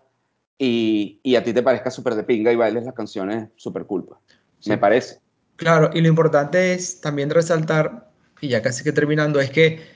y, 0.58 1.20
y 1.22 1.36
a 1.36 1.44
ti 1.44 1.52
te 1.52 1.62
parezca 1.62 1.90
súper 1.90 2.14
de 2.14 2.24
pinga 2.24 2.50
y 2.50 2.56
bailes 2.56 2.84
las 2.84 2.94
canciones 2.94 3.50
súper 3.56 3.84
culpa. 3.84 4.18
Me 4.66 4.78
parece. 4.78 5.20
Claro, 5.56 5.90
y 5.94 6.02
lo 6.02 6.08
importante 6.08 6.74
es 6.74 7.00
también 7.00 7.30
resaltar, 7.30 8.10
y 8.40 8.48
ya 8.48 8.62
casi 8.62 8.84
que 8.84 8.92
terminando, 8.92 9.40
es 9.40 9.50
que 9.50 9.86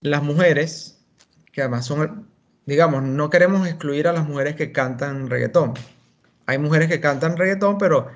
las 0.00 0.22
mujeres, 0.22 1.04
que 1.52 1.62
además 1.62 1.86
son, 1.86 2.28
digamos, 2.66 3.02
no 3.02 3.28
queremos 3.28 3.66
excluir 3.66 4.06
a 4.06 4.12
las 4.12 4.26
mujeres 4.26 4.54
que 4.54 4.70
cantan 4.70 5.28
reggaetón. 5.28 5.74
Hay 6.46 6.58
mujeres 6.58 6.88
que 6.88 7.00
cantan 7.00 7.36
reggaetón, 7.36 7.78
pero 7.78 8.08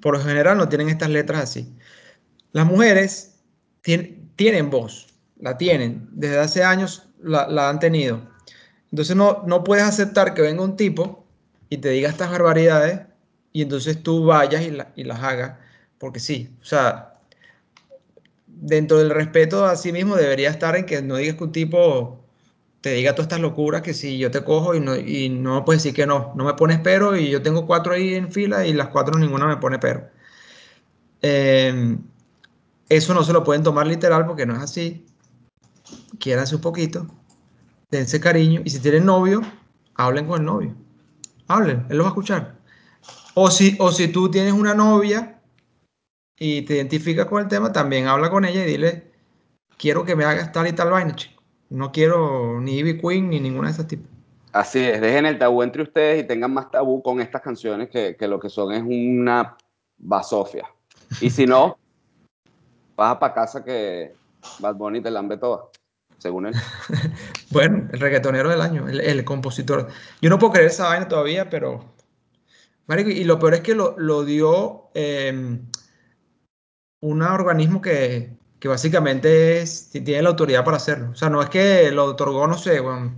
por 0.00 0.14
lo 0.14 0.24
general 0.24 0.56
no 0.56 0.68
tienen 0.68 0.88
estas 0.88 1.10
letras 1.10 1.42
así. 1.42 1.76
Las 2.52 2.66
mujeres 2.66 3.42
tienen, 3.82 4.70
voz, 4.70 5.08
la 5.38 5.58
tienen, 5.58 6.08
desde 6.12 6.38
hace 6.38 6.64
años 6.64 7.08
la, 7.20 7.68
han 7.68 7.80
tenido. 7.80 8.22
Entonces 8.90 9.14
no, 9.14 9.42
no 9.46 9.62
puedes 9.64 9.84
aceptar 9.84 10.32
que 10.34 10.42
venga 10.42 10.62
un 10.62 10.76
tipo 10.76 11.26
y 11.68 11.78
te 11.78 11.90
diga 11.90 12.08
estas 12.08 12.30
barbaridades 12.30 13.00
y 13.52 13.62
entonces 13.62 14.02
tú 14.02 14.24
vayas 14.24 14.62
y, 14.62 14.78
y 15.00 15.04
las 15.04 15.20
hagas 15.20 15.63
porque 16.04 16.20
sí, 16.20 16.54
o 16.60 16.64
sea, 16.66 17.14
dentro 18.46 18.98
del 18.98 19.08
respeto 19.08 19.64
a 19.64 19.74
sí 19.74 19.90
mismo 19.90 20.16
debería 20.16 20.50
estar 20.50 20.76
en 20.76 20.84
que 20.84 21.00
no 21.00 21.16
digas 21.16 21.36
que 21.36 21.44
un 21.44 21.52
tipo 21.52 22.22
te 22.82 22.90
diga 22.90 23.14
todas 23.14 23.24
estas 23.24 23.40
locuras 23.40 23.80
que 23.80 23.94
si 23.94 24.18
yo 24.18 24.30
te 24.30 24.44
cojo 24.44 24.74
y 24.74 24.80
no, 24.80 24.96
y 24.96 25.30
no 25.30 25.64
puedes 25.64 25.82
decir 25.82 25.96
que 25.96 26.06
no, 26.06 26.34
no 26.36 26.44
me 26.44 26.52
pones 26.52 26.78
pero 26.80 27.16
y 27.16 27.30
yo 27.30 27.40
tengo 27.40 27.66
cuatro 27.66 27.94
ahí 27.94 28.12
en 28.16 28.30
fila 28.30 28.66
y 28.66 28.74
las 28.74 28.88
cuatro 28.88 29.18
ninguna 29.18 29.46
me 29.46 29.56
pone 29.56 29.78
pero. 29.78 30.06
Em, 31.22 31.98
eso 32.90 33.14
no 33.14 33.24
se 33.24 33.32
lo 33.32 33.42
pueden 33.42 33.62
tomar 33.62 33.86
literal 33.86 34.26
porque 34.26 34.44
no 34.44 34.56
es 34.56 34.60
así. 34.60 35.06
Quiéranse 36.18 36.54
un 36.54 36.60
poquito, 36.60 37.06
dense 37.90 38.20
cariño 38.20 38.60
y 38.62 38.68
si 38.68 38.78
tienen 38.78 39.06
novio, 39.06 39.40
hablen 39.94 40.26
con 40.26 40.40
el 40.40 40.44
novio. 40.44 40.74
Hablen, 41.48 41.86
él 41.88 41.96
lo 41.96 42.04
va 42.04 42.10
a 42.10 42.12
escuchar. 42.12 42.58
O 43.32 43.50
si, 43.50 43.74
o 43.80 43.90
si 43.90 44.08
tú 44.08 44.30
tienes 44.30 44.52
una 44.52 44.74
novia 44.74 45.33
y 46.38 46.62
te 46.62 46.76
identifica 46.76 47.26
con 47.26 47.42
el 47.42 47.48
tema, 47.48 47.72
también 47.72 48.06
habla 48.06 48.30
con 48.30 48.44
ella 48.44 48.62
y 48.64 48.66
dile, 48.66 49.10
quiero 49.76 50.04
que 50.04 50.16
me 50.16 50.24
hagas 50.24 50.52
tal 50.52 50.66
y 50.66 50.72
tal 50.72 50.90
vaina, 50.90 51.14
chico. 51.14 51.42
No 51.70 51.92
quiero 51.92 52.60
ni 52.60 52.78
Ivy 52.78 52.98
Queen 52.98 53.30
ni 53.30 53.40
ninguna 53.40 53.68
de 53.68 53.74
esas 53.74 53.86
tipos. 53.86 54.08
Así 54.52 54.78
es, 54.78 55.00
dejen 55.00 55.26
el 55.26 55.38
tabú 55.38 55.62
entre 55.62 55.82
ustedes 55.82 56.22
y 56.22 56.26
tengan 56.26 56.52
más 56.52 56.70
tabú 56.70 57.02
con 57.02 57.20
estas 57.20 57.42
canciones 57.42 57.88
que, 57.90 58.16
que 58.16 58.28
lo 58.28 58.38
que 58.38 58.48
son 58.48 58.72
es 58.72 58.82
una 58.82 59.56
basofia. 59.98 60.66
Y 61.20 61.30
si 61.30 61.46
no, 61.46 61.76
vas 62.96 63.16
para 63.16 63.34
casa 63.34 63.64
que 63.64 64.14
Bad 64.60 64.76
Bunny 64.76 65.00
te 65.00 65.10
lambe 65.10 65.38
toda, 65.38 65.64
según 66.18 66.46
él. 66.46 66.54
bueno, 67.50 67.88
el 67.92 68.00
reggaetonero 68.00 68.48
del 68.48 68.60
año, 68.60 68.86
el, 68.88 69.24
compositor. 69.24 69.88
Yo 70.20 70.30
no 70.30 70.38
puedo 70.38 70.52
creer 70.52 70.68
esa 70.68 70.88
vaina 70.88 71.08
todavía, 71.08 71.50
pero... 71.50 71.84
y 72.88 73.24
lo 73.24 73.38
peor 73.38 73.54
es 73.54 73.60
que 73.62 73.74
lo, 73.74 73.94
lo 73.98 74.24
dio... 74.24 74.90
Eh, 74.94 75.58
un 77.04 77.22
organismo 77.22 77.82
que, 77.82 78.30
que 78.58 78.68
básicamente 78.68 79.60
es, 79.60 79.90
tiene 79.90 80.22
la 80.22 80.30
autoridad 80.30 80.64
para 80.64 80.78
hacerlo. 80.78 81.10
O 81.10 81.14
sea, 81.14 81.28
no 81.28 81.42
es 81.42 81.50
que 81.50 81.90
lo 81.90 82.04
otorgó, 82.06 82.46
no 82.46 82.56
sé, 82.56 82.80
bueno, 82.80 83.12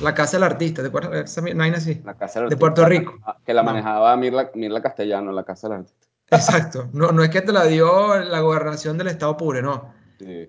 la 0.00 0.14
Casa 0.14 0.36
del 0.36 0.44
Artista, 0.44 0.82
¿te 0.82 0.88
acuerdas? 0.88 1.30
Esa 1.30 1.42
así. 1.76 2.02
La 2.04 2.14
Casa 2.14 2.40
del 2.40 2.48
De 2.48 2.56
Puerto 2.56 2.84
Rico. 2.84 3.18
Que 3.46 3.54
la 3.54 3.62
manejaba 3.62 4.16
Mirla, 4.16 4.50
Mirla, 4.54 4.82
Castellano, 4.82 5.30
la 5.30 5.44
Casa 5.44 5.68
del 5.68 5.78
Artista. 5.78 6.06
Exacto. 6.30 6.88
No, 6.92 7.12
no 7.12 7.22
es 7.22 7.30
que 7.30 7.42
te 7.42 7.52
la 7.52 7.64
dio 7.66 8.16
la 8.16 8.40
gobernación 8.40 8.98
del 8.98 9.08
Estado 9.08 9.36
Pure, 9.36 9.62
no. 9.62 9.94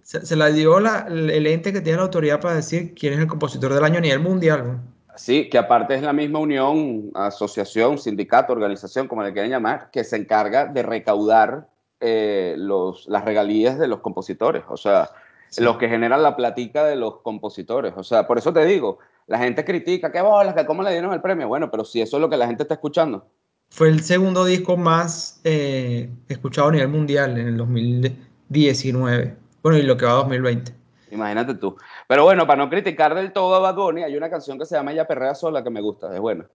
Se, 0.02 0.36
la 0.36 0.48
dio 0.48 0.80
la, 0.80 1.06
el 1.08 1.46
ente 1.46 1.72
que 1.72 1.82
tiene 1.82 1.98
la 1.98 2.04
autoridad 2.04 2.40
para 2.40 2.56
decir 2.56 2.96
quién 2.96 3.14
es 3.14 3.20
el 3.20 3.28
compositor 3.28 3.74
del 3.74 3.84
año 3.84 3.98
a 3.98 4.02
nivel 4.02 4.22
mundial. 4.22 4.80
Sí, 5.16 5.50
que 5.50 5.58
aparte 5.58 5.96
es 5.96 6.02
la 6.02 6.14
misma 6.14 6.40
unión, 6.40 7.12
asociación, 7.14 8.00
sindicato, 8.00 8.54
organización, 8.54 9.08
como 9.08 9.22
le 9.22 9.34
quieran 9.34 9.52
llamar, 9.52 9.90
que 9.92 10.04
se 10.04 10.16
encarga 10.18 10.66
de 10.66 10.82
recaudar 10.82 11.68
eh, 12.00 12.56
los, 12.58 13.08
las 13.08 13.26
regalías 13.26 13.80
de 13.80 13.88
los 13.88 14.00
compositores, 14.00 14.64
o 14.68 14.78
sea, 14.78 15.10
los 15.58 15.78
que 15.78 15.90
generan 15.90 16.24
la 16.24 16.36
platica 16.36 16.86
de 16.86 16.96
los 16.96 17.22
compositores. 17.22 17.94
O 17.96 18.04
sea, 18.04 18.28
por 18.28 18.38
eso 18.38 18.52
te 18.52 18.66
digo, 18.66 19.00
la 19.28 19.40
gente 19.40 19.64
critica, 19.64 20.12
qué 20.12 20.22
bolas, 20.22 20.54
que 20.54 20.66
cómo 20.66 20.84
le 20.84 20.92
dieron 20.92 21.14
el 21.14 21.22
premio. 21.22 21.48
Bueno, 21.48 21.72
pero 21.72 21.86
si 21.86 22.02
eso 22.02 22.18
es 22.18 22.22
lo 22.22 22.30
que 22.30 22.38
la 22.38 22.48
gente 22.48 22.64
está 22.64 22.76
escuchando. 22.76 23.28
Fue 23.70 23.90
el 23.90 24.02
segundo 24.02 24.46
disco 24.46 24.78
más 24.78 25.42
eh, 25.44 26.10
escuchado 26.30 26.70
a 26.70 26.72
nivel 26.72 26.90
mundial 26.90 27.38
en 27.38 27.48
el 27.48 27.58
2019. 27.58 29.38
Bueno, 29.64 29.78
y 29.78 29.82
lo 29.82 29.98
que 29.98 30.06
va 30.06 30.12
a 30.12 30.16
2020. 30.16 30.74
Imagínate 31.12 31.56
tú. 31.56 31.76
Pero 32.08 32.24
bueno, 32.24 32.46
para 32.46 32.64
no 32.64 32.70
criticar 32.70 33.16
del 33.16 33.32
todo 33.32 33.56
a 33.56 33.60
Bad 33.60 33.76
Bunny, 33.76 34.04
hay 34.04 34.16
una 34.16 34.30
canción 34.30 34.60
que 34.60 34.66
se 34.66 34.76
llama 34.76 34.92
Ella 34.92 35.08
Perrea 35.08 35.34
Sola 35.34 35.64
que 35.64 35.70
me 35.70 35.82
gusta, 35.82 36.14
es 36.14 36.20
buena. 36.20 36.48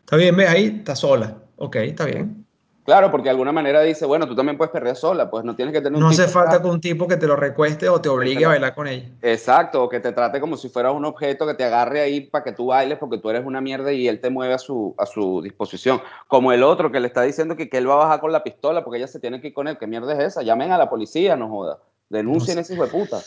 Está 0.00 0.16
bien, 0.16 0.36
ve 0.36 0.46
ahí, 0.46 0.76
está 0.78 0.94
sola. 0.94 1.36
Ok, 1.56 1.76
está 1.76 2.04
bien. 2.04 2.45
Claro, 2.86 3.10
porque 3.10 3.24
de 3.24 3.30
alguna 3.30 3.50
manera 3.50 3.82
dice, 3.82 4.06
bueno, 4.06 4.28
tú 4.28 4.36
también 4.36 4.56
puedes 4.56 4.70
perrear 4.70 4.94
sola, 4.94 5.28
pues 5.28 5.44
no 5.44 5.56
tienes 5.56 5.74
que 5.74 5.80
tener 5.80 5.94
un 5.96 6.00
No 6.00 6.08
hace 6.08 6.28
falta 6.28 6.62
con 6.62 6.70
un 6.70 6.80
tipo 6.80 7.08
que 7.08 7.16
te 7.16 7.26
lo 7.26 7.34
recueste 7.34 7.88
o 7.88 8.00
te 8.00 8.08
obligue 8.08 8.44
a 8.44 8.50
bailar 8.50 8.76
con 8.76 8.86
ella. 8.86 9.10
Exacto, 9.22 9.82
o 9.82 9.88
que 9.88 9.98
te 9.98 10.12
trate 10.12 10.40
como 10.40 10.56
si 10.56 10.68
fuera 10.68 10.92
un 10.92 11.04
objeto 11.04 11.48
que 11.48 11.54
te 11.54 11.64
agarre 11.64 12.00
ahí 12.00 12.20
para 12.20 12.44
que 12.44 12.52
tú 12.52 12.66
bailes 12.66 12.98
porque 12.98 13.18
tú 13.18 13.28
eres 13.28 13.44
una 13.44 13.60
mierda 13.60 13.92
y 13.92 14.06
él 14.06 14.20
te 14.20 14.30
mueve 14.30 14.54
a 14.54 14.58
su, 14.58 14.94
a 14.98 15.04
su 15.04 15.42
disposición. 15.42 16.00
Como 16.28 16.52
el 16.52 16.62
otro 16.62 16.92
que 16.92 17.00
le 17.00 17.08
está 17.08 17.22
diciendo 17.22 17.56
que, 17.56 17.68
que 17.68 17.78
él 17.78 17.90
va 17.90 17.94
a 17.94 18.04
bajar 18.04 18.20
con 18.20 18.30
la 18.30 18.44
pistola 18.44 18.84
porque 18.84 18.98
ella 18.98 19.08
se 19.08 19.18
tiene 19.18 19.40
que 19.40 19.48
ir 19.48 19.54
con 19.54 19.66
él. 19.66 19.78
¿Qué 19.78 19.88
mierda 19.88 20.12
es 20.12 20.20
esa? 20.20 20.42
Llamen 20.42 20.70
a 20.70 20.78
la 20.78 20.88
policía, 20.88 21.34
no 21.34 21.48
joda. 21.48 21.80
Denuncien 22.08 22.58
ese 22.58 22.74
hijo 22.74 22.84
de 22.84 22.90
puta. 22.90 23.20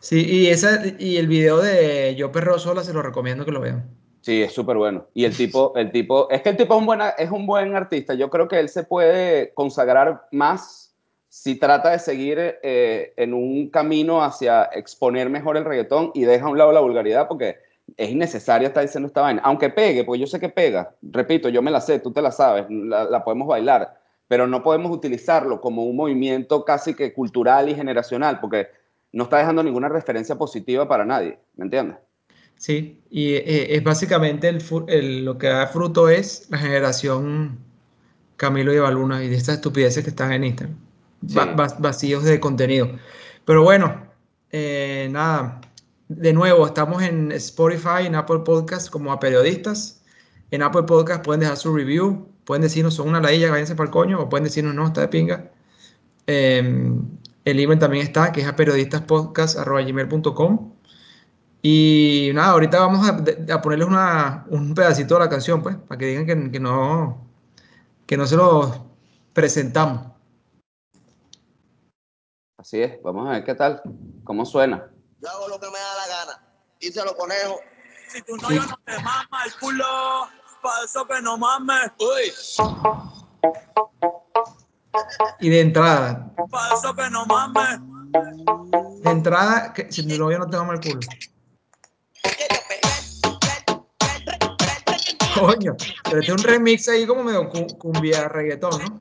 Sí, 0.00 0.22
y, 0.28 0.48
esa, 0.48 0.82
y 0.98 1.16
el 1.16 1.28
video 1.28 1.62
de 1.62 2.14
Yo 2.14 2.30
Perreo 2.30 2.58
Sola 2.58 2.84
se 2.84 2.92
lo 2.92 3.00
recomiendo 3.00 3.46
que 3.46 3.52
lo 3.52 3.60
vean. 3.60 4.01
Sí, 4.22 4.40
es 4.40 4.52
súper 4.52 4.76
bueno. 4.76 5.06
Y 5.14 5.24
el 5.24 5.36
tipo, 5.36 5.72
el 5.76 5.90
tipo, 5.90 6.30
es 6.30 6.42
que 6.42 6.50
el 6.50 6.56
tipo 6.56 6.74
es 6.74 7.30
un, 7.30 7.46
buen, 7.46 7.74
artista. 7.74 8.14
Yo 8.14 8.30
creo 8.30 8.46
que 8.46 8.60
él 8.60 8.68
se 8.68 8.84
puede 8.84 9.52
consagrar 9.52 10.26
más 10.30 10.94
si 11.28 11.56
trata 11.56 11.90
de 11.90 11.98
seguir 11.98 12.38
eh, 12.38 13.14
en 13.16 13.34
un 13.34 13.68
camino 13.68 14.22
hacia 14.22 14.64
exponer 14.64 15.28
mejor 15.28 15.56
el 15.56 15.64
reggaetón 15.64 16.12
y 16.14 16.22
deja 16.22 16.46
a 16.46 16.50
un 16.50 16.58
lado 16.58 16.70
la 16.70 16.80
vulgaridad 16.80 17.26
porque 17.26 17.56
es 17.96 18.10
innecesario 18.10 18.68
estar 18.68 18.84
diciendo 18.84 19.08
esta 19.08 19.22
vaina. 19.22 19.42
Aunque 19.44 19.70
pegue, 19.70 20.04
porque 20.04 20.20
yo 20.20 20.26
sé 20.28 20.38
que 20.38 20.50
pega. 20.50 20.94
Repito, 21.02 21.48
yo 21.48 21.60
me 21.60 21.72
la 21.72 21.80
sé, 21.80 21.98
tú 21.98 22.12
te 22.12 22.22
la 22.22 22.30
sabes, 22.30 22.66
la, 22.70 23.04
la 23.04 23.24
podemos 23.24 23.48
bailar, 23.48 23.98
pero 24.28 24.46
no 24.46 24.62
podemos 24.62 24.92
utilizarlo 24.92 25.60
como 25.60 25.84
un 25.84 25.96
movimiento 25.96 26.64
casi 26.64 26.94
que 26.94 27.12
cultural 27.12 27.68
y 27.68 27.74
generacional 27.74 28.38
porque 28.38 28.68
no 29.10 29.24
está 29.24 29.38
dejando 29.38 29.64
ninguna 29.64 29.88
referencia 29.88 30.36
positiva 30.36 30.86
para 30.86 31.04
nadie, 31.04 31.38
¿me 31.56 31.64
entiendes? 31.64 31.96
Sí, 32.62 33.02
y 33.10 33.32
eh, 33.32 33.74
es 33.74 33.82
básicamente 33.82 34.48
el, 34.48 34.62
el, 34.86 35.24
lo 35.24 35.36
que 35.36 35.48
da 35.48 35.66
fruto 35.66 36.08
es 36.08 36.46
la 36.48 36.58
generación 36.58 37.58
Camilo 38.36 38.72
y 38.72 38.78
Baluna 38.78 39.24
y 39.24 39.28
de 39.28 39.34
estas 39.34 39.56
estupideces 39.56 40.04
que 40.04 40.10
están 40.10 40.32
en 40.32 40.44
Instagram. 40.44 40.78
Sí. 41.26 41.34
Va, 41.34 41.66
vacíos 41.80 42.22
de 42.22 42.38
contenido. 42.38 42.88
Pero 43.46 43.64
bueno, 43.64 44.06
eh, 44.52 45.08
nada, 45.10 45.60
de 46.06 46.32
nuevo, 46.32 46.64
estamos 46.64 47.02
en 47.02 47.32
Spotify, 47.32 48.06
en 48.06 48.14
Apple 48.14 48.42
Podcast 48.44 48.90
como 48.90 49.10
a 49.10 49.18
periodistas. 49.18 50.04
En 50.52 50.62
Apple 50.62 50.84
Podcast 50.84 51.24
pueden 51.24 51.40
dejar 51.40 51.56
su 51.56 51.74
review, 51.74 52.28
pueden 52.44 52.62
decirnos 52.62 52.94
son 52.94 53.08
una 53.08 53.20
ladilla, 53.20 53.50
váyanse 53.50 53.74
para 53.74 53.88
el 53.88 53.92
coño, 53.92 54.20
o 54.20 54.28
pueden 54.28 54.44
decirnos 54.44 54.72
no, 54.72 54.86
está 54.86 55.00
de 55.00 55.08
pinga. 55.08 55.50
Eh, 56.28 56.92
el 57.44 57.58
email 57.58 57.80
también 57.80 58.06
está, 58.06 58.30
que 58.30 58.42
es 58.42 58.46
a 58.46 58.54
periodistaspodcast.gmail.com. 58.54 60.71
Y 61.64 62.32
nada, 62.34 62.50
ahorita 62.50 62.80
vamos 62.80 63.08
a, 63.08 63.54
a 63.54 63.62
ponerles 63.62 63.86
una, 63.86 64.44
un 64.48 64.74
pedacito 64.74 65.14
de 65.14 65.20
la 65.20 65.28
canción, 65.28 65.62
pues, 65.62 65.76
para 65.76 65.96
que 65.96 66.06
digan 66.06 66.26
que, 66.26 66.50
que, 66.50 66.58
no, 66.58 67.24
que 68.04 68.16
no 68.16 68.26
se 68.26 68.36
lo 68.36 68.96
presentamos. 69.32 70.08
Así 72.58 72.82
es, 72.82 73.00
vamos 73.02 73.28
a 73.28 73.32
ver 73.32 73.44
qué 73.44 73.54
tal, 73.54 73.80
cómo 74.24 74.44
suena. 74.44 74.90
Yo 75.20 75.28
hago 75.30 75.48
lo 75.48 75.60
que 75.60 75.66
me 75.66 75.78
da 75.78 75.94
la 75.94 76.08
gana, 76.08 76.42
dice 76.80 77.04
los 77.04 77.14
conejos. 77.14 77.60
Si 78.08 78.20
tu 78.22 78.36
novio 78.36 78.62
sí. 78.62 78.68
no 78.68 78.78
te 78.84 78.96
mama 79.00 79.44
el 79.46 79.52
culo, 79.60 79.84
pa' 80.62 80.84
eso 80.84 81.06
que 81.06 81.22
no 81.22 81.38
mames. 81.38 81.92
Uy. 81.98 82.32
Y 85.40 85.48
de 85.48 85.60
entrada. 85.60 86.28
Pa' 86.50 86.74
eso 86.74 86.94
que 86.94 87.08
no 87.08 87.24
mames. 87.26 87.80
De 89.02 89.10
entrada, 89.10 89.72
que, 89.72 89.90
si 89.92 90.06
tu 90.06 90.18
novio 90.18 90.40
no 90.40 90.50
te 90.50 90.56
mama 90.56 90.74
el 90.74 90.80
culo. 90.80 91.00
Coño, 95.40 95.76
pero 96.04 96.20
este 96.20 96.32
es 96.32 96.38
un 96.38 96.44
remix 96.44 96.88
ahí 96.88 97.06
como 97.06 97.24
medio 97.24 97.48
cumbia 97.78 98.28
reggaetón, 98.28 98.82
¿no? 98.82 99.00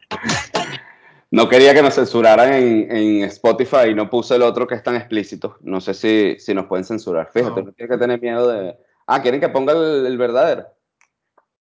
No 1.33 1.47
quería 1.47 1.73
que 1.73 1.81
nos 1.81 1.95
censuraran 1.95 2.53
en, 2.53 2.91
en, 2.91 3.23
Spotify 3.23 3.89
y 3.89 3.95
no 3.95 4.09
puse 4.09 4.35
el 4.35 4.41
otro 4.41 4.67
que 4.67 4.75
es 4.75 4.83
tan 4.83 4.95
explícito. 4.95 5.57
No 5.61 5.79
sé 5.79 5.93
si, 5.93 6.37
si 6.39 6.53
nos 6.53 6.65
pueden 6.65 6.83
censurar. 6.83 7.31
Fíjate, 7.31 7.61
no, 7.61 7.67
no 7.67 7.71
tienes 7.71 7.89
que 7.89 7.97
tener 7.97 8.21
miedo 8.21 8.49
de. 8.49 8.77
Ah, 9.07 9.21
¿quieren 9.21 9.39
que 9.39 9.47
ponga 9.47 9.71
el, 9.71 10.05
el 10.05 10.17
verdadero? 10.17 10.67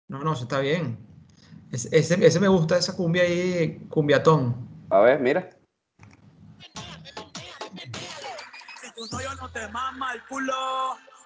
No, 0.08 0.20
no, 0.20 0.32
eso 0.32 0.44
está 0.44 0.62
bien. 0.62 0.98
Ese, 1.74 1.90
ese, 1.92 2.26
ese, 2.26 2.40
me 2.40 2.48
gusta, 2.48 2.78
esa 2.78 2.96
cumbia 2.96 3.24
ahí, 3.24 3.80
cumbiatón. 3.90 4.56
A 4.90 5.02
ver, 5.02 5.20
mira. 5.20 5.50
Si 8.82 8.94
tu 8.96 9.06
novio 9.12 9.36
no 9.42 9.52
te 9.52 9.68
mama 9.68 10.14
el 10.14 10.24
culo, 10.24 10.54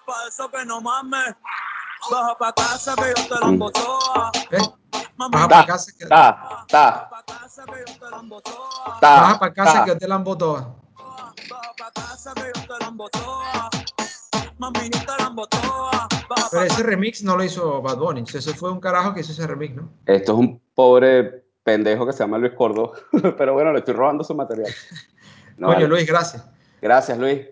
pa' 0.04 0.28
eso 0.28 0.50
que 0.50 0.64
no 0.66 0.80
mames. 0.80 1.34
Baja 2.10 2.36
pa' 2.38 2.52
casa 2.52 2.94
que 2.96 3.12
yo 3.16 3.28
te 3.28 3.40
la 3.40 3.46
embozoa. 3.48 4.32
¿Eh? 4.50 4.58
Baja 5.16 5.48
para 5.48 5.66
casa 5.66 5.92
que 5.98 6.06
ta, 6.06 6.64
ta. 6.68 6.80
Baja 6.80 7.10
para 7.10 7.22
casa 7.24 7.64
que 7.64 7.78
yo 9.90 9.98
te 9.98 10.08
la 10.08 10.16
embotoa. 10.16 10.74
Baja 11.50 11.78
pa' 11.78 11.90
casa 11.92 12.34
que 12.34 12.52
yo 12.54 12.62
te 12.62 12.78
la 12.84 12.88
embozoa. 12.88 13.70
Mami, 14.58 14.90
yo 14.90 15.00
te 15.00 15.22
la 15.22 15.28
embozoa. 15.28 16.08
Pero 16.50 16.64
ese 16.64 16.82
remix 16.82 17.22
no 17.22 17.36
lo 17.36 17.44
hizo 17.44 17.82
Bad 17.82 17.98
Bunny. 17.98 18.22
Ese 18.22 18.54
fue 18.54 18.70
un 18.70 18.80
carajo 18.80 19.14
que 19.14 19.20
hizo 19.20 19.32
ese 19.32 19.46
remix, 19.46 19.74
¿no? 19.74 19.90
Esto 20.06 20.32
es 20.32 20.38
un 20.38 20.60
pobre 20.74 21.44
pendejo 21.62 22.06
que 22.06 22.12
se 22.12 22.20
llama 22.20 22.38
Luis 22.38 22.52
Córdoba. 22.54 22.98
Pero 23.38 23.54
bueno, 23.54 23.72
le 23.72 23.78
estoy 23.78 23.94
robando 23.94 24.24
su 24.24 24.34
material. 24.34 24.72
No, 25.56 25.68
Coño, 25.68 25.76
vale. 25.76 25.88
Luis, 25.88 26.06
gracias. 26.08 26.44
Gracias, 26.82 27.16
Luis. 27.16 27.46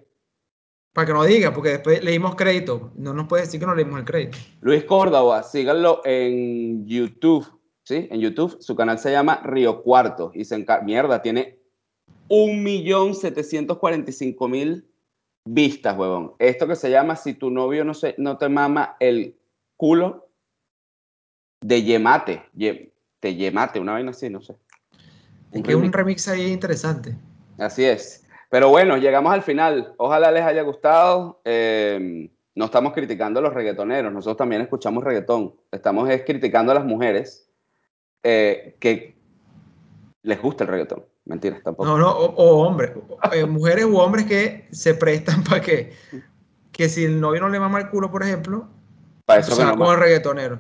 Para 0.93 1.07
que 1.07 1.15
nos 1.15 1.27
diga, 1.27 1.55
porque 1.55 1.71
después 1.71 2.05
leímos 2.05 2.35
crédito. 2.35 2.93
No 2.97 3.15
nos 3.15 3.27
puede 3.27 3.45
decir 3.45 3.59
que 3.59 3.65
no 3.67 3.75
leímos 3.75 3.99
el 3.99 4.05
crédito. 4.05 4.37
Luis 4.61 4.85
Córdoba, 4.85 5.43
síganlo 5.43 6.03
en 6.05 6.87
YouTube. 6.87 7.47
¿Sí? 7.85 8.07
En 8.11 8.21
YouTube. 8.21 8.59
Su 8.61 8.77
canal 8.77 8.99
se 8.99 9.11
llama 9.11 9.41
Río 9.43 9.83
Cuarto. 9.83 10.33
Y 10.35 10.45
se 10.45 10.57
encarga. 10.57 10.85
Mierda, 10.85 11.23
tiene 11.23 11.59
1.745.000 12.29 14.85
vistas, 15.45 15.97
huevón. 15.97 16.35
Esto 16.39 16.69
que 16.69 16.77
se 16.77 16.91
llama 16.91 17.17
Si 17.17 17.35
tu 17.35 17.51
novio 17.51 17.85
no, 17.85 17.95
se, 17.95 18.15
no 18.19 18.39
te 18.39 18.49
mama 18.49 18.97
el 19.01 19.37
culo 19.77 20.29
de 21.63 21.83
Yemate. 21.83 22.43
Ye, 22.55 22.93
de 23.21 23.35
Yemate, 23.35 23.81
una 23.81 23.93
vaina 23.93 24.11
así, 24.11 24.29
no 24.29 24.43
sé. 24.43 24.57
Es 25.53 25.63
que 25.63 25.71
es 25.71 25.77
un 25.77 25.93
remix 25.93 26.29
ahí 26.29 26.51
interesante. 26.51 27.17
Así 27.59 27.85
es. 27.85 28.22
Pero 28.53 28.69
bueno, 28.69 28.99
llegamos 28.99 29.33
al 29.33 29.41
final. 29.41 29.95
Ojalá 29.97 30.31
les 30.31 30.43
haya 30.43 30.61
gustado. 30.61 31.41
Eh, 31.43 32.31
no 32.55 32.67
estamos 32.67 32.93
criticando 32.93 33.41
a 33.41 33.43
los 33.43 33.55
reggaetoneros, 33.55 34.13
nosotros 34.13 34.37
también 34.37 34.61
escuchamos 34.61 35.03
reggaetón. 35.03 35.55
Estamos 35.71 36.11
es, 36.11 36.23
criticando 36.23 36.71
a 36.71 36.75
las 36.75 36.85
mujeres 36.85 37.49
eh, 38.23 38.77
que 38.79 39.17
les 40.23 40.43
gusta 40.43 40.65
el 40.65 40.69
reggaetón. 40.69 41.03
Mentiras, 41.25 41.63
tampoco. 41.63 41.89
No, 41.89 41.97
no, 41.97 42.11
o, 42.11 42.27
o 42.27 42.67
hombres, 42.67 42.91
eh, 43.33 43.47
mujeres 43.47 43.87
u 43.87 43.97
hombres 43.97 44.27
que 44.27 44.69
se 44.71 44.93
prestan 44.93 45.43
para 45.49 45.63
que, 45.63 45.95
que 46.73 46.91
si 46.91 47.05
el 47.05 47.19
novio 47.19 47.41
no 47.41 47.49
le 47.49 47.59
mama 47.59 47.79
el 47.79 47.89
culo, 47.89 48.11
por 48.11 48.23
ejemplo, 48.23 48.69
para 49.25 49.41
eso 49.41 49.55
o 49.55 49.57
sea, 49.57 49.73
el 49.73 49.99
reggaetonero. 49.99 50.59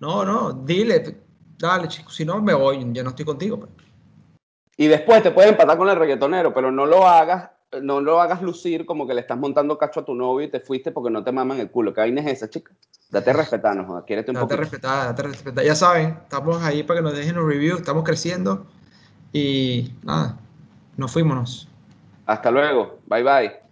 No, 0.00 0.24
no, 0.24 0.50
dile, 0.50 1.18
dale, 1.58 1.88
chico, 1.88 2.08
si 2.08 2.24
no 2.24 2.40
me 2.40 2.54
voy, 2.54 2.90
ya 2.94 3.02
no 3.02 3.10
estoy 3.10 3.26
contigo. 3.26 3.60
Pues. 3.60 3.70
Y 4.76 4.88
después 4.88 5.22
te 5.22 5.30
puedes 5.30 5.50
empatar 5.50 5.76
con 5.76 5.88
el 5.88 5.96
reggaetonero, 5.96 6.52
pero 6.52 6.70
no 6.70 6.86
lo 6.86 7.06
hagas, 7.06 7.50
no 7.80 8.00
lo 8.00 8.20
hagas 8.20 8.42
lucir 8.42 8.84
como 8.86 9.06
que 9.06 9.14
le 9.14 9.20
estás 9.20 9.38
montando 9.38 9.78
cacho 9.78 10.00
a 10.00 10.04
tu 10.04 10.14
novio 10.14 10.46
y 10.46 10.50
te 10.50 10.60
fuiste 10.60 10.90
porque 10.90 11.10
no 11.10 11.22
te 11.22 11.32
maman 11.32 11.60
el 11.60 11.70
culo. 11.70 11.94
¿Qué 11.94 12.00
vaina 12.00 12.20
es 12.22 12.38
esa, 12.38 12.50
chica? 12.50 12.72
Date 13.10 13.32
respetar, 13.32 13.76
no 13.76 13.84
jodas. 13.84 14.04
Un 14.08 14.16
date 14.16 14.32
poquito. 14.32 14.56
respetar, 14.56 15.06
date 15.06 15.22
respetar. 15.22 15.64
Ya 15.64 15.74
saben, 15.74 16.16
estamos 16.22 16.62
ahí 16.62 16.82
para 16.82 17.00
que 17.00 17.04
nos 17.04 17.16
dejen 17.16 17.38
un 17.38 17.48
review, 17.48 17.76
estamos 17.76 18.02
creciendo 18.02 18.66
y 19.32 19.92
nada, 20.02 20.36
nos 20.96 21.12
fuimos. 21.12 21.68
Hasta 22.26 22.50
luego. 22.50 22.98
Bye 23.06 23.22
bye. 23.22 23.63